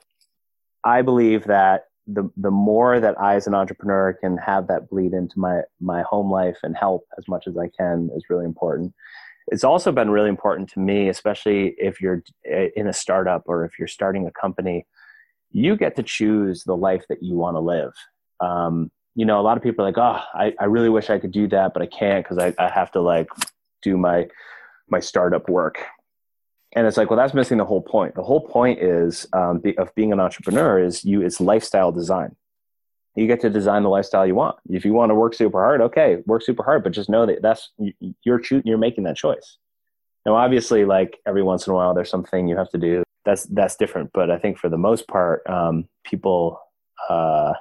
I 0.84 1.02
believe 1.02 1.46
that 1.46 1.86
the 2.08 2.30
the 2.38 2.52
more 2.52 3.00
that 3.00 3.20
I 3.20 3.36
as 3.36 3.48
an 3.48 3.56
entrepreneur 3.56 4.14
can 4.14 4.38
have 4.38 4.68
that 4.68 4.90
bleed 4.90 5.14
into 5.14 5.40
my 5.40 5.62
my 5.80 6.04
home 6.04 6.32
life 6.32 6.58
and 6.64 6.76
help 6.76 7.06
as 7.18 7.28
much 7.28 7.48
as 7.48 7.58
I 7.58 7.70
can 7.70 8.10
is 8.16 8.26
really 8.30 8.46
important. 8.46 8.94
It's 9.48 9.64
also 9.64 9.92
been 9.92 10.10
really 10.10 10.30
important 10.30 10.70
to 10.72 10.80
me, 10.80 11.10
especially 11.10 11.76
if 11.78 12.02
you're 12.02 12.24
in 12.76 12.88
a 12.88 12.94
startup 12.94 13.44
or 13.46 13.64
if 13.66 13.78
you're 13.78 13.88
starting 13.88 14.28
a 14.28 14.32
company. 14.32 14.86
You 15.52 15.78
get 15.78 15.96
to 15.96 16.04
choose 16.04 16.64
the 16.64 16.76
life 16.76 17.06
that 17.10 17.24
you 17.24 17.36
want 17.36 17.56
to 17.56 17.60
live. 17.60 17.94
Um, 18.40 18.92
you 19.16 19.26
know, 19.26 19.40
a 19.40 19.44
lot 19.44 19.56
of 19.56 19.64
people 19.64 19.86
are 19.86 19.90
like, 19.90 19.98
"Oh, 19.98 20.22
I, 20.34 20.54
I 20.60 20.66
really 20.66 20.90
wish 20.90 21.10
I 21.10 21.20
could 21.20 21.32
do 21.32 21.48
that, 21.50 21.74
but 21.74 21.82
I 21.82 21.88
can't 21.88 22.24
because 22.24 22.38
I, 22.38 22.54
I 22.60 22.70
have 22.70 22.92
to 22.92 23.02
like 23.02 23.30
do 23.82 23.98
my 23.98 24.28
my 24.90 25.00
startup 25.00 25.50
work." 25.50 25.80
And 26.76 26.86
it's 26.86 26.98
like 26.98 27.10
well 27.10 27.18
that's 27.18 27.34
missing 27.34 27.58
the 27.58 27.66
whole 27.66 27.82
point. 27.82 28.16
The 28.16 28.24
whole 28.24 28.42
point 28.42 28.80
is 28.82 29.28
um, 29.34 29.60
be, 29.60 29.78
of 29.78 29.94
being 29.96 30.12
an 30.12 30.20
entrepreneur 30.20 30.80
is 30.80 31.04
you 31.04 31.22
it's 31.22 31.40
lifestyle 31.40 31.92
design. 31.92 32.36
You 33.16 33.28
get 33.28 33.40
to 33.42 33.50
design 33.50 33.84
the 33.84 33.90
lifestyle 33.90 34.28
you 34.28 34.36
want. 34.36 34.58
If 34.70 34.84
you 34.84 34.94
want 34.94 35.10
to 35.10 35.16
work 35.16 35.34
super 35.34 35.62
hard 35.62 35.82
okay 35.82 36.22
work 36.26 36.44
super 36.44 36.64
hard 36.64 36.84
but 36.84 36.92
just 36.92 37.10
know 37.10 37.26
that 37.26 37.42
that's 37.42 37.72
you're 38.24 38.44
shooting 38.44 38.68
you're 38.68 38.78
making 38.78 39.06
that 39.06 39.16
choice. 39.16 39.58
Now 40.26 40.36
obviously 40.36 40.86
like 40.86 41.18
every 41.26 41.44
once 41.44 41.66
in 41.66 41.72
a 41.72 41.76
while 41.76 41.94
there's 41.94 42.10
something 42.10 42.48
you 42.48 42.58
have 42.58 42.70
to 42.72 42.78
do 42.78 43.04
that's 43.24 43.46
that's 43.46 43.76
different. 43.76 44.12
But 44.14 44.30
i 44.30 44.38
think 44.38 44.58
for 44.58 44.70
the 44.70 44.78
most 44.78 45.08
part 45.08 45.48
um, 45.50 45.88
people 46.04 46.60
uh, 47.10 47.54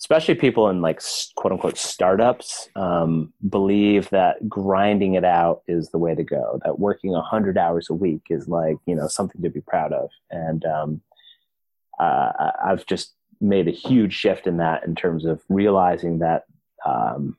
especially 0.00 0.34
people 0.34 0.68
in 0.68 0.80
like 0.80 1.02
quote 1.36 1.52
unquote 1.52 1.76
startups 1.76 2.68
um, 2.76 3.32
believe 3.48 4.08
that 4.10 4.48
grinding 4.48 5.14
it 5.14 5.24
out 5.24 5.62
is 5.66 5.90
the 5.90 5.98
way 5.98 6.14
to 6.14 6.22
go 6.22 6.60
that 6.64 6.78
working 6.78 7.10
100 7.10 7.58
hours 7.58 7.88
a 7.90 7.94
week 7.94 8.22
is 8.30 8.48
like 8.48 8.76
you 8.86 8.94
know 8.94 9.08
something 9.08 9.42
to 9.42 9.50
be 9.50 9.60
proud 9.60 9.92
of. 9.92 10.10
And 10.30 10.64
um, 10.64 11.00
uh, 11.98 12.52
i've 12.64 12.86
just 12.86 13.14
made 13.40 13.68
a 13.68 13.72
huge 13.72 14.12
shift 14.12 14.46
in 14.46 14.56
that 14.58 14.84
in 14.84 14.94
terms 14.94 15.24
of 15.24 15.40
realizing 15.48 16.18
that 16.18 16.44
um, 16.86 17.36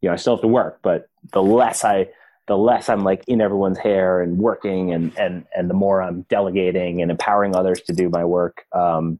you 0.00 0.08
know 0.08 0.12
i 0.12 0.16
still 0.16 0.34
have 0.34 0.42
to 0.42 0.48
work 0.48 0.78
but 0.82 1.08
the 1.32 1.42
less 1.42 1.84
i 1.84 2.08
the 2.46 2.56
less 2.56 2.88
i'm 2.88 3.04
like 3.04 3.24
in 3.26 3.40
everyone's 3.40 3.78
hair 3.78 4.20
and 4.20 4.38
working 4.38 4.92
and 4.92 5.16
and 5.18 5.46
and 5.54 5.68
the 5.68 5.74
more 5.74 6.02
i'm 6.02 6.22
delegating 6.22 7.02
and 7.02 7.10
empowering 7.10 7.54
others 7.56 7.80
to 7.82 7.92
do 7.92 8.08
my 8.08 8.24
work 8.24 8.64
um, 8.72 9.18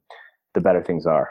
the 0.55 0.61
better 0.61 0.83
things 0.83 1.07
are 1.07 1.31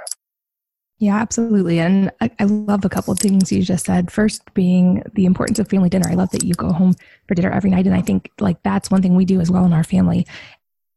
yeah, 0.97 1.17
absolutely. 1.17 1.79
And 1.79 2.09
I, 2.21 2.31
I, 2.39 2.45
love 2.45 2.85
a 2.85 2.89
couple 2.89 3.11
of 3.11 3.19
things 3.19 3.51
you 3.51 3.61
just 3.61 3.85
said. 3.85 4.11
First, 4.11 4.41
being 4.53 5.03
the 5.13 5.25
importance 5.25 5.59
of 5.59 5.67
family 5.67 5.89
dinner. 5.89 6.09
I 6.09 6.13
love 6.13 6.31
that 6.31 6.45
you 6.45 6.53
go 6.53 6.71
home 6.71 6.93
for 7.27 7.35
dinner 7.35 7.51
every 7.51 7.69
night. 7.69 7.85
And 7.85 7.95
I 7.95 8.01
think 8.01 8.31
like 8.39 8.63
that's 8.63 8.89
one 8.89 9.01
thing 9.01 9.15
we 9.15 9.25
do 9.25 9.41
as 9.41 9.51
well 9.51 9.65
in 9.65 9.73
our 9.73 9.83
family. 9.83 10.25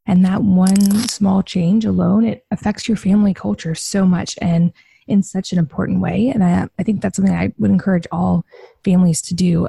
And 0.06 0.24
that 0.24 0.42
one 0.42 1.08
small 1.08 1.42
change 1.42 1.84
alone, 1.84 2.24
it 2.24 2.46
affects 2.52 2.86
your 2.86 2.96
family 2.96 3.34
culture 3.34 3.74
so 3.74 4.06
much 4.06 4.38
and 4.40 4.72
in 5.08 5.22
such 5.22 5.52
an 5.52 5.58
important 5.58 6.00
way. 6.00 6.30
And 6.32 6.44
I, 6.44 6.68
I 6.78 6.82
think 6.84 7.02
that's 7.02 7.16
something 7.16 7.34
I 7.34 7.52
would 7.58 7.70
encourage 7.70 8.06
all 8.12 8.44
families 8.84 9.20
to 9.22 9.34
do. 9.34 9.66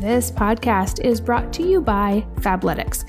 This 0.00 0.30
podcast 0.30 1.04
is 1.04 1.20
brought 1.20 1.52
to 1.54 1.68
you 1.68 1.80
by 1.80 2.24
Fabletics. 2.36 3.04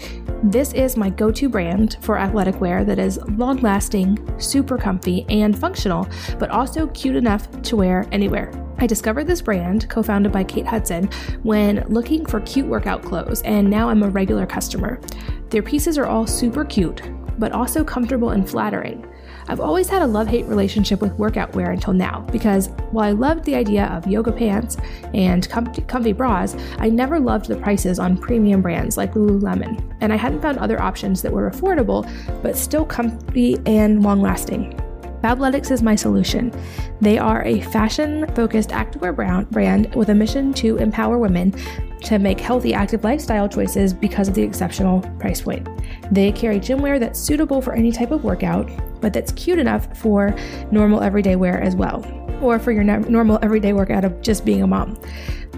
This 0.51 0.73
is 0.73 0.97
my 0.97 1.11
go 1.11 1.31
to 1.31 1.47
brand 1.47 1.97
for 2.01 2.17
athletic 2.17 2.59
wear 2.59 2.83
that 2.83 2.97
is 2.97 3.19
long 3.37 3.57
lasting, 3.57 4.17
super 4.39 4.75
comfy, 4.75 5.23
and 5.29 5.55
functional, 5.55 6.07
but 6.39 6.49
also 6.49 6.87
cute 6.87 7.15
enough 7.15 7.61
to 7.61 7.75
wear 7.75 8.07
anywhere. 8.11 8.51
I 8.79 8.87
discovered 8.87 9.27
this 9.27 9.39
brand, 9.39 9.87
co 9.87 10.01
founded 10.01 10.31
by 10.31 10.43
Kate 10.43 10.65
Hudson, 10.65 11.11
when 11.43 11.85
looking 11.89 12.25
for 12.25 12.39
cute 12.39 12.65
workout 12.65 13.03
clothes, 13.03 13.43
and 13.43 13.69
now 13.69 13.87
I'm 13.87 14.01
a 14.01 14.09
regular 14.09 14.47
customer. 14.47 14.99
Their 15.51 15.61
pieces 15.61 15.95
are 15.99 16.07
all 16.07 16.25
super 16.25 16.65
cute, 16.65 17.03
but 17.37 17.51
also 17.51 17.83
comfortable 17.83 18.31
and 18.31 18.49
flattering. 18.49 19.05
I've 19.49 19.59
always 19.59 19.89
had 19.89 20.03
a 20.03 20.07
love 20.07 20.27
hate 20.27 20.45
relationship 20.45 21.01
with 21.01 21.11
workout 21.13 21.55
wear 21.55 21.71
until 21.71 21.91
now 21.91 22.21
because 22.31 22.67
while 22.91 23.09
I 23.09 23.13
loved 23.13 23.45
the 23.45 23.55
idea 23.55 23.85
of 23.87 24.05
yoga 24.05 24.31
pants 24.31 24.77
and 25.15 25.49
comfy, 25.49 25.81
comfy 25.81 26.13
bras, 26.13 26.55
I 26.77 26.89
never 26.89 27.19
loved 27.19 27.47
the 27.47 27.55
prices 27.55 27.97
on 27.97 28.15
premium 28.15 28.61
brands 28.61 28.95
like 28.95 29.15
Lululemon, 29.15 29.83
and 30.01 30.13
I 30.13 30.17
hadn't 30.17 30.41
found 30.41 30.59
other 30.59 30.79
options 30.79 31.23
that 31.23 31.33
were 31.33 31.49
affordable 31.49 32.07
but 32.43 32.55
still 32.55 32.85
comfy 32.85 33.57
and 33.65 34.03
long 34.03 34.21
lasting. 34.21 34.79
Fabletics 35.23 35.69
is 35.69 35.83
my 35.83 35.95
solution. 35.95 36.53
They 37.01 37.17
are 37.17 37.43
a 37.43 37.61
fashion 37.61 38.25
focused 38.35 38.69
activewear 38.69 39.49
brand 39.49 39.93
with 39.93 40.09
a 40.09 40.15
mission 40.15 40.53
to 40.55 40.77
empower 40.77 41.17
women 41.17 41.53
to 42.03 42.19
make 42.19 42.39
healthy 42.39 42.73
active 42.73 43.03
lifestyle 43.03 43.49
choices 43.49 43.93
because 43.93 44.29
of 44.29 44.33
the 44.33 44.41
exceptional 44.41 45.01
price 45.19 45.41
point. 45.41 45.67
They 46.11 46.31
carry 46.31 46.59
gym 46.59 46.81
wear 46.81 46.99
that's 46.99 47.19
suitable 47.19 47.61
for 47.61 47.73
any 47.73 47.91
type 47.91 48.11
of 48.11 48.23
workout, 48.23 48.69
but 49.01 49.11
that's 49.11 49.33
cute 49.33 49.59
enough 49.59 49.97
for 49.97 50.33
normal 50.71 51.01
everyday 51.01 51.35
wear 51.35 51.59
as 51.59 51.75
well, 51.75 52.05
or 52.41 52.57
for 52.57 52.71
your 52.71 52.85
normal 52.85 53.39
everyday 53.41 53.73
workout 53.73 54.05
of 54.05 54.21
just 54.21 54.45
being 54.45 54.63
a 54.63 54.67
mom. 54.67 54.95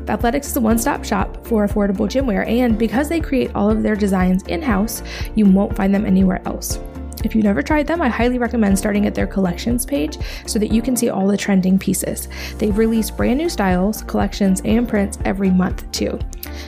Fabletics 0.06 0.46
is 0.46 0.56
a 0.56 0.60
one 0.60 0.80
stop 0.80 1.06
shop 1.06 1.46
for 1.46 1.68
affordable 1.68 2.10
gym 2.10 2.26
wear, 2.26 2.44
and 2.48 2.80
because 2.80 3.08
they 3.08 3.20
create 3.20 3.54
all 3.54 3.70
of 3.70 3.84
their 3.84 3.96
designs 3.96 4.42
in 4.44 4.64
house, 4.64 5.04
you 5.36 5.46
won't 5.46 5.76
find 5.76 5.94
them 5.94 6.08
anywhere 6.08 6.42
else. 6.48 6.80
If 7.24 7.36
you've 7.36 7.44
never 7.44 7.62
tried 7.62 7.88
them, 7.88 8.02
I 8.02 8.10
highly 8.10 8.40
recommend 8.40 8.78
starting 8.78 9.06
at 9.06 9.16
their 9.16 9.28
collections 9.28 9.86
page 9.86 10.18
so 10.46 10.60
that 10.60 10.72
you 10.72 10.82
can 10.82 10.96
see 10.96 11.10
all 11.10 11.28
the 11.28 11.38
trending 11.38 11.78
pieces. 11.78 12.28
They 12.58 12.72
release 12.72 13.12
brand 13.12 13.38
new 13.38 13.50
styles, 13.50 14.02
collections, 14.04 14.62
and 14.66 14.88
prints 14.88 15.18
every 15.26 15.50
month, 15.50 15.90
too. 15.92 16.20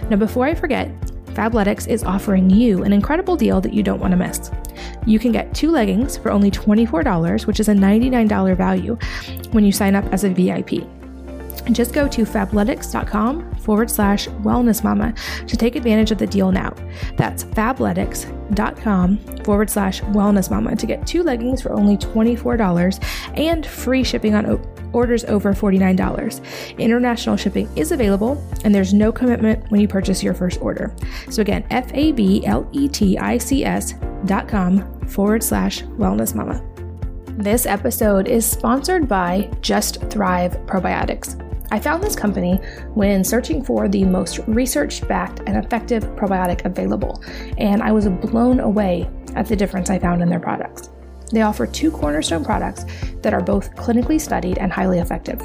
Now, 0.10 0.18
before 0.18 0.46
I 0.46 0.54
forget, 0.54 0.90
Fabletics 1.34 1.88
is 1.88 2.04
offering 2.04 2.50
you 2.50 2.84
an 2.84 2.94
incredible 2.94 3.36
deal 3.36 3.60
that 3.62 3.74
you 3.74 3.82
don't 3.82 4.00
want 4.00 4.12
to 4.12 4.18
miss. 4.18 4.52
You 5.08 5.18
can 5.18 5.32
get 5.32 5.54
two 5.56 5.72
leggings 5.72 6.18
for 6.18 6.32
only 6.32 6.52
$24, 6.52 7.48
which 7.48 7.60
is 7.60 7.70
a 7.70 7.74
$99 7.74 8.56
value 8.56 8.98
when 9.52 9.66
you 9.66 9.72
sign 9.72 9.96
up 9.96 10.06
as 10.14 10.24
a 10.24 10.30
VIP. 10.30 10.88
Just 11.72 11.94
go 11.94 12.08
to 12.08 12.24
fabletics.com 12.24 13.56
forward 13.56 13.90
slash 13.90 14.28
wellness 14.28 14.84
mama 14.84 15.14
to 15.48 15.58
take 15.58 15.76
advantage 15.76 16.12
of 16.12 16.18
the 16.18 16.28
deal 16.28 16.52
now. 16.52 16.74
That's 17.16 17.44
fabletics.com 17.46 19.18
forward 19.44 19.70
slash 19.70 20.02
wellness 20.02 20.50
mama 20.52 20.76
to 20.76 20.86
get 20.86 21.08
two 21.08 21.24
leggings 21.24 21.62
for 21.62 21.72
only 21.74 21.98
$24 21.98 23.04
and 23.38 23.66
free 23.66 24.04
shipping 24.04 24.36
on 24.36 24.62
orders 24.94 25.24
over 25.26 25.54
$49. 25.54 26.78
International 26.78 27.36
shipping 27.36 27.70
is 27.76 27.92
available 27.92 28.44
and 28.64 28.74
there's 28.74 28.94
no 28.94 29.12
commitment 29.12 29.70
when 29.72 29.82
you 29.82 29.88
purchase 29.88 30.24
your 30.24 30.34
first 30.34 30.62
order. 30.62 30.94
So 31.30 31.42
again, 31.42 31.66
F 31.70 31.90
A 31.94 32.12
B 32.12 32.46
L 32.46 32.68
E 32.72 32.88
T 32.88 33.18
I 33.18 33.38
C 33.38 33.66
S 33.66 33.94
dot 34.26 34.48
com 34.48 35.08
forward 35.08 35.44
slash 35.44 35.84
wellness 35.84 36.36
mama. 36.36 36.64
This 37.38 37.66
episode 37.66 38.28
is 38.28 38.46
sponsored 38.46 39.08
by 39.08 39.50
Just 39.62 40.00
Thrive 40.12 40.54
Probiotics. 40.68 41.43
I 41.74 41.80
found 41.80 42.04
this 42.04 42.16
company 42.16 42.58
when 42.94 43.24
searching 43.24 43.64
for 43.64 43.90
the 43.90 44.06
most 44.06 44.38
research 44.46 45.06
backed 45.08 45.40
and 45.48 45.58
effective 45.58 46.04
probiotic 46.16 46.66
available, 46.66 47.24
and 47.58 47.82
I 47.82 47.92
was 47.92 48.08
blown 48.08 48.60
away 48.60 49.10
at 49.36 49.48
the 49.48 49.56
difference 49.56 49.90
I 49.90 49.98
found 49.98 50.22
in 50.22 50.30
their 50.30 50.40
products. 50.40 50.92
They 51.32 51.42
offer 51.42 51.66
two 51.66 51.90
cornerstone 51.90 52.46
products 52.46 52.86
that 53.24 53.34
are 53.34 53.42
both 53.42 53.74
clinically 53.74 54.22
studied 54.22 54.60
and 54.60 54.72
highly 54.72 55.00
effective. 55.00 55.40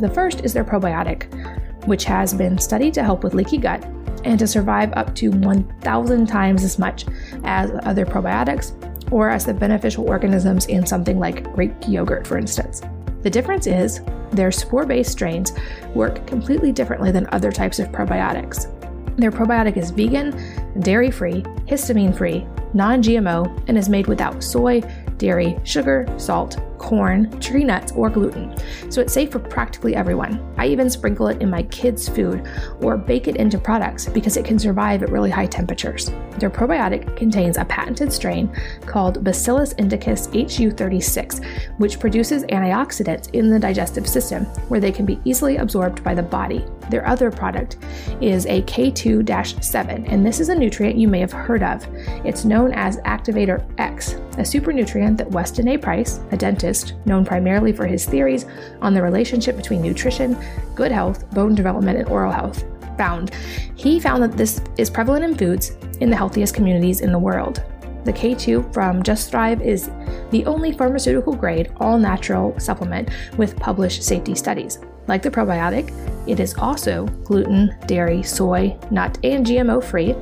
The 0.00 0.10
first 0.10 0.40
is 0.40 0.52
their 0.52 0.64
probiotic, 0.64 1.86
which 1.86 2.02
has 2.06 2.34
been 2.34 2.58
studied 2.58 2.92
to 2.94 3.04
help 3.04 3.22
with 3.22 3.34
leaky 3.34 3.58
gut 3.58 3.84
and 4.24 4.36
to 4.40 4.48
survive 4.48 4.92
up 4.94 5.14
to 5.14 5.30
1,000 5.30 6.26
times 6.26 6.64
as 6.64 6.80
much 6.80 7.04
as 7.44 7.70
other 7.84 8.04
probiotics 8.04 8.72
or 9.12 9.30
as 9.30 9.46
the 9.46 9.54
beneficial 9.54 10.08
organisms 10.08 10.66
in 10.66 10.84
something 10.84 11.20
like 11.20 11.52
Greek 11.52 11.72
yogurt, 11.86 12.26
for 12.26 12.36
instance. 12.36 12.82
The 13.22 13.30
difference 13.30 13.66
is 13.66 14.00
their 14.32 14.52
spore 14.52 14.86
based 14.86 15.12
strains 15.12 15.52
work 15.94 16.26
completely 16.26 16.72
differently 16.72 17.10
than 17.10 17.26
other 17.32 17.50
types 17.50 17.78
of 17.78 17.88
probiotics. 17.88 18.74
Their 19.16 19.32
probiotic 19.32 19.76
is 19.76 19.90
vegan, 19.90 20.32
dairy 20.80 21.10
free, 21.10 21.42
histamine 21.66 22.16
free, 22.16 22.46
non 22.74 23.02
GMO, 23.02 23.62
and 23.66 23.76
is 23.76 23.88
made 23.88 24.06
without 24.06 24.44
soy, 24.44 24.80
dairy, 25.16 25.58
sugar, 25.64 26.06
salt, 26.18 26.56
corn, 26.78 27.30
tree 27.40 27.64
nuts, 27.64 27.92
or 27.92 28.10
gluten. 28.10 28.54
So 28.90 29.00
it's 29.00 29.12
safe 29.12 29.30
for 29.30 29.38
practically 29.38 29.94
everyone. 29.94 30.40
I 30.56 30.66
even 30.66 30.88
sprinkle 30.90 31.28
it 31.28 31.42
in 31.42 31.50
my 31.50 31.62
kids' 31.64 32.08
food 32.08 32.48
or 32.80 32.96
bake 32.96 33.28
it 33.28 33.36
into 33.36 33.58
products 33.58 34.06
because 34.06 34.36
it 34.36 34.44
can 34.44 34.58
survive 34.58 35.02
at 35.02 35.10
really 35.10 35.30
high 35.30 35.46
temperatures. 35.46 36.10
Their 36.38 36.50
probiotic 36.50 37.16
contains 37.16 37.56
a 37.56 37.64
patented 37.64 38.12
strain 38.12 38.50
called 38.86 39.24
Bacillus 39.24 39.74
indicus 39.74 40.28
HU36, 40.28 41.44
which 41.78 41.98
produces 41.98 42.44
antioxidants 42.44 43.30
in 43.34 43.50
the 43.50 43.58
digestive 43.58 44.08
system 44.08 44.44
where 44.68 44.80
they 44.80 44.92
can 44.92 45.04
be 45.04 45.20
easily 45.24 45.56
absorbed 45.56 46.02
by 46.04 46.14
the 46.14 46.22
body. 46.22 46.64
Their 46.90 47.06
other 47.06 47.30
product 47.30 47.76
is 48.20 48.46
a 48.46 48.62
K2 48.62 49.62
7, 49.62 50.06
and 50.06 50.24
this 50.24 50.40
is 50.40 50.48
a 50.48 50.54
nutrient 50.54 50.96
you 50.96 51.08
may 51.08 51.20
have 51.20 51.32
heard 51.32 51.62
of. 51.62 51.86
It's 52.24 52.44
known 52.44 52.72
as 52.72 52.98
Activator 52.98 53.64
X, 53.78 54.16
a 54.38 54.44
super 54.44 54.72
nutrient 54.72 55.18
that 55.18 55.30
Weston 55.30 55.68
A. 55.68 55.76
Price, 55.76 56.20
a 56.30 56.36
dentist 56.36 56.67
known 57.06 57.24
primarily 57.24 57.72
for 57.72 57.86
his 57.86 58.04
theories 58.04 58.46
on 58.80 58.94
the 58.94 59.02
relationship 59.02 59.56
between 59.56 59.82
nutrition, 59.82 60.36
good 60.74 60.92
health, 60.92 61.30
bone 61.30 61.54
development, 61.54 61.98
and 61.98 62.08
oral 62.08 62.32
health, 62.32 62.64
found. 62.96 63.34
He 63.74 64.00
found 64.00 64.22
that 64.22 64.36
this 64.36 64.60
is 64.76 64.90
prevalent 64.90 65.24
in 65.24 65.36
foods 65.36 65.76
in 66.00 66.10
the 66.10 66.16
healthiest 66.16 66.54
communities 66.54 67.00
in 67.00 67.12
the 67.12 67.18
world. 67.18 67.62
The 68.04 68.12
K2 68.12 68.72
from 68.72 69.02
Just 69.02 69.30
Thrive 69.30 69.60
is 69.60 69.90
the 70.30 70.44
only 70.46 70.72
pharmaceutical 70.72 71.34
grade, 71.34 71.72
all 71.78 71.98
natural 71.98 72.58
supplement 72.58 73.10
with 73.36 73.58
published 73.58 74.02
safety 74.02 74.34
studies. 74.34 74.78
Like 75.08 75.22
the 75.22 75.30
probiotic, 75.30 75.92
it 76.28 76.38
is 76.38 76.54
also 76.54 77.06
gluten, 77.24 77.74
dairy, 77.86 78.22
soy, 78.22 78.78
nut, 78.90 79.18
and 79.24 79.44
GMO 79.44 79.82
free, 79.82 80.14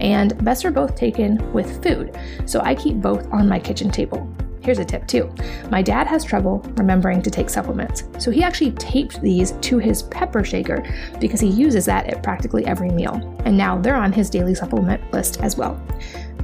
and 0.00 0.42
best 0.44 0.64
are 0.64 0.70
both 0.70 0.96
taken 0.96 1.52
with 1.52 1.82
food, 1.82 2.18
so 2.46 2.60
I 2.60 2.74
keep 2.74 2.96
both 2.96 3.30
on 3.32 3.48
my 3.48 3.58
kitchen 3.58 3.90
table. 3.90 4.26
Here's 4.70 4.78
a 4.78 4.84
tip 4.84 5.08
too. 5.08 5.28
My 5.68 5.82
dad 5.82 6.06
has 6.06 6.24
trouble 6.24 6.60
remembering 6.76 7.22
to 7.22 7.30
take 7.30 7.50
supplements, 7.50 8.04
so 8.20 8.30
he 8.30 8.44
actually 8.44 8.70
taped 8.70 9.20
these 9.20 9.50
to 9.62 9.78
his 9.78 10.04
pepper 10.04 10.44
shaker 10.44 10.84
because 11.18 11.40
he 11.40 11.48
uses 11.48 11.86
that 11.86 12.06
at 12.06 12.22
practically 12.22 12.64
every 12.66 12.90
meal. 12.90 13.16
And 13.44 13.58
now 13.58 13.76
they're 13.76 13.96
on 13.96 14.12
his 14.12 14.30
daily 14.30 14.54
supplement 14.54 15.12
list 15.12 15.40
as 15.40 15.56
well. 15.56 15.84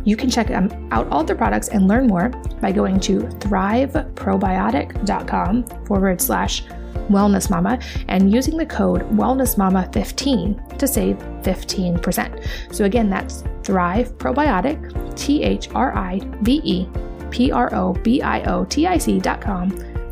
You 0.03 0.17
can 0.17 0.29
check 0.29 0.51
out 0.51 1.07
all 1.07 1.23
their 1.23 1.37
products 1.37 1.69
and 1.69 1.87
learn 1.87 2.09
more 2.09 2.31
by 2.61 2.73
going 2.73 2.99
to 2.99 3.21
thriveprobiotic.com 3.21 5.65
forward 5.87 6.21
slash 6.21 6.65
Wellness 7.09 7.49
Mama 7.49 7.79
and 8.09 8.33
using 8.33 8.57
the 8.57 8.67
code 8.67 9.03
Wellness 9.11 9.57
Mama 9.57 9.89
15 9.93 10.61
to 10.79 10.89
save 10.89 11.17
15%. 11.43 12.75
So 12.75 12.87
again, 12.87 13.09
that's 13.09 13.45
Thrive 13.63 14.19
Probiotic, 14.19 15.17
T 15.17 15.45
H 15.45 15.69
R 15.77 15.97
I 15.97 16.19
V 16.43 16.61
E 16.65 16.89
P 17.31 17.51
R 17.53 17.75
O 17.75 17.93
B 17.93 18.23
I 18.23 18.43
O 18.45 18.65
T 18.65 18.87
I 18.87 18.99
C 18.99 19.19
dot 19.19 19.41
com 19.41 19.71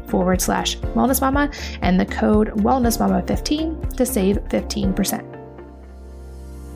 forward 0.09 0.41
slash 0.41 0.77
Wellness 0.79 1.21
Mama 1.21 1.51
and 1.83 1.99
the 1.99 2.07
code 2.07 2.49
Wellness 2.49 3.01
Mama 3.01 3.23
15 3.27 3.91
to 3.97 4.07
save 4.07 4.37
15%. 4.45 5.35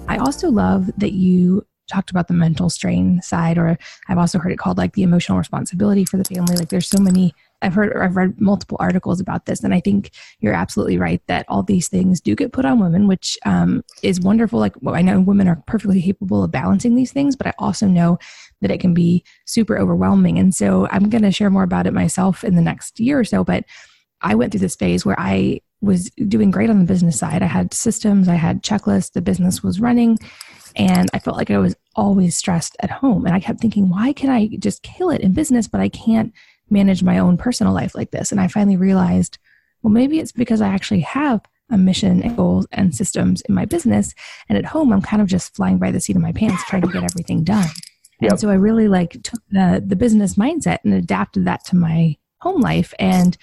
I 0.09 0.16
also 0.16 0.51
love 0.51 0.91
that 0.97 1.12
you 1.12 1.64
talked 1.89 2.11
about 2.11 2.28
the 2.28 2.34
mental 2.34 2.70
strain 2.70 3.20
side, 3.22 3.59
or 3.59 3.78
I've 4.09 4.18
also 4.18 4.39
heard 4.39 4.53
it 4.53 4.59
called 4.59 4.78
like 4.78 4.95
the 4.95 5.03
emotional 5.03 5.39
responsibility 5.39 6.05
for 6.05 6.16
the 6.16 6.24
family. 6.24 6.57
Like 6.57 6.68
there's 6.68 6.89
so 6.89 6.99
many 7.01 7.34
I've 7.61 7.74
heard 7.74 7.97
I've 7.97 8.16
read 8.16 8.41
multiple 8.41 8.76
articles 8.78 9.20
about 9.20 9.47
this, 9.47 9.64
and 9.64 9.74
I 9.74 9.80
think 9.80 10.11
you're 10.41 10.55
absolutely 10.55 10.99
right 10.99 11.20
that 11.26 11.45
all 11.49 11.62
these 11.62 11.89
things 11.89 12.20
do 12.20 12.36
get 12.36 12.53
put 12.53 12.64
on 12.64 12.78
women, 12.78 13.09
which 13.09 13.36
um, 13.45 13.84
is 14.03 14.20
wonderful. 14.20 14.61
Like 14.61 14.74
well, 14.80 14.95
I 14.95 15.03
know 15.03 15.20
women 15.20 15.49
are 15.49 15.62
perfectly 15.66 16.01
capable 16.01 16.45
of 16.45 16.53
balancing 16.53 16.95
these 16.95 17.12
things, 17.12 17.34
but 17.34 17.49
I 17.49 17.55
also 17.59 17.86
know 17.86 18.18
that 18.61 18.70
it 18.70 18.80
can 18.80 18.95
be 18.95 19.24
super 19.45 19.78
overwhelming. 19.78 20.39
And 20.39 20.55
so 20.55 20.89
I'm 20.91 21.09
going 21.09 21.22
to 21.22 21.32
share 21.32 21.51
more 21.51 21.62
about 21.62 21.86
it 21.86 21.93
myself 21.93 22.45
in 22.45 22.55
the 22.55 22.62
next 22.62 23.01
year 23.01 23.18
or 23.18 23.24
so. 23.24 23.45
But 23.45 23.64
I 24.20 24.34
went 24.34 24.53
through 24.53 24.61
this 24.61 24.76
phase 24.76 25.05
where 25.05 25.18
I 25.18 25.61
was 25.80 26.11
doing 26.11 26.51
great 26.51 26.70
on 26.70 26.80
the 26.80 26.84
business 26.84 27.18
side. 27.18 27.43
I 27.43 27.47
had 27.47 27.72
systems, 27.72 28.28
I 28.28 28.34
had 28.34 28.62
checklists, 28.62 29.12
the 29.12 29.22
business 29.22 29.62
was 29.62 29.80
running, 29.80 30.18
and 30.79 31.11
I 31.12 31.18
felt 31.18 31.37
like 31.37 31.51
I 31.51 31.59
was 31.59 31.74
always 31.97 32.37
stressed 32.37 32.76
at 32.81 32.91
home. 32.91 33.26
And 33.26 33.35
I 33.35 33.41
kept 33.41 33.61
thinking, 33.61 33.91
why 33.91 34.12
can 34.12 34.31
I 34.31 34.49
just 34.59 34.83
kill 34.85 35.11
it 35.11 35.20
in 35.20 35.33
business, 35.33 35.66
but 35.66 35.81
I 35.81 35.89
can't 35.89 36.33
manage 36.70 37.03
my 37.03 37.18
own 37.18 37.37
personal 37.37 37.72
life 37.72 37.95
like 37.95 38.12
this. 38.12 38.31
And 38.31 38.41
I 38.41 38.47
finally 38.47 38.76
realized, 38.76 39.39
well, 39.83 39.93
maybe 39.93 40.20
it's 40.20 40.33
because 40.33 40.61
I 40.61 40.68
actually 40.68 41.01
have 41.01 41.41
a 41.70 41.76
mission 41.76 42.22
and 42.22 42.37
goals 42.37 42.66
and 42.72 42.95
systems 42.95 43.43
in 43.43 43.55
my 43.55 43.64
business. 43.64 44.14
And 44.49 44.57
at 44.57 44.64
home, 44.64 44.93
I'm 44.93 45.03
kind 45.03 45.20
of 45.20 45.29
just 45.29 45.55
flying 45.57 45.79
by 45.79 45.91
the 45.91 46.01
seat 46.01 46.16
of 46.16 46.22
my 46.22 46.33
pants 46.33 46.64
trying 46.64 46.83
to 46.83 46.89
get 46.89 47.05
everything 47.05 47.45
done. 47.45 47.68
Yep. 48.20 48.31
And 48.31 48.41
so 48.41 48.49
I 48.49 48.55
really 48.55 48.89
like 48.89 49.22
took 49.22 49.41
the, 49.51 49.83
the 49.85 49.97
business 49.97 50.35
mindset 50.35 50.79
and 50.85 50.95
adapted 50.95 51.45
that 51.45 51.64
to 51.66 51.76
my 51.76 52.16
home 52.41 52.61
life. 52.61 52.95
And 52.99 53.36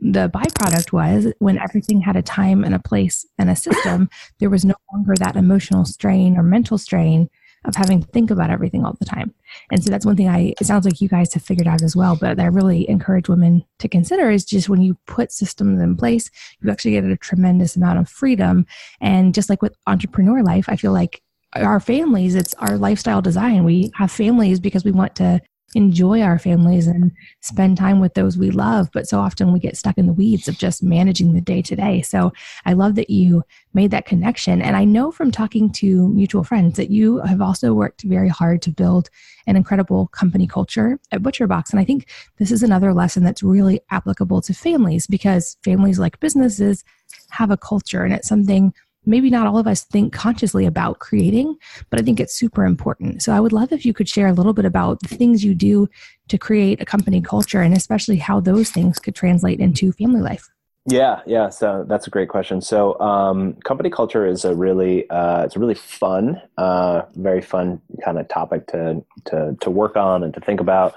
the 0.00 0.28
byproduct 0.28 0.92
was 0.92 1.32
when 1.38 1.58
everything 1.58 2.00
had 2.00 2.16
a 2.16 2.22
time 2.22 2.64
and 2.64 2.74
a 2.74 2.78
place 2.78 3.26
and 3.38 3.50
a 3.50 3.56
system, 3.56 4.08
there 4.38 4.50
was 4.50 4.64
no 4.64 4.74
longer 4.92 5.14
that 5.18 5.36
emotional 5.36 5.84
strain 5.84 6.36
or 6.36 6.42
mental 6.42 6.78
strain 6.78 7.28
of 7.66 7.74
having 7.76 8.02
to 8.02 8.08
think 8.08 8.30
about 8.30 8.50
everything 8.50 8.84
all 8.84 8.96
the 8.98 9.04
time. 9.04 9.34
And 9.70 9.84
so 9.84 9.90
that's 9.90 10.06
one 10.06 10.16
thing 10.16 10.28
I, 10.28 10.54
it 10.60 10.66
sounds 10.66 10.86
like 10.86 11.00
you 11.00 11.08
guys 11.08 11.34
have 11.34 11.42
figured 11.42 11.68
out 11.68 11.82
as 11.82 11.94
well, 11.94 12.16
but 12.16 12.40
I 12.40 12.46
really 12.46 12.88
encourage 12.88 13.28
women 13.28 13.64
to 13.80 13.88
consider 13.88 14.30
is 14.30 14.46
just 14.46 14.70
when 14.70 14.80
you 14.80 14.96
put 15.06 15.30
systems 15.30 15.80
in 15.80 15.96
place, 15.96 16.30
you 16.60 16.70
actually 16.70 16.92
get 16.92 17.04
a 17.04 17.16
tremendous 17.16 17.76
amount 17.76 17.98
of 17.98 18.08
freedom. 18.08 18.64
And 19.00 19.34
just 19.34 19.50
like 19.50 19.60
with 19.60 19.76
entrepreneur 19.86 20.42
life, 20.42 20.64
I 20.68 20.76
feel 20.76 20.92
like 20.92 21.22
our 21.54 21.80
families, 21.80 22.34
it's 22.34 22.54
our 22.54 22.78
lifestyle 22.78 23.20
design. 23.20 23.64
We 23.64 23.90
have 23.96 24.10
families 24.10 24.60
because 24.60 24.84
we 24.84 24.92
want 24.92 25.16
to 25.16 25.40
enjoy 25.74 26.20
our 26.20 26.38
families 26.38 26.86
and 26.86 27.12
spend 27.40 27.76
time 27.76 28.00
with 28.00 28.14
those 28.14 28.36
we 28.36 28.50
love. 28.50 28.90
But 28.92 29.08
so 29.08 29.20
often 29.20 29.52
we 29.52 29.60
get 29.60 29.76
stuck 29.76 29.98
in 29.98 30.06
the 30.06 30.12
weeds 30.12 30.48
of 30.48 30.58
just 30.58 30.82
managing 30.82 31.32
the 31.32 31.40
day 31.40 31.62
to 31.62 31.76
day. 31.76 32.02
So 32.02 32.32
I 32.66 32.72
love 32.72 32.96
that 32.96 33.10
you 33.10 33.44
made 33.72 33.90
that 33.92 34.06
connection. 34.06 34.60
And 34.60 34.76
I 34.76 34.84
know 34.84 35.12
from 35.12 35.30
talking 35.30 35.70
to 35.74 36.08
mutual 36.08 36.42
friends 36.42 36.76
that 36.76 36.90
you 36.90 37.18
have 37.18 37.40
also 37.40 37.72
worked 37.72 38.02
very 38.02 38.28
hard 38.28 38.62
to 38.62 38.70
build 38.70 39.10
an 39.46 39.56
incredible 39.56 40.08
company 40.08 40.46
culture 40.46 40.98
at 41.12 41.22
ButcherBox. 41.22 41.70
And 41.70 41.80
I 41.80 41.84
think 41.84 42.08
this 42.38 42.50
is 42.50 42.62
another 42.62 42.92
lesson 42.92 43.22
that's 43.22 43.42
really 43.42 43.80
applicable 43.90 44.40
to 44.42 44.54
families 44.54 45.06
because 45.06 45.56
families 45.62 45.98
like 45.98 46.20
businesses 46.20 46.84
have 47.30 47.50
a 47.50 47.56
culture 47.56 48.04
and 48.04 48.12
it's 48.12 48.28
something 48.28 48.74
maybe 49.06 49.30
not 49.30 49.46
all 49.46 49.58
of 49.58 49.66
us 49.66 49.84
think 49.84 50.12
consciously 50.12 50.66
about 50.66 50.98
creating, 50.98 51.56
but 51.88 52.00
I 52.00 52.02
think 52.02 52.20
it's 52.20 52.34
super 52.34 52.64
important. 52.64 53.22
So 53.22 53.32
I 53.32 53.40
would 53.40 53.52
love 53.52 53.72
if 53.72 53.84
you 53.84 53.92
could 53.92 54.08
share 54.08 54.28
a 54.28 54.32
little 54.32 54.52
bit 54.52 54.64
about 54.64 55.00
the 55.00 55.16
things 55.16 55.44
you 55.44 55.54
do 55.54 55.88
to 56.28 56.38
create 56.38 56.80
a 56.80 56.84
company 56.84 57.20
culture 57.20 57.60
and 57.60 57.76
especially 57.76 58.18
how 58.18 58.40
those 58.40 58.70
things 58.70 58.98
could 58.98 59.14
translate 59.14 59.60
into 59.60 59.92
family 59.92 60.20
life. 60.20 60.48
Yeah, 60.86 61.20
yeah. 61.26 61.50
So 61.50 61.84
that's 61.86 62.06
a 62.06 62.10
great 62.10 62.30
question. 62.30 62.60
So, 62.62 62.98
um, 63.00 63.54
company 63.64 63.90
culture 63.90 64.26
is 64.26 64.44
a 64.46 64.54
really, 64.54 65.08
uh, 65.10 65.44
it's 65.44 65.54
a 65.54 65.58
really 65.58 65.74
fun, 65.74 66.40
uh, 66.56 67.02
very 67.14 67.42
fun 67.42 67.82
kind 68.02 68.18
of 68.18 68.28
topic 68.28 68.66
to 68.68 69.04
to 69.26 69.56
to 69.60 69.70
work 69.70 69.96
on 69.96 70.24
and 70.24 70.32
to 70.32 70.40
think 70.40 70.60
about. 70.60 70.94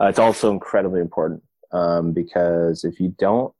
Uh, 0.00 0.06
it's 0.06 0.18
also 0.18 0.50
incredibly 0.50 1.00
important 1.00 1.42
um, 1.72 2.12
because 2.12 2.84
if 2.84 3.00
you 3.00 3.14
don't 3.18 3.54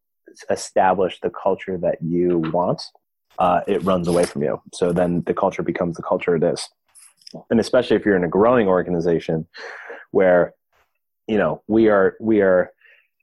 establish 0.50 1.20
the 1.20 1.30
culture 1.30 1.78
that 1.78 1.98
you 2.02 2.38
want, 2.52 2.82
uh, 3.38 3.60
it 3.66 3.82
runs 3.82 4.08
away 4.08 4.24
from 4.24 4.42
you. 4.42 4.60
So 4.72 4.92
then 4.92 5.22
the 5.26 5.34
culture 5.34 5.62
becomes 5.62 5.96
the 5.96 6.02
culture 6.02 6.34
it 6.36 6.42
is. 6.42 6.68
And 7.50 7.58
especially 7.58 7.96
if 7.96 8.04
you're 8.04 8.16
in 8.16 8.24
a 8.24 8.28
growing 8.28 8.68
organization 8.68 9.46
where, 10.10 10.54
you 11.26 11.38
know, 11.38 11.62
we 11.66 11.88
are, 11.88 12.16
we 12.20 12.42
are 12.42 12.70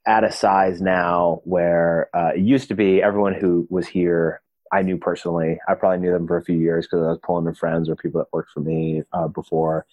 at 0.07 0.23
a 0.23 0.31
size 0.31 0.81
now 0.81 1.41
where 1.43 2.09
uh, 2.15 2.31
it 2.35 2.41
used 2.41 2.67
to 2.69 2.75
be 2.75 3.01
everyone 3.01 3.33
who 3.33 3.67
was 3.69 3.87
here 3.87 4.41
I 4.71 4.81
knew 4.81 4.97
personally. 4.97 5.59
I 5.67 5.73
probably 5.73 5.99
knew 5.99 6.11
them 6.11 6.27
for 6.27 6.37
a 6.37 6.43
few 6.43 6.57
years 6.57 6.85
because 6.85 7.03
I 7.03 7.09
was 7.09 7.19
pulling 7.23 7.45
their 7.45 7.55
friends 7.55 7.89
or 7.89 7.95
people 7.95 8.19
that 8.19 8.31
worked 8.31 8.51
for 8.51 8.59
me 8.59 9.03
uh, 9.13 9.27
before. 9.27 9.85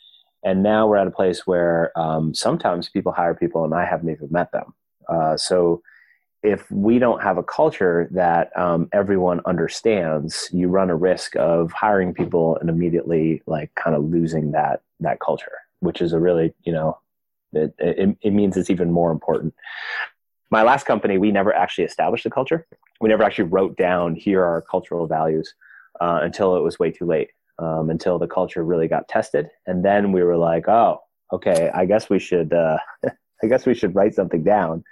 And 0.45 0.63
now 0.63 0.87
we're 0.87 0.99
at 0.99 1.07
a 1.07 1.13
place 1.13 1.47
where 1.47 1.99
um, 1.99 2.35
sometimes 2.35 2.89
people 2.89 3.13
hire 3.13 3.35
people 3.35 3.65
and 3.65 3.75
I 3.75 3.85
haven't 3.85 4.11
even 4.11 4.29
met 4.31 4.53
them. 4.53 4.75
Uh, 5.09 5.37
so 5.37 5.83
if 6.47 6.71
we 6.71 7.01
don't 7.01 7.21
have 7.21 7.39
a 7.39 7.43
culture 7.43 8.09
that 8.13 8.57
um, 8.57 8.89
everyone 8.93 9.41
understands, 9.47 10.49
you 10.53 10.69
run 10.69 10.91
a 10.91 10.97
risk 10.97 11.35
of 11.35 11.73
hiring 11.73 12.15
people 12.15 12.57
and 12.61 12.71
immediately 12.71 13.43
like 13.47 13.75
kind 13.75 13.97
of 13.97 14.05
losing 14.05 14.53
that 14.53 14.83
that 15.01 15.19
culture, 15.19 15.59
which 15.81 16.01
is 16.01 16.13
a 16.13 16.21
really 16.21 16.55
you 16.63 16.73
know 16.73 16.99
it, 17.53 17.75
it, 17.79 18.17
it 18.23 18.31
means 18.33 18.57
it's 18.57 18.71
even 18.71 18.93
more 18.93 19.11
important. 19.11 19.55
My 20.51 20.63
last 20.63 20.87
company, 20.87 21.19
we 21.19 21.33
never 21.33 21.53
actually 21.53 21.85
established 21.85 22.27
a 22.27 22.31
culture. 22.31 22.65
We 23.01 23.09
never 23.09 23.25
actually 23.25 23.49
wrote 23.49 23.77
down 23.77 24.15
here 24.15 24.43
are 24.43 24.47
our 24.47 24.63
cultural 24.63 25.09
values 25.09 25.53
uh, 26.01 26.21
until 26.23 26.57
it 26.57 26.63
was 26.63 26.79
way 26.79 26.93
too 26.93 27.07
late. 27.07 27.31
Um, 27.59 27.89
until 27.91 28.19
the 28.19 28.29
culture 28.29 28.63
really 28.63 28.87
got 28.87 29.09
tested, 29.09 29.49
and 29.67 29.83
then 29.85 30.13
we 30.13 30.23
were 30.23 30.37
like, 30.37 30.69
oh, 30.69 31.01
okay, 31.33 31.71
I 31.75 31.87
guess 31.87 32.09
we 32.09 32.21
should. 32.21 32.53
Uh, 32.53 32.79
I 33.43 33.49
guess 33.49 33.67
we 33.67 33.75
should 33.75 33.95
write 33.95 34.15
something 34.15 34.45
down 34.45 34.85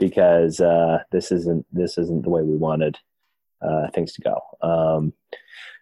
because 0.00 0.58
uh, 0.60 1.04
this 1.12 1.30
isn't 1.30 1.64
this 1.72 1.96
isn't 1.98 2.22
the 2.22 2.30
way 2.30 2.42
we 2.42 2.56
wanted 2.56 2.98
uh, 3.62 3.88
things 3.94 4.12
to 4.14 4.22
go. 4.22 4.40
Um, 4.62 5.12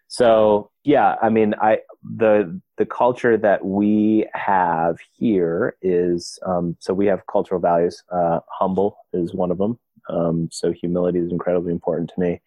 so 0.08 0.70
yeah, 0.84 1.14
I 1.22 1.30
mean, 1.30 1.54
I 1.60 1.78
the 2.02 2.60
the 2.76 2.84
culture 2.86 3.36
that 3.38 3.64
we 3.64 4.26
have 4.34 4.98
here 5.16 5.76
is 5.80 6.38
um, 6.44 6.76
so 6.80 6.92
we 6.92 7.06
have 7.06 7.26
cultural 7.30 7.60
values. 7.60 8.02
Uh, 8.10 8.40
humble 8.50 8.98
is 9.12 9.32
one 9.32 9.50
of 9.50 9.58
them. 9.58 9.78
Um, 10.10 10.48
so 10.50 10.72
humility 10.72 11.18
is 11.18 11.30
incredibly 11.30 11.72
important 11.72 12.10
to 12.14 12.20
me. 12.20 12.40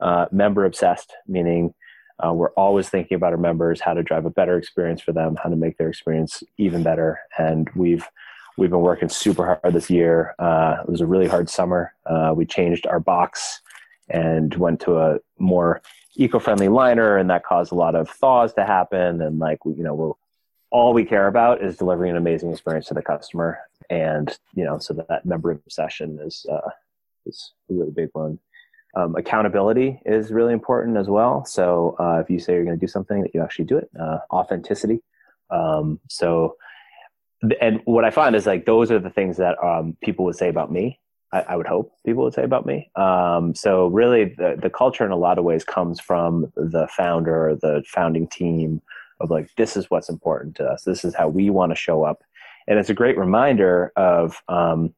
Uh, 0.00 0.26
member 0.32 0.64
obsessed, 0.64 1.12
meaning 1.26 1.72
uh, 2.24 2.32
we're 2.32 2.52
always 2.52 2.88
thinking 2.88 3.16
about 3.16 3.32
our 3.32 3.38
members, 3.38 3.80
how 3.80 3.94
to 3.94 4.02
drive 4.02 4.24
a 4.24 4.30
better 4.30 4.56
experience 4.56 5.00
for 5.00 5.12
them, 5.12 5.36
how 5.42 5.48
to 5.48 5.56
make 5.56 5.76
their 5.76 5.88
experience 5.88 6.42
even 6.58 6.82
better, 6.82 7.20
and 7.38 7.68
we've 7.76 8.08
We've 8.56 8.70
been 8.70 8.80
working 8.80 9.08
super 9.08 9.46
hard 9.46 9.74
this 9.74 9.90
year. 9.90 10.34
Uh, 10.38 10.76
it 10.82 10.88
was 10.88 11.00
a 11.00 11.06
really 11.06 11.26
hard 11.26 11.50
summer. 11.50 11.92
Uh, 12.06 12.32
we 12.36 12.46
changed 12.46 12.86
our 12.86 13.00
box 13.00 13.60
and 14.08 14.54
went 14.54 14.80
to 14.80 14.98
a 14.98 15.18
more 15.38 15.82
eco-friendly 16.14 16.68
liner, 16.68 17.16
and 17.16 17.30
that 17.30 17.44
caused 17.44 17.72
a 17.72 17.74
lot 17.74 17.94
of 17.94 18.08
thaws 18.08 18.52
to 18.54 18.64
happen. 18.64 19.20
And 19.22 19.38
like 19.38 19.58
you 19.64 19.82
know, 19.82 19.94
we're 19.94 20.12
all 20.70 20.92
we 20.92 21.04
care 21.04 21.26
about 21.26 21.62
is 21.62 21.76
delivering 21.76 22.10
an 22.10 22.16
amazing 22.16 22.50
experience 22.52 22.86
to 22.86 22.94
the 22.94 23.02
customer. 23.02 23.58
And 23.90 24.36
you 24.54 24.64
know, 24.64 24.78
so 24.78 24.94
that, 24.94 25.24
member 25.24 25.50
obsession 25.50 26.18
is 26.22 26.46
uh, 26.50 26.70
is 27.26 27.52
a 27.70 27.74
really 27.74 27.90
big 27.90 28.10
one. 28.12 28.38
Um, 28.96 29.16
accountability 29.16 30.00
is 30.06 30.30
really 30.30 30.52
important 30.52 30.96
as 30.96 31.08
well. 31.08 31.44
So 31.44 31.96
uh, 31.98 32.20
if 32.22 32.30
you 32.30 32.38
say 32.38 32.54
you're 32.54 32.64
going 32.64 32.78
to 32.78 32.80
do 32.80 32.90
something, 32.90 33.22
that 33.22 33.34
you 33.34 33.42
actually 33.42 33.64
do 33.64 33.78
it. 33.78 33.90
Uh, 33.98 34.18
authenticity. 34.30 35.00
Um, 35.50 35.98
so 36.08 36.56
and 37.60 37.80
what 37.84 38.04
I 38.04 38.10
find 38.10 38.34
is 38.36 38.46
like 38.46 38.66
those 38.66 38.90
are 38.90 38.98
the 38.98 39.10
things 39.10 39.36
that 39.38 39.62
um, 39.62 39.96
people 40.02 40.24
would 40.24 40.36
say 40.36 40.48
about 40.48 40.72
me. 40.72 41.00
I, 41.32 41.40
I, 41.40 41.56
would 41.56 41.66
hope 41.66 41.92
people 42.06 42.22
would 42.24 42.34
say 42.34 42.44
about 42.44 42.64
me. 42.64 42.90
Um, 42.94 43.54
so 43.54 43.88
really, 43.88 44.24
the 44.24 44.56
the 44.60 44.70
culture 44.70 45.04
in 45.04 45.10
a 45.10 45.16
lot 45.16 45.38
of 45.38 45.44
ways 45.44 45.64
comes 45.64 46.00
from 46.00 46.52
the 46.56 46.86
founder 46.88 47.56
the 47.60 47.82
founding 47.86 48.28
team 48.28 48.80
of 49.20 49.30
like 49.30 49.48
this 49.56 49.76
is 49.76 49.90
what's 49.90 50.08
important 50.08 50.56
to 50.56 50.64
us. 50.64 50.84
This 50.84 51.04
is 51.04 51.14
how 51.14 51.28
we 51.28 51.50
want 51.50 51.72
to 51.72 51.76
show 51.76 52.04
up, 52.04 52.22
and 52.66 52.78
it's 52.78 52.90
a 52.90 52.94
great 52.94 53.18
reminder 53.18 53.92
of 53.96 54.40
um, 54.48 54.94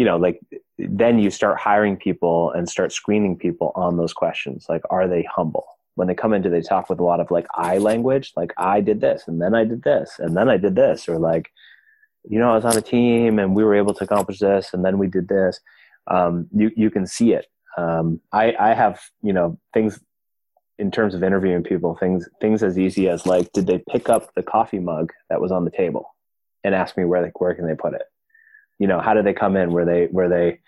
you 0.00 0.06
know 0.06 0.16
like 0.16 0.40
then 0.78 1.18
you 1.18 1.30
start 1.30 1.58
hiring 1.58 1.94
people 1.94 2.50
and 2.52 2.66
start 2.66 2.90
screening 2.90 3.36
people 3.36 3.70
on 3.74 3.98
those 3.98 4.14
questions 4.14 4.64
like 4.66 4.80
are 4.88 5.06
they 5.06 5.22
humble 5.24 5.66
when 5.96 6.08
they 6.08 6.14
come 6.14 6.32
into 6.32 6.48
they 6.48 6.62
talk 6.62 6.88
with 6.88 6.98
a 6.98 7.04
lot 7.04 7.20
of 7.20 7.30
like 7.30 7.46
i 7.54 7.76
language 7.76 8.32
like 8.34 8.54
i 8.56 8.80
did 8.80 9.02
this 9.02 9.24
and 9.28 9.42
then 9.42 9.54
i 9.54 9.62
did 9.62 9.82
this 9.82 10.18
and 10.18 10.34
then 10.34 10.48
i 10.48 10.56
did 10.56 10.74
this 10.74 11.06
or 11.06 11.18
like 11.18 11.52
you 12.28 12.38
know, 12.38 12.50
I 12.50 12.54
was 12.54 12.64
on 12.64 12.76
a 12.76 12.82
team 12.82 13.38
and 13.38 13.54
we 13.54 13.64
were 13.64 13.74
able 13.74 13.94
to 13.94 14.04
accomplish 14.04 14.38
this, 14.38 14.72
and 14.72 14.84
then 14.84 14.98
we 14.98 15.06
did 15.06 15.28
this. 15.28 15.60
Um, 16.06 16.48
you 16.52 16.70
you 16.76 16.90
can 16.90 17.06
see 17.06 17.32
it. 17.32 17.46
Um, 17.78 18.20
I 18.32 18.54
I 18.58 18.74
have 18.74 19.00
you 19.22 19.32
know 19.32 19.58
things 19.72 20.00
in 20.78 20.90
terms 20.90 21.14
of 21.14 21.22
interviewing 21.22 21.62
people, 21.62 21.94
things 21.94 22.28
things 22.40 22.62
as 22.62 22.78
easy 22.78 23.08
as 23.08 23.26
like, 23.26 23.52
did 23.52 23.66
they 23.66 23.82
pick 23.90 24.08
up 24.08 24.34
the 24.34 24.42
coffee 24.42 24.78
mug 24.78 25.12
that 25.28 25.40
was 25.40 25.52
on 25.52 25.64
the 25.64 25.70
table 25.70 26.14
and 26.64 26.74
ask 26.74 26.96
me 26.96 27.04
where 27.04 27.22
they 27.22 27.30
where 27.38 27.54
can 27.54 27.66
they 27.66 27.74
put 27.74 27.94
it? 27.94 28.02
You 28.78 28.86
know, 28.86 29.00
how 29.00 29.14
did 29.14 29.26
they 29.26 29.34
come 29.34 29.56
in? 29.56 29.72
Were 29.72 29.84
they 29.84 30.08
were 30.10 30.28
they 30.28 30.60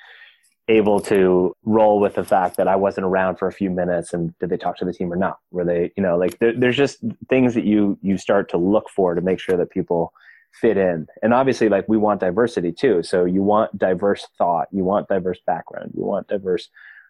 able 0.68 1.00
to 1.00 1.56
roll 1.64 1.98
with 1.98 2.14
the 2.14 2.24
fact 2.24 2.56
that 2.56 2.68
I 2.68 2.76
wasn't 2.76 3.06
around 3.06 3.36
for 3.36 3.48
a 3.48 3.52
few 3.52 3.68
minutes 3.68 4.12
and 4.12 4.38
did 4.38 4.48
they 4.48 4.56
talk 4.56 4.76
to 4.76 4.84
the 4.84 4.92
team 4.92 5.12
or 5.12 5.16
not? 5.16 5.38
Were 5.50 5.64
they, 5.64 5.92
you 5.96 6.02
know, 6.02 6.16
like 6.16 6.38
there, 6.38 6.52
there's 6.56 6.76
just 6.76 6.98
things 7.28 7.54
that 7.54 7.64
you 7.64 7.98
you 8.02 8.16
start 8.18 8.50
to 8.50 8.58
look 8.58 8.88
for 8.88 9.14
to 9.14 9.20
make 9.20 9.40
sure 9.40 9.56
that 9.56 9.70
people 9.70 10.12
fit 10.52 10.76
in. 10.76 11.06
And 11.22 11.32
obviously 11.32 11.68
like 11.68 11.88
we 11.88 11.96
want 11.96 12.20
diversity 12.20 12.72
too. 12.72 13.02
So 13.02 13.24
you 13.24 13.42
want 13.42 13.76
diverse 13.78 14.26
thought 14.38 14.68
you 14.70 14.84
want 14.84 15.08
diverse 15.08 15.38
background 15.46 15.92
you 15.96 16.04
want 16.04 16.28
diverse 16.28 16.68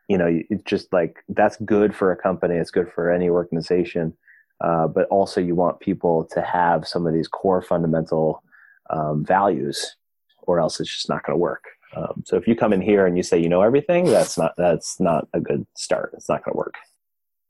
you 0.09 0.19
know 0.19 0.41
it's 0.51 0.65
just 0.65 0.93
like 0.93 1.19
that's 1.29 1.57
good 1.59 1.95
for 1.95 2.13
a 2.13 2.17
company 2.17 2.57
it's 2.57 2.71
good 2.71 2.91
for 2.93 3.11
any 3.11 3.29
organization. 3.29 4.15
Uh, 4.61 4.87
but 4.87 5.09
also 5.09 5.41
you 5.41 5.57
want 5.57 5.81
people 5.81 6.25
to 6.33 6.41
have 6.41 6.87
some 6.87 7.07
of 7.07 7.13
these 7.13 7.27
core 7.27 7.61
fundamental 7.61 8.43
um, 8.91 9.25
values 9.25 9.97
or 10.43 10.61
else 10.61 10.79
it's 10.79 10.93
just 10.93 11.09
not 11.09 11.25
going 11.25 11.35
to 11.35 11.39
work. 11.39 11.65
Um, 11.97 12.23
so 12.25 12.37
if 12.37 12.47
you 12.47 12.55
come 12.55 12.73
in 12.73 12.81
here 12.81 13.07
and 13.07 13.17
you 13.17 13.23
say 13.23 13.41
you 13.41 13.49
know 13.49 13.63
everything 13.63 14.05
that's 14.05 14.39
not 14.39 14.55
that's 14.57 15.01
not 15.01 15.29
a 15.35 15.41
good 15.41 15.67
start. 15.75 16.13
It's 16.15 16.29
not 16.29 16.45
going 16.45 16.55
to 16.55 16.59
work. 16.59 16.77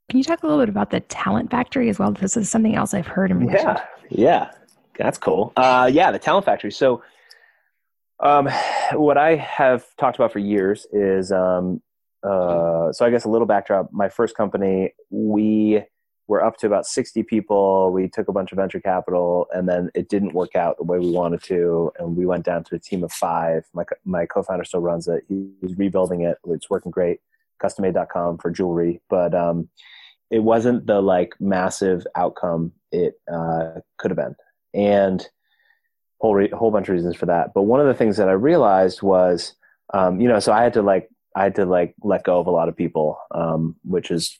Can 0.09 0.18
you 0.18 0.24
talk 0.24 0.43
a 0.43 0.47
little 0.47 0.61
bit 0.61 0.68
about 0.68 0.90
the 0.90 1.01
talent 1.01 1.51
factory 1.51 1.88
as 1.88 1.99
well? 1.99 2.12
This 2.12 2.36
is 2.36 2.51
something 2.51 2.74
else 2.74 2.93
i've 2.93 3.07
heard 3.07 3.30
in 3.30 3.49
yeah. 3.49 3.84
Yeah 4.09 4.51
that's 4.97 5.18
cool. 5.18 5.53
Uh, 5.57 5.90
yeah, 5.93 6.11
the 6.11 6.18
Talent 6.18 6.45
Factory. 6.45 6.72
So, 6.72 7.03
um, 8.20 8.49
what 8.93 9.18
I 9.18 9.36
have 9.36 9.84
talked 9.97 10.16
about 10.16 10.32
for 10.32 10.38
years 10.38 10.86
is, 10.93 11.32
um, 11.32 11.82
uh, 12.22 12.93
so 12.93 13.05
I 13.05 13.11
guess 13.11 13.24
a 13.24 13.28
little 13.28 13.47
backdrop. 13.47 13.93
My 13.93 14.09
first 14.09 14.36
company, 14.36 14.95
we 15.11 15.82
were 16.28 16.45
up 16.45 16.57
to 16.59 16.66
about 16.66 16.86
60 16.86 17.24
people. 17.24 17.90
We 17.90 18.09
took 18.09 18.28
a 18.28 18.32
bunch 18.32 18.53
of 18.53 18.57
venture 18.57 18.80
capital, 18.80 19.49
and 19.53 19.68
then 19.68 19.90
it 19.95 20.09
didn't 20.09 20.34
work 20.34 20.55
out 20.55 20.76
the 20.76 20.84
way 20.84 20.99
we 20.99 21.11
wanted 21.11 21.43
to, 21.45 21.93
and 21.99 22.16
we 22.16 22.26
went 22.26 22.45
down 22.45 22.64
to 22.64 22.76
a 22.76 22.78
team 22.78 23.03
of 23.03 23.12
five. 23.12 23.64
My 23.72 23.84
my 24.05 24.26
co-founder 24.26 24.64
still 24.64 24.80
runs 24.80 25.09
it. 25.09 25.24
He's 25.28 25.76
rebuilding 25.76 26.22
it. 26.22 26.38
It's 26.47 26.70
working 26.70 26.93
great. 26.93 27.20
CustomMade.com 27.61 28.38
for 28.38 28.51
jewelry, 28.51 29.01
but 29.09 29.34
um, 29.34 29.68
it 30.30 30.40
wasn't 30.40 30.86
the 30.86 31.01
like 31.01 31.34
massive 31.40 32.05
outcome 32.16 32.72
it 32.90 33.20
uh, 33.32 33.80
could 33.99 34.11
have 34.11 34.16
been 34.16 34.34
and 34.75 35.27
whole 36.20 36.35
re- 36.35 36.51
whole 36.51 36.70
bunch 36.70 36.89
of 36.89 36.95
reasons 36.95 37.16
for 37.16 37.27
that. 37.27 37.53
But 37.55 37.62
one 37.62 37.81
of 37.81 37.87
the 37.87 37.95
things 37.95 38.16
that 38.16 38.29
I 38.29 38.33
realized 38.33 39.03
was, 39.03 39.55
um, 39.93 40.20
you 40.20 40.29
know, 40.29 40.41
so 40.41 40.53
I 40.53 40.62
had 40.62 40.75
to 40.75 40.83
like 40.83 41.11
I 41.35 41.45
had 41.45 41.57
to 41.57 41.66
like 41.66 41.95
let 42.03 42.25
go 42.25 42.39
of 42.39 42.47
a 42.47 42.51
lot 42.51 42.68
of 42.68 42.77
people, 42.77 43.18
um, 43.33 43.77
which 43.85 44.11
is 44.11 44.39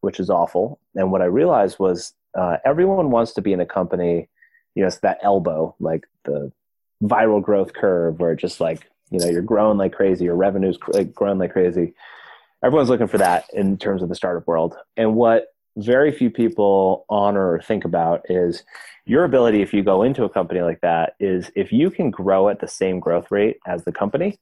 which 0.00 0.18
is 0.18 0.30
awful. 0.30 0.80
And 0.94 1.12
what 1.12 1.22
I 1.22 1.26
realized 1.26 1.78
was 1.78 2.12
uh, 2.36 2.56
everyone 2.64 3.10
wants 3.10 3.32
to 3.34 3.42
be 3.42 3.52
in 3.52 3.60
a 3.60 3.66
company, 3.66 4.28
you 4.74 4.82
know, 4.82 4.88
it's 4.88 4.98
that 4.98 5.18
elbow, 5.22 5.76
like 5.78 6.04
the 6.24 6.52
viral 7.02 7.42
growth 7.42 7.72
curve, 7.72 8.18
where 8.18 8.34
just 8.34 8.60
like 8.60 8.88
you 9.10 9.18
know 9.18 9.26
you're 9.26 9.42
growing 9.42 9.78
like 9.78 9.92
crazy, 9.92 10.24
your 10.24 10.36
revenues 10.36 10.78
like 10.88 11.14
growing 11.14 11.38
like 11.38 11.52
crazy. 11.52 11.94
Everyone's 12.64 12.90
looking 12.90 13.08
for 13.08 13.18
that 13.18 13.46
in 13.52 13.76
terms 13.76 14.02
of 14.02 14.08
the 14.08 14.14
startup 14.14 14.46
world. 14.46 14.76
And 14.96 15.16
what 15.16 15.46
very 15.76 16.12
few 16.12 16.30
people 16.30 17.04
honor 17.08 17.52
or 17.52 17.60
think 17.60 17.84
about 17.84 18.22
is 18.28 18.62
your 19.06 19.24
ability 19.24 19.62
if 19.62 19.72
you 19.72 19.82
go 19.82 20.02
into 20.02 20.24
a 20.24 20.28
company 20.28 20.60
like 20.60 20.80
that 20.80 21.14
is 21.18 21.50
if 21.56 21.72
you 21.72 21.90
can 21.90 22.10
grow 22.10 22.48
at 22.48 22.60
the 22.60 22.68
same 22.68 23.00
growth 23.00 23.30
rate 23.30 23.58
as 23.66 23.84
the 23.84 23.92
company 23.92 24.38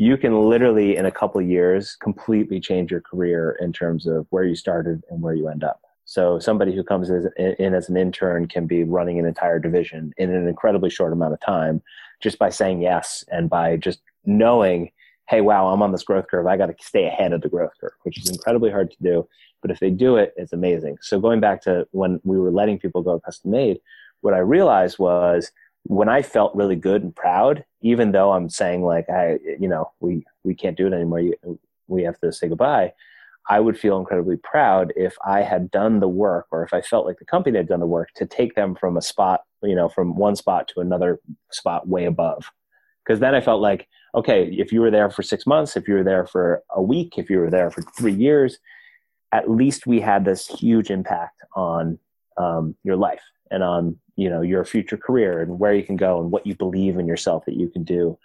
you 0.00 0.16
can 0.16 0.48
literally 0.48 0.96
in 0.96 1.04
a 1.04 1.10
couple 1.10 1.42
years 1.42 1.94
completely 1.96 2.58
change 2.58 2.90
your 2.90 3.02
career 3.02 3.58
in 3.60 3.70
terms 3.72 4.06
of 4.06 4.26
where 4.30 4.44
you 4.44 4.54
started 4.54 5.02
and 5.10 5.20
where 5.20 5.34
you 5.34 5.48
end 5.48 5.62
up. 5.62 5.82
So 6.06 6.38
somebody 6.38 6.74
who 6.74 6.82
comes 6.82 7.10
in 7.10 7.74
as 7.74 7.88
an 7.88 7.96
intern 7.98 8.48
can 8.48 8.66
be 8.66 8.82
running 8.82 9.18
an 9.18 9.26
entire 9.26 9.58
division 9.58 10.14
in 10.16 10.34
an 10.34 10.48
incredibly 10.48 10.88
short 10.88 11.12
amount 11.12 11.34
of 11.34 11.40
time 11.40 11.82
just 12.20 12.38
by 12.38 12.48
saying 12.48 12.80
yes 12.80 13.24
and 13.30 13.50
by 13.50 13.76
just 13.76 14.00
knowing 14.24 14.90
hey 15.28 15.40
wow 15.40 15.68
i'm 15.68 15.82
on 15.82 15.92
this 15.92 16.02
growth 16.02 16.26
curve. 16.28 16.46
I 16.46 16.56
got 16.56 16.66
to 16.66 16.74
stay 16.80 17.06
ahead 17.06 17.32
of 17.32 17.42
the 17.42 17.48
growth 17.48 17.72
curve 17.80 17.92
which 18.02 18.18
is 18.18 18.28
incredibly 18.28 18.70
hard 18.70 18.90
to 18.90 18.96
do 19.02 19.28
but 19.62 19.70
if 19.70 19.80
they 19.80 19.90
do 19.90 20.16
it, 20.16 20.32
it's 20.36 20.52
amazing. 20.52 20.98
So 21.00 21.20
going 21.20 21.40
back 21.40 21.62
to 21.62 21.86
when 21.92 22.20
we 22.24 22.38
were 22.38 22.50
letting 22.50 22.78
people 22.78 23.02
go 23.02 23.20
CustomMade, 23.20 23.80
what 24.20 24.34
I 24.34 24.38
realized 24.38 24.98
was 24.98 25.50
when 25.84 26.08
I 26.08 26.22
felt 26.22 26.54
really 26.54 26.76
good 26.76 27.02
and 27.02 27.14
proud, 27.14 27.64
even 27.80 28.12
though 28.12 28.32
I'm 28.32 28.50
saying 28.50 28.82
like, 28.82 29.08
I, 29.08 29.38
you 29.58 29.68
know, 29.68 29.90
we, 30.00 30.24
we 30.44 30.54
can't 30.54 30.76
do 30.76 30.86
it 30.86 30.92
anymore. 30.92 31.22
We 31.88 32.02
have 32.02 32.20
to 32.20 32.32
say 32.32 32.48
goodbye, 32.48 32.92
I 33.48 33.60
would 33.60 33.78
feel 33.78 33.98
incredibly 33.98 34.36
proud 34.36 34.92
if 34.96 35.16
I 35.24 35.42
had 35.42 35.70
done 35.70 36.00
the 36.00 36.08
work 36.08 36.46
or 36.50 36.62
if 36.62 36.72
I 36.74 36.82
felt 36.82 37.06
like 37.06 37.18
the 37.18 37.24
company 37.24 37.56
had 37.56 37.68
done 37.68 37.80
the 37.80 37.86
work 37.86 38.10
to 38.16 38.26
take 38.26 38.54
them 38.54 38.74
from 38.74 38.96
a 38.96 39.02
spot, 39.02 39.42
you 39.62 39.74
know, 39.74 39.88
from 39.88 40.16
one 40.16 40.36
spot 40.36 40.68
to 40.68 40.80
another 40.80 41.20
spot 41.50 41.88
way 41.88 42.04
above. 42.04 42.50
Because 43.04 43.18
then 43.18 43.34
I 43.34 43.40
felt 43.40 43.60
like, 43.60 43.88
okay, 44.14 44.44
if 44.44 44.72
you 44.72 44.80
were 44.80 44.90
there 44.90 45.10
for 45.10 45.22
six 45.22 45.46
months, 45.46 45.76
if 45.76 45.88
you 45.88 45.94
were 45.94 46.04
there 46.04 46.26
for 46.26 46.62
a 46.70 46.82
week, 46.82 47.14
if 47.16 47.30
you 47.30 47.38
were 47.38 47.50
there 47.50 47.70
for 47.70 47.82
three 47.98 48.12
years, 48.12 48.58
at 49.32 49.50
least 49.50 49.86
we 49.86 50.00
had 50.00 50.24
this 50.24 50.46
huge 50.46 50.90
impact 50.90 51.42
on 51.54 51.98
um, 52.36 52.74
your 52.82 52.96
life 52.96 53.22
and 53.50 53.62
on 53.62 53.96
you 54.16 54.28
know 54.28 54.42
your 54.42 54.64
future 54.64 54.96
career 54.96 55.40
and 55.40 55.58
where 55.58 55.74
you 55.74 55.82
can 55.82 55.96
go 55.96 56.20
and 56.20 56.30
what 56.30 56.46
you 56.46 56.54
believe 56.54 56.98
in 56.98 57.06
yourself 57.06 57.44
that 57.46 57.56
you 57.56 57.68
can 57.68 57.84
do. 57.84 58.18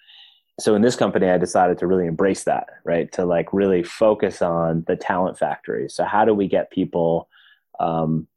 So 0.59 0.73
in 0.73 0.81
this 0.81 0.95
company 0.95 1.29
i 1.29 1.37
decided 1.37 1.77
to 1.79 1.87
really 1.87 2.07
embrace 2.07 2.43
that 2.45 2.67
right? 2.83 3.11
To 3.13 3.25
like 3.25 3.51
really 3.53 3.83
focus 3.83 4.41
on 4.41 4.83
the 4.87 4.95
talent 4.95 5.37
factory. 5.37 5.89
So 5.89 6.03
how 6.05 6.25
do 6.25 6.33
we 6.33 6.47
get 6.47 6.71
people 6.71 7.27
um, 7.79 8.27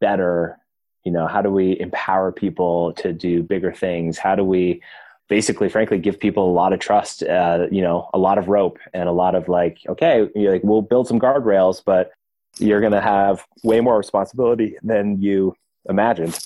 better? 0.00 0.58
You 1.04 1.12
know 1.12 1.26
how 1.26 1.42
do 1.42 1.50
we 1.50 1.78
empower 1.78 2.32
people 2.32 2.92
to 2.94 3.12
do 3.12 3.42
bigger 3.42 3.72
things? 3.72 4.18
How 4.18 4.34
do 4.34 4.44
we 4.44 4.82
basically 5.28 5.68
frankly 5.68 5.98
give 5.98 6.18
people 6.18 6.50
a 6.50 6.52
lot 6.52 6.72
of 6.72 6.80
trust 6.80 7.22
uh, 7.22 7.66
you 7.70 7.82
know 7.82 8.08
a 8.14 8.18
lot 8.18 8.38
of 8.38 8.48
rope 8.48 8.78
and 8.94 9.08
a 9.08 9.12
lot 9.12 9.34
of 9.34 9.48
like 9.48 9.78
okay 9.88 10.28
like 10.34 10.62
we'll 10.64 10.82
build 10.82 11.06
some 11.06 11.20
guardrails 11.20 11.82
but 11.84 12.10
you're 12.58 12.80
going 12.80 12.92
to 12.92 13.00
have 13.00 13.44
way 13.62 13.80
more 13.80 13.96
responsibility 13.96 14.76
than 14.82 15.20
you 15.20 15.54
imagined 15.88 16.38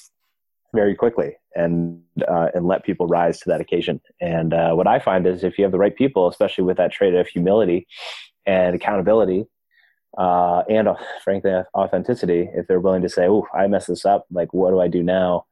very 0.75 0.95
quickly 0.95 1.37
and 1.55 2.03
uh, 2.29 2.49
and 2.55 2.67
let 2.67 2.85
people 2.85 3.07
rise 3.07 3.39
to 3.41 3.49
that 3.51 3.61
occasion. 3.61 4.01
And 4.21 4.55
uh, 4.55 4.73
what 4.73 4.87
I 4.87 4.99
find 4.99 5.27
is 5.27 5.45
if 5.45 5.59
you 5.59 5.65
have 5.65 5.73
the 5.73 5.79
right 5.79 5.95
people, 5.95 6.29
especially 6.29 6.65
with 6.65 6.79
that 6.79 6.93
trait 6.93 7.15
of 7.15 7.27
humility 7.27 7.87
and 8.47 8.75
accountability, 8.75 9.45
uh, 10.17 10.63
and 10.69 10.89
frankly 11.25 11.53
authenticity, 11.75 12.49
if 12.55 12.67
they're 12.67 12.81
willing 12.81 13.03
to 13.03 13.09
say, 13.09 13.29
"Oh, 13.29 13.47
I 13.55 13.67
messed 13.67 13.89
this 13.89 14.05
up. 14.05 14.27
Like, 14.31 14.53
what 14.53 14.71
do 14.71 14.81
I 14.81 14.89
do 14.89 15.03
now?" 15.03 15.47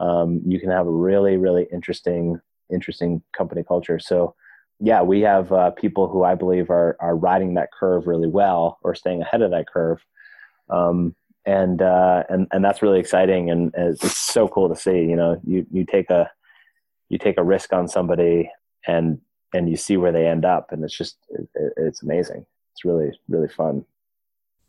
Um, 0.00 0.42
you 0.44 0.58
can 0.58 0.70
have 0.70 0.86
a 0.86 0.90
really, 0.90 1.36
really 1.36 1.66
interesting, 1.72 2.40
interesting 2.72 3.22
company 3.36 3.62
culture. 3.62 3.98
So, 3.98 4.34
yeah, 4.80 5.02
we 5.02 5.20
have 5.20 5.52
uh, 5.52 5.70
people 5.70 6.08
who 6.08 6.24
I 6.24 6.34
believe 6.34 6.70
are 6.70 6.96
are 7.00 7.16
riding 7.16 7.54
that 7.54 7.70
curve 7.72 8.06
really 8.06 8.28
well, 8.28 8.78
or 8.82 8.94
staying 8.94 9.22
ahead 9.22 9.42
of 9.42 9.50
that 9.52 9.66
curve. 9.68 10.04
Um, 10.68 11.14
and 11.46 11.82
uh, 11.82 12.24
and 12.28 12.46
and 12.52 12.64
that's 12.64 12.82
really 12.82 13.00
exciting 13.00 13.50
and, 13.50 13.72
it's 13.76 14.18
so 14.18 14.48
cool 14.48 14.68
to 14.68 14.76
see. 14.76 14.98
You 15.02 15.16
know, 15.16 15.40
you 15.44 15.66
you 15.70 15.84
take 15.84 16.10
a 16.10 16.30
you 17.08 17.18
take 17.18 17.38
a 17.38 17.44
risk 17.44 17.72
on 17.72 17.86
somebody 17.88 18.50
and 18.86 19.20
and 19.52 19.68
you 19.68 19.76
see 19.76 19.96
where 19.96 20.12
they 20.12 20.26
end 20.26 20.44
up, 20.44 20.72
and 20.72 20.82
it's 20.82 20.96
just 20.96 21.18
it, 21.30 21.48
it's 21.76 22.02
amazing. 22.02 22.46
It's 22.72 22.84
really 22.84 23.12
really 23.28 23.48
fun. 23.48 23.84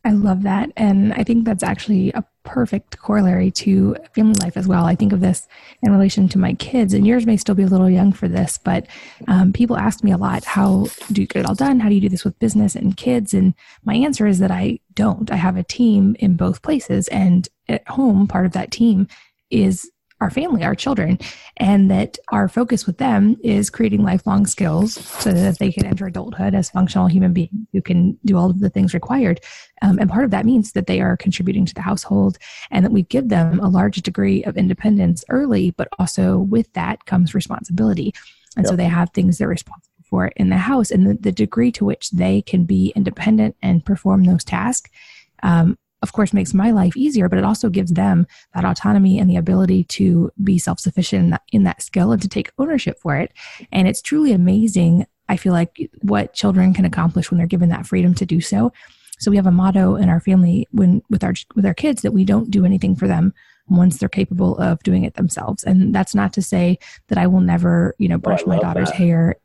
I 0.06 0.12
love 0.12 0.44
that. 0.44 0.72
And 0.78 1.14
I 1.14 1.24
think 1.24 1.46
that's 1.46 1.64
actually 1.64 2.12
a 2.12 2.24
perfect 2.44 3.00
corollary 3.00 3.50
to 3.50 3.96
family 4.14 4.36
life 4.40 4.56
as 4.56 4.68
well. 4.68 4.86
I 4.86 4.94
think 4.94 5.12
of 5.12 5.20
this 5.20 5.48
in 5.82 5.92
relation 5.92 6.30
to 6.30 6.38
my 6.38 6.54
kids, 6.54 6.94
and 6.94 7.08
yours 7.08 7.26
may 7.26 7.38
still 7.38 7.56
be 7.56 7.64
a 7.64 7.68
little 7.68 7.90
young 7.90 8.14
for 8.14 8.28
this, 8.28 8.60
but 8.64 8.86
um, 9.28 9.52
people 9.52 9.78
ask 9.78 10.04
me 10.04 10.12
a 10.12 10.18
lot, 10.18 10.44
how 10.44 10.86
do 11.12 11.22
you 11.22 11.28
get 11.28 11.40
it 11.40 11.46
all 11.48 11.56
done? 11.56 11.80
How 11.80 11.90
do 11.90 11.96
you 11.96 12.02
do 12.02 12.10
this 12.10 12.24
with 12.24 12.38
business 12.38 12.76
and 12.76 12.96
kids? 12.96 13.34
And 13.34 13.56
my 13.84 13.96
answer 13.96 14.28
is 14.28 14.38
that 14.40 14.52
I 14.52 14.80
don't. 14.94 15.32
I 15.32 15.38
have 15.38 15.58
a 15.58 15.64
team 15.64 16.16
in 16.20 16.36
both 16.36 16.62
places, 16.62 17.08
and 17.08 17.50
at 17.68 17.88
home, 17.88 18.28
part 18.28 18.46
of 18.46 18.52
that 18.52 18.72
team 18.72 19.08
is 19.50 19.90
our 20.22 20.30
family, 20.30 20.64
our 20.64 20.76
children, 20.76 21.20
and 21.58 21.92
that 21.92 22.18
our 22.32 22.48
focus 22.48 22.88
with 22.88 22.98
them 22.98 23.36
is 23.44 23.70
creating 23.70 24.02
lifelong 24.02 24.46
skills 24.46 24.94
so 24.94 25.32
that 25.32 25.60
they 25.60 25.72
can 25.72 25.86
enter 25.86 26.08
adulthood 26.08 26.56
as 26.56 26.70
functional 26.70 27.08
human 27.08 27.34
beings 27.34 27.68
who 27.74 27.82
can 27.82 28.18
do 28.24 28.38
all 28.38 28.50
of 28.50 28.60
the 28.60 28.70
things 28.70 28.94
required. 28.94 29.42
Um, 29.82 30.00
and 30.00 30.10
part 30.10 30.24
of 30.24 30.32
that 30.32 30.46
means 30.46 30.72
that 30.72 30.88
they 30.88 31.02
are 31.02 31.18
contributing 31.18 31.66
to 31.66 31.74
the 31.74 31.82
household 31.82 32.38
and 32.72 32.86
that 32.86 32.92
we 32.92 33.04
give 33.04 33.28
them 33.28 33.60
a 33.60 33.68
large 33.68 33.98
degree 33.98 34.44
of 34.46 34.56
independence 34.56 35.26
early, 35.30 35.72
but 35.72 35.90
also 36.00 36.40
with 36.40 36.72
that 36.74 37.06
comes 37.06 37.36
responsibility. 37.36 38.14
And 38.56 38.64
yep. 38.64 38.72
so 38.72 38.76
they 38.78 38.86
have 38.86 39.10
things 39.10 39.38
they're 39.38 39.50
responsible 39.50 39.92
for 40.10 40.28
in 40.38 40.50
the 40.50 40.58
house 40.58 40.92
and 40.92 41.06
the, 41.06 41.16
the 41.16 41.32
degree 41.32 41.72
to 41.74 41.84
which 41.84 42.12
they 42.12 42.42
can 42.42 42.64
be 42.64 42.94
independent 42.96 43.58
and 43.62 43.84
perform 43.84 44.24
those 44.24 44.46
tasks 44.46 44.90
um, 45.44 45.78
of 46.06 46.14
course 46.14 46.34
makes 46.34 46.54
my 46.54 46.70
life 46.70 46.96
easier 46.96 47.28
but 47.28 47.40
it 47.40 47.44
also 47.44 47.68
gives 47.68 47.92
them 47.94 48.28
that 48.54 48.64
autonomy 48.64 49.18
and 49.18 49.28
the 49.28 49.36
ability 49.36 49.84
to 49.86 50.32
be 50.44 50.60
self-sufficient 50.60 51.24
in 51.24 51.30
that, 51.32 51.42
in 51.52 51.64
that 51.64 51.82
skill 51.82 52.12
and 52.12 52.22
to 52.22 52.28
take 52.28 52.52
ownership 52.60 53.00
for 53.00 53.18
it. 53.18 53.34
And 53.72 53.88
it's 53.88 54.02
truly 54.02 54.32
amazing 54.32 55.06
i 55.28 55.36
feel 55.36 55.54
like 55.54 55.90
what 56.02 56.34
children 56.34 56.72
can 56.72 56.86
accomplish 56.86 57.32
when 57.32 57.40
they're 57.40 57.48
given 57.48 57.70
that 57.70 57.88
freedom 57.88 58.14
to 58.14 58.26
do 58.26 58.40
so. 58.42 58.72
So 59.18 59.32
we 59.32 59.38
have 59.38 59.48
a 59.48 59.52
motto 59.52 59.96
in 59.96 60.08
our 60.10 60.20
family 60.20 60.68
when 60.72 61.02
with 61.10 61.24
our 61.24 61.34
with 61.56 61.66
our 61.66 61.74
kids 61.74 62.02
that 62.04 62.12
we 62.12 62.26
don't 62.26 62.52
do 62.52 62.66
anything 62.66 62.96
for 62.96 63.08
them 63.08 63.34
once 63.68 63.98
they're 63.98 64.10
capable 64.10 64.58
of 64.60 64.84
doing 64.84 65.04
it 65.04 65.16
themselves. 65.16 65.64
And 65.64 65.96
that's 65.96 66.14
not 66.14 66.34
to 66.34 66.42
say 66.42 66.78
that 67.08 67.18
i 67.18 67.26
will 67.26 67.42
never 67.42 67.96
you 67.98 68.08
know 68.08 68.16
oh, 68.16 68.28
brush 68.28 68.44
oh, 68.46 68.50
my 68.50 68.60
daughter's 68.60 68.90
that. 68.90 68.98
hair 68.98 69.36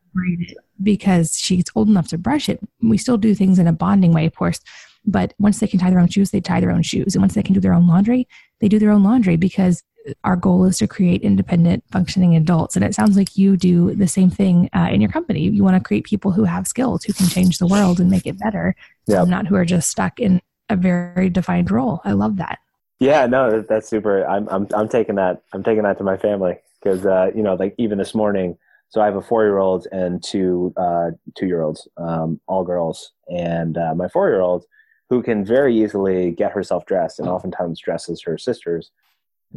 because 0.83 1.37
she's 1.37 1.65
old 1.75 1.89
enough 1.89 2.09
to 2.09 2.19
brush 2.19 2.49
it. 2.49 2.59
We 2.83 2.99
still 2.99 3.17
do 3.17 3.35
things 3.35 3.59
in 3.59 3.67
a 3.67 3.73
bonding 3.73 4.13
way 4.13 4.27
of 4.27 4.35
course 4.35 4.61
but 5.05 5.35
once 5.39 5.59
they 5.59 5.67
can 5.67 5.79
tie 5.79 5.91
their 5.91 6.01
own 6.01 6.09
shoes, 6.09 6.31
they 6.31 6.41
tie 6.41 6.61
their 6.61 6.71
own 6.71 6.83
shoes. 6.83 7.15
And 7.15 7.23
once 7.23 7.35
they 7.35 7.43
can 7.43 7.55
do 7.55 7.61
their 7.61 7.73
own 7.73 7.87
laundry, 7.87 8.29
they 8.61 8.69
do 8.69 8.79
their 8.79 8.91
own 8.91 9.03
laundry 9.03 9.37
because 9.37 9.83
our 10.25 10.37
goal 10.37 10.65
is 10.65 10.79
to 10.79 10.87
create 10.87 11.23
independent, 11.23 11.85
functioning 11.91 12.35
adults. 12.35 12.77
And 12.77 12.85
it 12.85 12.95
sounds 12.95 13.17
like 13.17 13.37
you 13.37 13.57
do 13.57 13.95
the 13.95 14.09
same 14.09 14.31
thing 14.31 14.69
uh, 14.75 14.89
in 14.91 15.01
your 15.01 15.11
company. 15.11 15.41
You 15.41 15.63
want 15.63 15.77
to 15.77 15.87
create 15.87 16.05
people 16.05 16.33
who 16.33 16.45
have 16.45 16.67
skills, 16.67 17.05
who 17.05 17.13
can 17.13 17.27
change 17.27 17.59
the 17.59 17.67
world 17.67 18.01
and 18.01 18.11
make 18.11 18.27
it 18.27 18.39
better, 18.39 18.75
not 19.07 19.47
who 19.47 19.57
are 19.57 19.65
just 19.65 19.91
stuck 19.91 20.19
in 20.19 20.41
a 20.69 20.77
very 20.77 21.29
defined 21.29 21.71
role. 21.71 22.01
I 22.05 22.13
love 22.13 22.37
that. 22.37 22.59
Yeah, 22.99 23.27
no, 23.27 23.63
that's 23.63 23.89
super. 23.89 24.27
I'm 24.27 24.47
I'm 24.51 24.69
I'm 24.75 24.89
taking 24.89 25.15
that. 25.15 25.43
I'm 25.55 25.63
taking 25.63 25.85
that 25.85 25.97
to 25.99 26.05
my 26.05 26.19
family 26.19 26.57
because 26.83 27.07
uh, 27.07 27.31
you 27.35 27.43
know, 27.43 27.55
like 27.55 27.75
even 27.79 27.99
this 27.99 28.15
morning. 28.15 28.57
So 28.91 29.01
I 29.01 29.05
have 29.05 29.15
a 29.15 29.23
four 29.23 29.45
year 29.45 29.59
old 29.59 29.87
and 29.93 30.23
two 30.23 30.75
uh, 30.77 31.11
two 31.35 31.47
year 31.47 31.63
olds, 31.63 31.89
um, 31.97 32.41
all 32.47 32.65
girls, 32.65 33.13
and 33.29 33.79
uh, 33.79 33.95
my 33.95 34.09
four 34.09 34.29
year 34.29 34.41
old 34.41 34.65
who 35.11 35.23
can 35.23 35.45
very 35.45 35.77
easily 35.77 36.31
get 36.31 36.53
herself 36.53 36.87
dressed 36.87 37.19
and 37.19 37.29
oftentimes 37.29 37.81
dresses 37.81 38.23
her 38.23 38.39
sisters. 38.39 38.93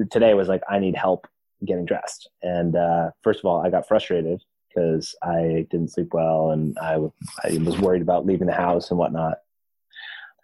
Today 0.09 0.33
was 0.33 0.47
like, 0.47 0.63
I 0.67 0.79
need 0.79 0.95
help 0.95 1.27
getting 1.63 1.85
dressed. 1.85 2.27
And 2.41 2.75
uh, 2.75 3.11
first 3.21 3.39
of 3.39 3.45
all, 3.45 3.63
I 3.63 3.69
got 3.69 3.87
frustrated 3.87 4.41
because 4.67 5.15
I 5.21 5.67
didn't 5.69 5.91
sleep 5.91 6.11
well 6.11 6.49
and 6.49 6.75
I, 6.79 6.97
was 6.97 7.77
worried 7.79 8.01
about 8.01 8.25
leaving 8.25 8.47
the 8.47 8.53
house 8.53 8.89
and 8.89 8.97
whatnot. 8.97 9.37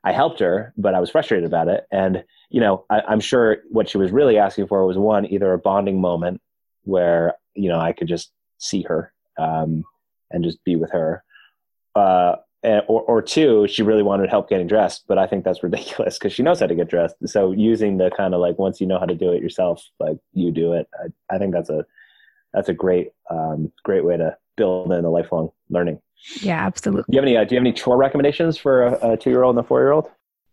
I 0.04 0.12
helped 0.12 0.40
her, 0.40 0.74
but 0.78 0.94
I 0.94 1.00
was 1.00 1.10
frustrated 1.10 1.46
about 1.46 1.68
it. 1.68 1.88
And, 1.92 2.24
you 2.52 2.62
know, 2.62 2.86
I, 2.90 3.02
I'm 3.02 3.20
sure 3.20 3.58
what 3.70 3.90
she 3.90 3.98
was 3.98 4.12
really 4.12 4.38
asking 4.38 4.68
for 4.68 4.86
was 4.86 4.98
one, 4.98 5.26
either 5.26 5.52
a 5.52 5.58
bonding 5.58 6.00
moment 6.00 6.40
where, 6.84 7.36
you 7.56 7.70
know, 7.70 7.80
I 7.80 7.94
could 7.94 8.08
just 8.08 8.32
see 8.60 8.84
her 8.84 9.12
um, 9.38 9.84
and 10.30 10.44
just 10.44 10.64
be 10.64 10.76
with 10.76 10.92
her. 10.92 11.24
Uh, 11.96 12.36
or, 12.64 13.02
or 13.04 13.22
two, 13.22 13.68
she 13.68 13.84
really 13.84 14.04
wanted 14.04 14.30
help 14.30 14.50
getting 14.50 14.68
dressed, 14.68 15.06
but 15.08 15.18
I 15.18 15.28
think 15.28 15.44
that's 15.44 15.64
ridiculous 15.64 16.18
because 16.18 16.34
she 16.34 16.44
knows 16.44 16.60
how 16.60 16.68
to 16.68 16.76
get 16.76 16.90
dressed. 16.90 17.16
So 17.26 17.52
using 17.52 17.98
the 17.98 18.12
kind 18.16 18.34
of 18.34 18.42
like 18.42 18.58
once 18.58 18.82
you 18.82 18.88
know 18.88 19.00
how 19.00 19.06
to 19.06 19.16
do 19.16 19.32
it 19.32 19.42
yourself, 19.42 19.84
like 20.00 20.18
you 20.34 20.52
do 20.52 20.74
it, 20.74 20.88
I, 21.02 21.36
I 21.36 21.38
think 21.38 21.54
that's 21.54 21.70
a 21.70 21.86
that's 22.54 22.70
a 22.70 22.74
great 22.74 23.10
um, 23.30 23.72
great 23.84 24.04
way 24.04 24.18
to 24.18 24.36
build 24.58 24.92
in 24.92 25.06
a 25.06 25.10
lifelong 25.10 25.52
learning. 25.70 26.02
Yeah, 26.42 26.66
absolutely. 26.66 27.06
Do 27.10 27.16
you 27.16 27.22
have 27.22 27.28
any 27.28 27.38
uh, 27.38 27.44
Do 27.46 27.56
you 27.56 27.60
have 27.60 27.66
any 27.66 27.74
chore 27.74 27.98
recommendations 27.98 28.58
for 28.58 28.84
a, 28.84 29.12
a 29.12 29.18
two 29.18 29.30
year 29.30 29.44
old 29.44 29.56
and 29.56 29.66
a 29.66 29.68
four 29.68 29.80
year 29.80 29.92
old? 29.92 30.10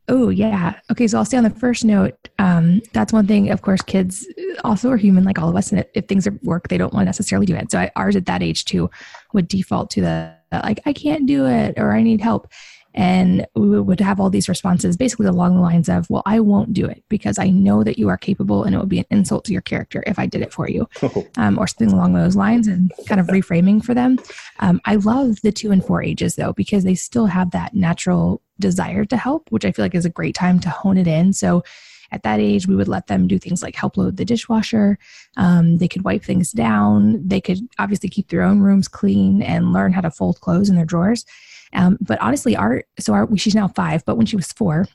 Oh, 0.09 0.29
yeah. 0.29 0.79
Okay, 0.91 1.09
so 1.09 1.19
I'll 1.19 1.25
say 1.25 1.37
on 1.37 1.43
the 1.43 1.51
first 1.51 1.85
note, 1.85 2.15
um, 2.39 2.81
that's 2.93 3.13
one 3.13 3.27
thing. 3.27 3.51
Of 3.51 3.63
course, 3.63 3.83
kids 3.83 4.27
also 4.63 4.91
are 4.91 4.97
human 4.97 5.25
like 5.25 5.39
all 5.39 5.49
of 5.49 5.57
us, 5.57 5.73
and 5.73 5.85
if 5.95 6.07
things 6.07 6.29
work, 6.43 6.69
they 6.69 6.79
don't 6.79 6.93
want 6.93 7.03
to 7.03 7.07
necessarily 7.07 7.47
do 7.47 7.57
it. 7.57 7.73
So 7.73 7.81
I, 7.81 7.91
ours 7.97 8.15
at 8.15 8.27
that 8.27 8.43
age 8.43 8.65
too 8.67 8.89
would 9.33 9.49
default 9.49 9.91
to 9.91 10.01
the 10.01 10.37
like 10.53 10.81
I 10.87 10.93
can't 10.93 11.27
do 11.27 11.47
it 11.47 11.75
or 11.77 11.93
I 11.93 12.03
need 12.03 12.21
help. 12.21 12.49
And 12.97 13.47
we 13.55 13.79
would 13.79 14.01
have 14.01 14.19
all 14.19 14.31
these 14.31 14.49
responses 14.49 14.97
basically 14.97 15.27
along 15.27 15.55
the 15.55 15.61
lines 15.61 15.89
of, 15.89 16.09
Well, 16.09 16.23
I 16.25 16.41
won't 16.41 16.73
do 16.73 16.87
it 16.87 17.05
because 17.09 17.39
I 17.39 17.51
know 17.51 17.85
that 17.85 17.99
you 17.99 18.09
are 18.09 18.17
capable 18.17 18.65
and 18.65 18.75
it 18.75 18.79
would 18.79 18.89
be 18.89 19.01
an 19.01 19.07
insult 19.11 19.45
to 19.45 19.53
your 19.53 19.63
character 19.63 20.03
if 20.07 20.19
I 20.19 20.27
did 20.27 20.41
it 20.41 20.53
for 20.53 20.69
you, 20.69 20.89
um, 21.37 21.59
or 21.59 21.67
something 21.67 21.93
along 21.93 22.15
those 22.15 22.37
lines, 22.37 22.67
and 22.67 22.91
kind 23.07 23.21
of 23.21 23.27
reframing 23.27 23.85
for 23.85 23.93
them. 23.93 24.19
Um, 24.61 24.81
I 24.87 24.97
love 24.97 25.43
the 25.43 25.53
two 25.53 25.73
and 25.73 25.85
four 25.85 26.03
ages 26.03 26.37
though, 26.37 26.55
because 26.55 26.85
they 26.85 26.95
still 26.95 27.27
have 27.27 27.51
that 27.51 27.75
natural 27.75 28.41
desire 28.59 29.05
to 29.05 29.17
help, 29.17 29.51
which 29.51 29.67
I 29.67 29.73
feel 29.73 29.85
like 29.85 29.95
is 29.95 30.07
a 30.07 30.11
great 30.11 30.35
time 30.35 30.59
to 30.61 30.71
hone 30.71 30.97
it 30.97 31.07
in. 31.07 31.35
So 31.35 31.63
at 32.13 32.23
that 32.23 32.41
age, 32.41 32.67
we 32.67 32.77
would 32.77 32.89
let 32.89 33.09
them 33.09 33.27
do 33.27 33.39
things 33.39 33.63
like 33.63 33.75
help 33.75 33.97
load 33.97 34.17
the 34.17 34.25
dishwasher. 34.25 34.99
Um, 35.37 35.79
they 35.79 35.89
could 35.89 36.05
wipe 36.05 36.23
things 36.23 36.53
down. 36.53 37.27
They 37.27 37.41
could 37.41 37.61
obviously 37.79 38.09
keep 38.09 38.29
their 38.29 38.43
own 38.43 38.61
rooms 38.61 38.89
clean 38.89 39.43
and 39.43 39.73
learn 39.73 39.93
how 39.93 40.01
to 40.01 40.11
fold 40.11 40.41
clothes 40.41 40.71
in 40.71 40.77
their 40.77 40.85
drawers. 40.85 41.27
Um, 41.73 41.99
but 42.01 42.21
honestly, 42.21 42.57
our 42.57 42.85
so 42.99 43.13
our 43.13 43.29
she's 43.37 43.55
now 43.55 43.69
five, 43.69 44.05
but 44.05 44.17
when 44.17 44.27
she 44.27 44.37
was 44.37 44.53
four, 44.53 44.87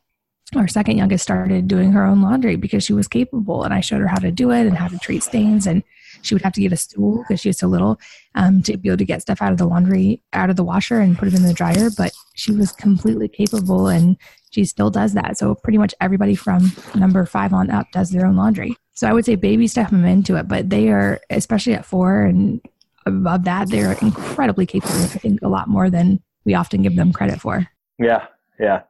our 0.56 0.68
second 0.68 0.98
youngest 0.98 1.24
started 1.24 1.68
doing 1.68 1.92
her 1.92 2.06
own 2.06 2.22
laundry 2.22 2.56
because 2.56 2.84
she 2.84 2.94
was 2.94 3.08
capable, 3.08 3.64
and 3.64 3.74
I 3.74 3.82
showed 3.82 4.02
her 4.02 4.08
how 4.08 4.20
to 4.20 4.32
do 4.32 4.52
it 4.52 4.68
and 4.68 4.78
how 4.78 4.88
to 4.88 4.98
treat 5.00 5.24
stains 5.24 5.68
and 5.68 5.84
she 6.22 6.36
would 6.36 6.42
have 6.42 6.54
to 6.54 6.62
get 6.62 6.74
a 6.74 6.78
stool 6.78 7.20
because 7.20 7.40
she 7.40 7.50
was 7.50 7.58
so 7.58 7.68
little 7.68 8.00
um, 8.36 8.62
to 8.64 8.78
be 8.78 8.90
able 8.90 8.98
to 8.98 9.06
get 9.06 9.22
stuff 9.22 9.42
out 9.42 9.52
of 9.52 9.58
the 9.58 9.66
laundry, 9.66 10.22
out 10.34 10.50
of 10.50 10.56
the 10.56 10.64
washer, 10.64 11.00
and 11.00 11.18
put 11.18 11.28
it 11.28 11.34
in 11.34 11.44
the 11.44 11.54
dryer. 11.54 11.90
But 11.96 12.12
she 12.36 12.52
was 12.52 12.72
completely 12.72 13.28
capable, 13.28 13.88
and 13.88 14.18
she 14.52 14.66
still 14.66 14.90
does 14.90 15.14
that. 15.14 15.38
So 15.38 15.56
pretty 15.56 15.78
much 15.78 15.94
everybody 16.02 16.36
from 16.36 16.72
number 16.96 17.26
five 17.26 17.54
on 17.54 17.70
up 17.70 17.88
does 17.92 18.12
their 18.12 18.26
own 18.26 18.36
laundry. 18.36 18.76
So 18.94 19.08
I 19.08 19.14
would 19.14 19.26
say 19.26 19.36
baby 19.36 19.68
step 19.68 19.90
them 19.90 20.06
into 20.06 20.36
it, 20.36 20.48
but 20.48 20.70
they 20.70 20.90
are, 20.90 21.20
especially 21.30 21.74
at 21.74 21.86
four 21.86 22.24
and 22.24 22.62
above 23.06 23.46
that, 23.46 23.70
they're 23.70 23.94
incredibly 23.94 24.66
capable. 24.66 24.96
I 24.96 25.08
think 25.08 25.42
a 25.42 25.48
lot 25.48 25.68
more 25.68 25.90
than 25.90 26.22
we 26.46 26.54
often 26.54 26.82
give 26.82 26.96
them 26.96 27.14
credit 27.14 27.42
for. 27.42 27.68
Yeah, 28.00 28.28
yeah. 28.60 28.82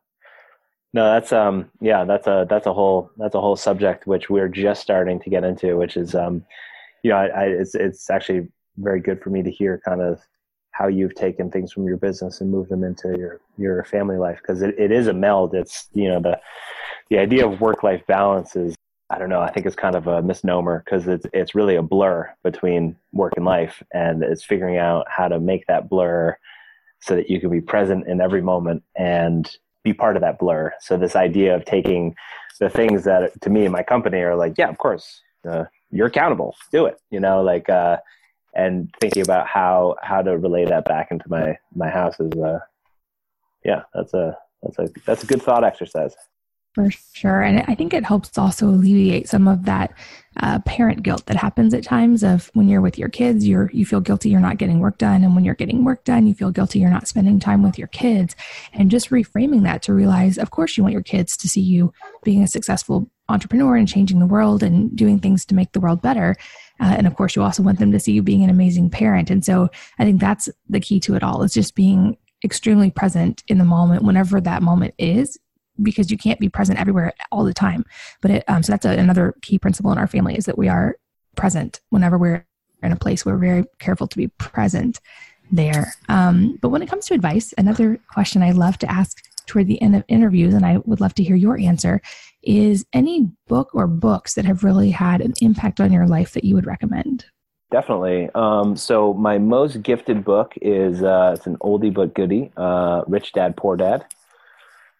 No, 0.93 1.05
that's 1.13 1.31
um 1.31 1.69
yeah, 1.79 2.03
that's 2.03 2.27
a 2.27 2.45
that's 2.49 2.65
a 2.65 2.73
whole 2.73 3.11
that's 3.17 3.35
a 3.35 3.41
whole 3.41 3.55
subject 3.55 4.07
which 4.07 4.29
we're 4.29 4.49
just 4.49 4.81
starting 4.81 5.19
to 5.21 5.29
get 5.29 5.43
into, 5.43 5.77
which 5.77 5.95
is 5.95 6.15
um 6.15 6.45
you 7.03 7.11
know, 7.11 7.17
I, 7.17 7.27
I 7.27 7.43
it's 7.45 7.75
it's 7.75 8.09
actually 8.09 8.47
very 8.77 8.99
good 8.99 9.21
for 9.21 9.29
me 9.29 9.41
to 9.43 9.51
hear 9.51 9.81
kind 9.83 10.01
of 10.01 10.21
how 10.71 10.87
you've 10.87 11.15
taken 11.15 11.51
things 11.51 11.71
from 11.71 11.85
your 11.85 11.97
business 11.97 12.41
and 12.41 12.49
moved 12.49 12.69
them 12.69 12.83
into 12.83 13.09
your 13.17 13.39
your 13.57 13.83
family 13.85 14.17
life 14.17 14.39
because 14.41 14.61
it, 14.61 14.75
it 14.77 14.91
is 14.91 15.07
a 15.07 15.13
meld. 15.13 15.53
It's 15.53 15.87
you 15.93 16.09
know 16.09 16.19
the 16.19 16.39
the 17.09 17.19
idea 17.19 17.45
of 17.45 17.61
work 17.61 17.83
life 17.83 18.05
balance 18.07 18.55
is 18.55 18.75
I 19.09 19.17
don't 19.17 19.29
know. 19.29 19.41
I 19.41 19.51
think 19.51 19.65
it's 19.65 19.75
kind 19.75 19.95
of 19.95 20.07
a 20.07 20.21
misnomer 20.21 20.83
because 20.85 21.07
it's 21.07 21.25
it's 21.33 21.55
really 21.55 21.75
a 21.75 21.81
blur 21.81 22.33
between 22.43 22.95
work 23.11 23.33
and 23.35 23.45
life, 23.45 23.83
and 23.93 24.23
it's 24.23 24.43
figuring 24.43 24.77
out 24.77 25.05
how 25.09 25.27
to 25.27 25.39
make 25.39 25.67
that 25.67 25.89
blur 25.89 26.37
so 27.01 27.15
that 27.15 27.29
you 27.29 27.39
can 27.39 27.49
be 27.49 27.61
present 27.61 28.07
in 28.07 28.21
every 28.21 28.41
moment 28.41 28.83
and 28.95 29.57
be 29.83 29.93
part 29.93 30.15
of 30.15 30.21
that 30.21 30.39
blur. 30.39 30.71
So 30.79 30.97
this 30.97 31.15
idea 31.15 31.55
of 31.55 31.65
taking 31.65 32.15
the 32.59 32.69
things 32.69 33.03
that 33.05 33.41
to 33.41 33.49
me 33.49 33.63
and 33.63 33.73
my 33.73 33.83
company 33.83 34.19
are 34.19 34.35
like, 34.35 34.57
yeah, 34.57 34.69
of 34.69 34.77
course, 34.77 35.21
uh, 35.49 35.65
you're 35.89 36.07
accountable, 36.07 36.55
do 36.71 36.85
it, 36.85 36.99
you 37.09 37.19
know, 37.19 37.41
like, 37.41 37.69
uh, 37.69 37.97
and 38.53 38.93
thinking 38.99 39.23
about 39.23 39.47
how, 39.47 39.95
how 40.01 40.21
to 40.21 40.37
relay 40.37 40.65
that 40.65 40.85
back 40.85 41.09
into 41.09 41.25
my, 41.27 41.57
my 41.75 41.89
house 41.89 42.19
is, 42.19 42.31
uh, 42.39 42.59
yeah, 43.65 43.83
that's 43.93 44.13
a, 44.13 44.37
that's 44.61 44.77
a, 44.77 44.89
that's 45.05 45.23
a 45.23 45.27
good 45.27 45.41
thought 45.41 45.63
exercise. 45.63 46.15
For 46.73 46.89
sure. 46.89 47.41
And 47.41 47.65
I 47.67 47.75
think 47.75 47.93
it 47.93 48.05
helps 48.05 48.37
also 48.37 48.67
alleviate 48.67 49.27
some 49.27 49.45
of 49.45 49.65
that 49.65 49.93
uh, 50.37 50.59
parent 50.59 51.03
guilt 51.03 51.25
that 51.25 51.35
happens 51.35 51.73
at 51.73 51.83
times 51.83 52.23
of 52.23 52.49
when 52.53 52.69
you're 52.69 52.79
with 52.79 52.97
your 52.97 53.09
kids, 53.09 53.45
you're, 53.45 53.69
you 53.73 53.85
feel 53.85 53.99
guilty 53.99 54.29
you're 54.29 54.39
not 54.39 54.57
getting 54.57 54.79
work 54.79 54.97
done. 54.97 55.25
And 55.25 55.35
when 55.35 55.43
you're 55.43 55.53
getting 55.53 55.83
work 55.83 56.05
done, 56.05 56.27
you 56.27 56.33
feel 56.33 56.49
guilty 56.49 56.79
you're 56.79 56.89
not 56.89 57.09
spending 57.09 57.41
time 57.41 57.61
with 57.61 57.77
your 57.77 57.89
kids. 57.89 58.37
And 58.71 58.89
just 58.89 59.09
reframing 59.09 59.63
that 59.63 59.81
to 59.83 59.93
realize, 59.93 60.37
of 60.37 60.51
course, 60.51 60.77
you 60.77 60.83
want 60.83 60.93
your 60.93 61.03
kids 61.03 61.35
to 61.37 61.49
see 61.49 61.59
you 61.59 61.91
being 62.23 62.41
a 62.41 62.47
successful 62.47 63.11
entrepreneur 63.27 63.75
and 63.75 63.87
changing 63.87 64.19
the 64.19 64.25
world 64.25 64.63
and 64.63 64.95
doing 64.95 65.19
things 65.19 65.43
to 65.47 65.55
make 65.55 65.73
the 65.73 65.81
world 65.81 66.01
better. 66.01 66.37
Uh, 66.79 66.95
and 66.97 67.05
of 67.05 67.17
course, 67.17 67.35
you 67.35 67.43
also 67.43 67.63
want 67.63 67.79
them 67.79 67.91
to 67.91 67.99
see 67.99 68.13
you 68.13 68.23
being 68.23 68.45
an 68.45 68.49
amazing 68.49 68.89
parent. 68.89 69.29
And 69.29 69.43
so 69.43 69.69
I 69.99 70.05
think 70.05 70.21
that's 70.21 70.47
the 70.69 70.79
key 70.79 71.01
to 71.01 71.15
it 71.15 71.23
all 71.23 71.43
is 71.43 71.53
just 71.53 71.75
being 71.75 72.15
extremely 72.45 72.89
present 72.89 73.43
in 73.49 73.57
the 73.57 73.65
moment, 73.65 74.03
whenever 74.03 74.39
that 74.39 74.63
moment 74.63 74.93
is, 74.97 75.37
because 75.83 76.11
you 76.11 76.17
can't 76.17 76.39
be 76.39 76.49
present 76.49 76.79
everywhere 76.79 77.13
all 77.31 77.43
the 77.43 77.53
time. 77.53 77.85
But 78.21 78.31
it, 78.31 78.43
um, 78.47 78.63
so 78.63 78.73
that's 78.73 78.85
a, 78.85 78.91
another 78.91 79.35
key 79.41 79.59
principle 79.59 79.91
in 79.91 79.97
our 79.97 80.07
family 80.07 80.37
is 80.37 80.45
that 80.45 80.57
we 80.57 80.69
are 80.69 80.95
present 81.35 81.81
whenever 81.89 82.17
we're 82.17 82.45
in 82.83 82.91
a 82.91 82.95
place. 82.97 83.25
We're 83.25 83.37
very 83.37 83.65
careful 83.79 84.07
to 84.07 84.17
be 84.17 84.27
present 84.27 84.99
there. 85.51 85.93
Um, 86.09 86.57
but 86.61 86.69
when 86.69 86.81
it 86.81 86.89
comes 86.89 87.05
to 87.07 87.13
advice, 87.13 87.53
another 87.57 87.99
question 88.07 88.41
I 88.41 88.51
love 88.51 88.77
to 88.79 88.91
ask 88.91 89.17
toward 89.47 89.67
the 89.67 89.81
end 89.81 89.95
of 89.95 90.03
interviews, 90.07 90.53
and 90.53 90.65
I 90.65 90.77
would 90.85 91.01
love 91.01 91.13
to 91.15 91.23
hear 91.23 91.35
your 91.35 91.59
answer, 91.59 92.01
is 92.41 92.85
any 92.93 93.29
book 93.47 93.69
or 93.73 93.87
books 93.87 94.33
that 94.35 94.45
have 94.45 94.63
really 94.63 94.91
had 94.91 95.21
an 95.21 95.33
impact 95.41 95.79
on 95.79 95.91
your 95.91 96.07
life 96.07 96.33
that 96.33 96.43
you 96.43 96.55
would 96.55 96.65
recommend? 96.65 97.25
Definitely. 97.69 98.29
Um, 98.35 98.75
so 98.75 99.13
my 99.13 99.37
most 99.37 99.81
gifted 99.81 100.25
book 100.25 100.53
is 100.61 101.03
uh, 101.03 101.35
it's 101.35 101.47
an 101.47 101.57
oldie 101.57 101.93
but 101.93 102.13
goodie, 102.13 102.51
uh, 102.57 103.03
Rich 103.07 103.33
Dad 103.33 103.55
Poor 103.55 103.77
Dad 103.77 104.05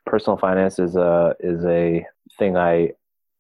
personal 0.05 0.37
finance 0.37 0.79
is 0.79 0.95
a 0.95 1.35
is 1.39 1.63
a 1.65 2.05
thing 2.37 2.57
I, 2.57 2.91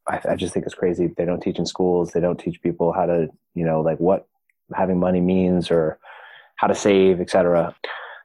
I 0.07 0.21
I 0.29 0.35
just 0.35 0.53
think 0.53 0.65
is 0.65 0.73
crazy. 0.73 1.07
They 1.07 1.25
don't 1.25 1.41
teach 1.41 1.59
in 1.59 1.65
schools. 1.65 2.11
They 2.11 2.19
don't 2.19 2.39
teach 2.39 2.61
people 2.61 2.91
how 2.91 3.05
to 3.05 3.29
you 3.53 3.65
know 3.65 3.81
like 3.81 3.99
what 3.99 4.27
having 4.73 4.99
money 4.99 5.21
means 5.21 5.71
or 5.71 5.99
how 6.55 6.67
to 6.67 6.75
save, 6.75 7.19
etc. 7.19 7.75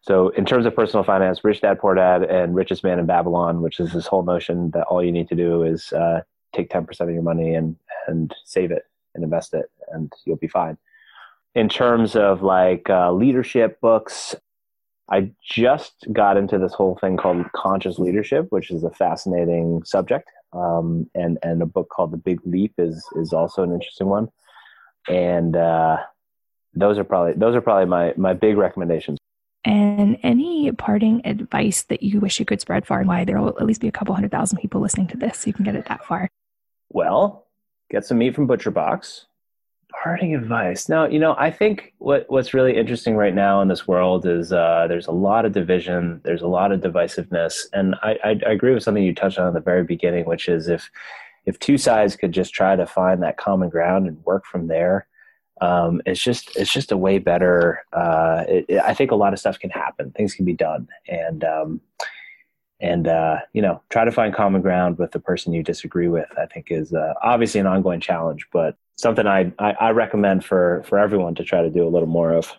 So 0.03 0.29
in 0.31 0.45
terms 0.45 0.67
of 0.67 0.77
personal 0.77 1.03
finance, 1.03 1.43
Rich 1.43 1.63
Dad 1.63 1.81
Poor 1.81 1.95
Dad 1.95 2.23
and 2.23 2.55
Richest 2.55 2.85
Man 2.85 2.99
in 2.99 3.07
Babylon, 3.07 3.61
which 3.61 3.81
is 3.81 3.93
this 3.93 4.07
whole 4.07 4.23
notion 4.23 4.71
that 4.71 4.85
all 4.85 5.03
you 5.03 5.11
need 5.11 5.29
to 5.29 5.35
do 5.35 5.65
is 5.65 5.93
uh, 5.93 6.21
take 6.55 6.71
ten 6.71 6.87
percent 6.87 7.11
of 7.11 7.15
your 7.15 7.25
money 7.25 7.55
and 7.55 7.77
and 8.07 8.35
save 8.45 8.71
it 8.71 8.85
and 9.15 9.25
invest 9.25 9.55
it, 9.55 9.71
and 9.89 10.13
you'll 10.25 10.37
be 10.37 10.49
fine. 10.49 10.79
In 11.55 11.69
terms 11.69 12.15
of 12.15 12.43
like 12.43 12.89
uh, 12.91 13.11
leadership 13.13 13.81
books, 13.81 14.37
I 15.09 15.31
just 15.43 16.07
got 16.13 16.37
into 16.37 16.59
this 16.59 16.75
whole 16.75 16.99
thing 17.01 17.17
called 17.17 17.45
conscious 17.55 17.99
leadership, 17.99 18.47
which 18.51 18.71
is 18.71 18.83
a 18.83 18.91
fascinating 18.91 19.83
subject. 19.85 20.31
Um, 20.53 21.09
and 21.15 21.39
and 21.43 21.63
a 21.63 21.67
book 21.67 21.89
called 21.91 22.13
The 22.13 22.17
Big 22.17 22.41
Leap 22.45 22.75
is 22.79 23.05
is 23.17 23.33
also 23.33 23.63
an 23.63 23.73
interesting 23.73 24.09
one. 24.09 24.29
And 25.09 25.57
uh, 25.57 25.99
those 26.75 26.99
are 26.99 27.05
probably 27.05 27.35
those 27.35 27.55
are 27.55 27.61
probably 27.61 27.87
my 27.87 28.15
my 28.17 28.33
big 28.33 28.57
recommendations. 28.57 29.19
And 29.65 30.19
any 30.23 30.71
parting 30.73 31.23
advice 31.25 31.83
that 31.85 32.03
you 32.03 32.21
wish 32.21 32.39
you 32.39 32.47
could 32.47 32.61
spread 32.61 32.87
far 32.87 33.01
and 33.01 33.09
wide? 33.09 33.27
There 33.29 33.41
will 33.41 33.49
at 33.49 33.67
least 33.67 33.81
be 33.81 33.89
a 33.89 33.93
couple 33.93 34.15
hundred 34.15 34.31
thousand 34.31 34.59
people 34.59 34.81
listening 34.81 35.09
to 35.09 35.17
this, 35.17 35.39
so 35.39 35.49
you 35.49 35.53
can 35.53 35.65
get 35.65 35.75
it 35.77 35.87
that 35.87 36.05
far. 36.05 36.29
Well, 36.89 37.47
get 37.91 38.05
some 38.05 38.19
meat 38.19 38.35
from 38.35 38.47
ButcherBox 38.49 39.25
parting 39.91 40.35
advice. 40.35 40.89
Now 40.89 41.07
you 41.07 41.19
know 41.19 41.35
i 41.39 41.51
think 41.51 41.95
what 41.99 42.27
what's 42.29 42.55
really 42.55 42.77
interesting 42.77 43.17
right 43.17 43.35
now 43.35 43.61
in 43.61 43.69
this 43.69 43.87
world 43.87 44.27
is 44.27 44.53
uh, 44.53 44.87
there's 44.89 45.07
a 45.07 45.13
lot 45.13 45.45
of 45.45 45.53
division 45.53 46.21
there's 46.25 46.43
a 46.43 46.47
lot 46.49 46.73
of 46.73 46.81
divisiveness 46.81 47.67
and 47.73 47.95
I, 48.03 48.19
I, 48.25 48.31
I 48.47 48.51
agree 48.51 48.75
with 48.75 48.83
something 48.83 49.03
you 49.03 49.15
touched 49.15 49.39
on 49.39 49.49
at 49.49 49.55
the 49.55 49.61
very 49.61 49.85
beginning 49.85 50.27
which 50.27 50.49
is 50.49 50.69
if 50.69 50.91
if 51.45 51.59
two 51.59 51.79
sides 51.79 52.17
could 52.17 52.33
just 52.33 52.53
try 52.53 52.77
to 52.77 52.87
find 52.87 53.23
that 53.23 53.37
common 53.37 53.69
ground 53.69 54.07
and 54.07 54.25
work 54.25 54.45
from 54.45 54.67
there 54.67 55.07
um, 55.61 56.03
it's 56.05 56.23
just 56.23 56.55
it's 56.57 56.73
just 56.73 56.93
a 56.93 56.97
way 56.97 57.19
better 57.19 57.85
uh, 57.93 58.45
it, 58.49 58.67
it, 58.69 58.81
i 58.81 58.93
think 58.93 59.11
a 59.11 59.17
lot 59.17 59.33
of 59.33 59.39
stuff 59.39 59.59
can 59.59 59.71
happen. 59.71 60.11
Things 60.11 60.35
can 60.35 60.45
be 60.45 60.53
done. 60.53 60.89
And 61.09 61.45
um, 61.45 61.81
and 62.81 63.09
uh, 63.09 63.39
you 63.53 63.63
know 63.63 63.83
try 63.89 64.05
to 64.05 64.13
find 64.13 64.35
common 64.35 64.63
ground 64.63 64.99
with 64.99 65.13
the 65.13 65.21
person 65.21 65.53
you 65.53 65.63
disagree 65.63 66.09
with 66.09 66.29
i 66.37 66.47
think 66.47 66.67
is 66.71 66.93
uh, 66.93 67.15
obviously 67.23 67.61
an 67.61 67.67
ongoing 67.67 68.01
challenge 68.01 68.47
but 68.53 68.77
something 68.97 69.27
I, 69.27 69.53
I, 69.59 69.73
I 69.73 69.91
recommend 69.91 70.45
for 70.45 70.83
for 70.87 70.99
everyone 70.99 71.35
to 71.37 71.45
try 71.45 71.63
to 71.63 71.71
do 71.71 71.87
a 71.87 71.91
little 71.91 72.09
more 72.09 72.33
of. 72.33 72.53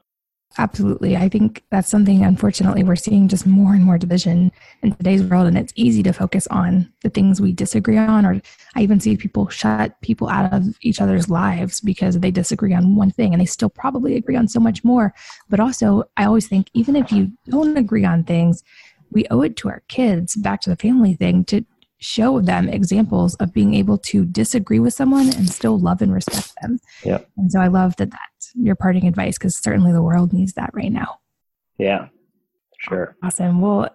Absolutely. 0.60 1.16
I 1.16 1.30
think 1.30 1.64
that's 1.70 1.90
something 1.90 2.24
unfortunately 2.24 2.84
we're 2.84 2.96
seeing 2.96 3.28
just 3.28 3.46
more 3.46 3.74
and 3.74 3.84
more 3.84 3.98
division 3.98 4.52
in 4.82 4.96
today's 4.96 5.22
world 5.22 5.46
and 5.46 5.58
it's 5.58 5.74
easy 5.76 6.02
to 6.04 6.14
focus 6.14 6.48
on 6.48 6.92
the 7.04 7.10
things 7.10 7.40
we 7.40 7.52
disagree 7.52 7.98
on 7.98 8.26
or 8.26 8.42
i 8.76 8.82
even 8.82 9.00
see 9.00 9.18
people 9.18 9.50
shut 9.50 10.00
people 10.02 10.30
out 10.30 10.52
of 10.54 10.64
each 10.82 11.02
other's 11.02 11.30
lives 11.30 11.82
because 11.82 12.18
they 12.20 12.32
disagree 12.32 12.74
on 12.74 12.96
one 12.96 13.12
thing 13.12 13.34
and 13.34 13.42
they 13.42 13.46
still 13.46 13.70
probably 13.70 14.16
agree 14.16 14.38
on 14.38 14.48
so 14.48 14.60
much 14.60 14.84
more. 14.84 15.14
But 15.50 15.60
also 15.60 16.06
i 16.16 16.26
always 16.26 16.48
think 16.48 16.70
even 16.74 16.96
if 16.96 17.12
you 17.12 17.32
don't 17.50 17.78
agree 17.78 18.06
on 18.06 18.24
things 18.24 18.64
we 19.12 19.26
owe 19.30 19.42
it 19.42 19.58
to 19.58 19.70
our 19.70 19.84
kids 19.90 20.36
back 20.36 20.62
to 20.62 20.70
the 20.70 20.76
family 20.76 21.14
thing 21.14 21.46
to 21.46 21.64
show 22.00 22.42
them 22.42 22.70
examples 22.70 23.36
of 23.36 23.54
being 23.54 23.74
able 23.74 23.98
to 23.98 24.26
disagree 24.26 24.80
with 24.80 24.94
someone 24.94 25.28
and 25.36 25.50
still 25.50 25.80
love 25.80 26.02
and 26.02 26.14
respect 26.14 26.54
them. 26.62 26.80
Yeah. 27.04 27.20
And 27.38 27.52
so 27.52 27.60
I 27.60 27.68
love 27.68 27.96
that 27.98 28.12
that's 28.12 28.52
your 28.56 28.76
parting 28.76 29.08
advice 29.08 29.38
because 29.38 29.58
certainly 29.58 29.92
the 29.92 30.02
world 30.02 30.34
needs 30.34 30.54
that 30.54 30.70
right 30.74 30.92
now. 30.92 31.20
Yeah. 31.78 32.08
Sure. 32.80 33.16
Awesome. 33.24 33.62
Well, 33.62 33.90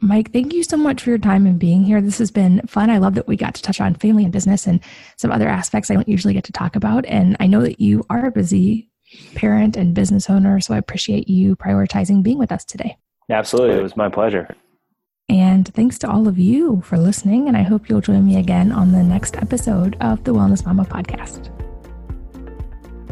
Mike, 0.00 0.32
thank 0.32 0.52
you 0.52 0.62
so 0.62 0.76
much 0.76 1.02
for 1.02 1.10
your 1.10 1.18
time 1.18 1.46
and 1.46 1.58
being 1.58 1.82
here. 1.82 2.00
This 2.00 2.18
has 2.18 2.30
been 2.30 2.60
fun. 2.66 2.90
I 2.90 2.98
love 2.98 3.14
that 3.14 3.26
we 3.26 3.36
got 3.36 3.54
to 3.54 3.62
touch 3.62 3.80
on 3.80 3.94
family 3.94 4.24
and 4.24 4.32
business 4.32 4.66
and 4.66 4.80
some 5.16 5.32
other 5.32 5.48
aspects 5.48 5.90
I 5.90 5.94
don't 5.94 6.08
usually 6.08 6.34
get 6.34 6.44
to 6.44 6.52
talk 6.52 6.76
about. 6.76 7.06
And 7.06 7.36
I 7.40 7.46
know 7.46 7.62
that 7.62 7.80
you 7.80 8.04
are 8.10 8.26
a 8.26 8.30
busy 8.30 8.90
parent 9.34 9.76
and 9.76 9.94
business 9.94 10.28
owner, 10.28 10.60
so 10.60 10.74
I 10.74 10.78
appreciate 10.78 11.28
you 11.28 11.56
prioritizing 11.56 12.22
being 12.22 12.38
with 12.38 12.52
us 12.52 12.64
today. 12.64 12.96
Absolutely. 13.30 13.78
It 13.78 13.82
was 13.82 13.96
my 13.96 14.08
pleasure. 14.08 14.54
And 15.28 15.66
thanks 15.74 15.98
to 16.00 16.10
all 16.10 16.28
of 16.28 16.38
you 16.38 16.82
for 16.82 16.98
listening. 16.98 17.48
And 17.48 17.56
I 17.56 17.62
hope 17.62 17.88
you'll 17.88 18.00
join 18.00 18.24
me 18.24 18.36
again 18.38 18.72
on 18.72 18.92
the 18.92 19.02
next 19.02 19.36
episode 19.36 19.96
of 20.00 20.22
the 20.24 20.34
Wellness 20.34 20.64
Mama 20.64 20.84
podcast. 20.84 21.50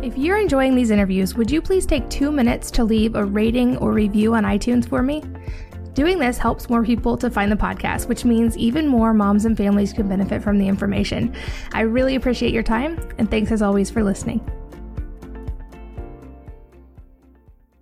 If 0.02 0.18
you're 0.18 0.38
enjoying 0.38 0.74
these 0.74 0.90
interviews, 0.90 1.36
would 1.36 1.50
you 1.50 1.62
please 1.62 1.86
take 1.86 2.08
two 2.10 2.32
minutes 2.32 2.70
to 2.72 2.84
leave 2.84 3.14
a 3.14 3.24
rating 3.24 3.76
or 3.78 3.92
review 3.92 4.34
on 4.34 4.44
iTunes 4.44 4.88
for 4.88 5.02
me? 5.02 5.22
Doing 5.94 6.18
this 6.18 6.38
helps 6.38 6.70
more 6.70 6.82
people 6.82 7.16
to 7.18 7.30
find 7.30 7.52
the 7.52 7.56
podcast, 7.56 8.08
which 8.08 8.24
means 8.24 8.56
even 8.56 8.88
more 8.88 9.12
moms 9.12 9.44
and 9.44 9.56
families 9.56 9.92
can 9.92 10.08
benefit 10.08 10.42
from 10.42 10.58
the 10.58 10.66
information. 10.66 11.34
I 11.72 11.82
really 11.82 12.16
appreciate 12.16 12.52
your 12.52 12.62
time, 12.62 12.98
and 13.18 13.30
thanks 13.30 13.52
as 13.52 13.62
always 13.62 13.90
for 13.90 14.02
listening. 14.02 14.40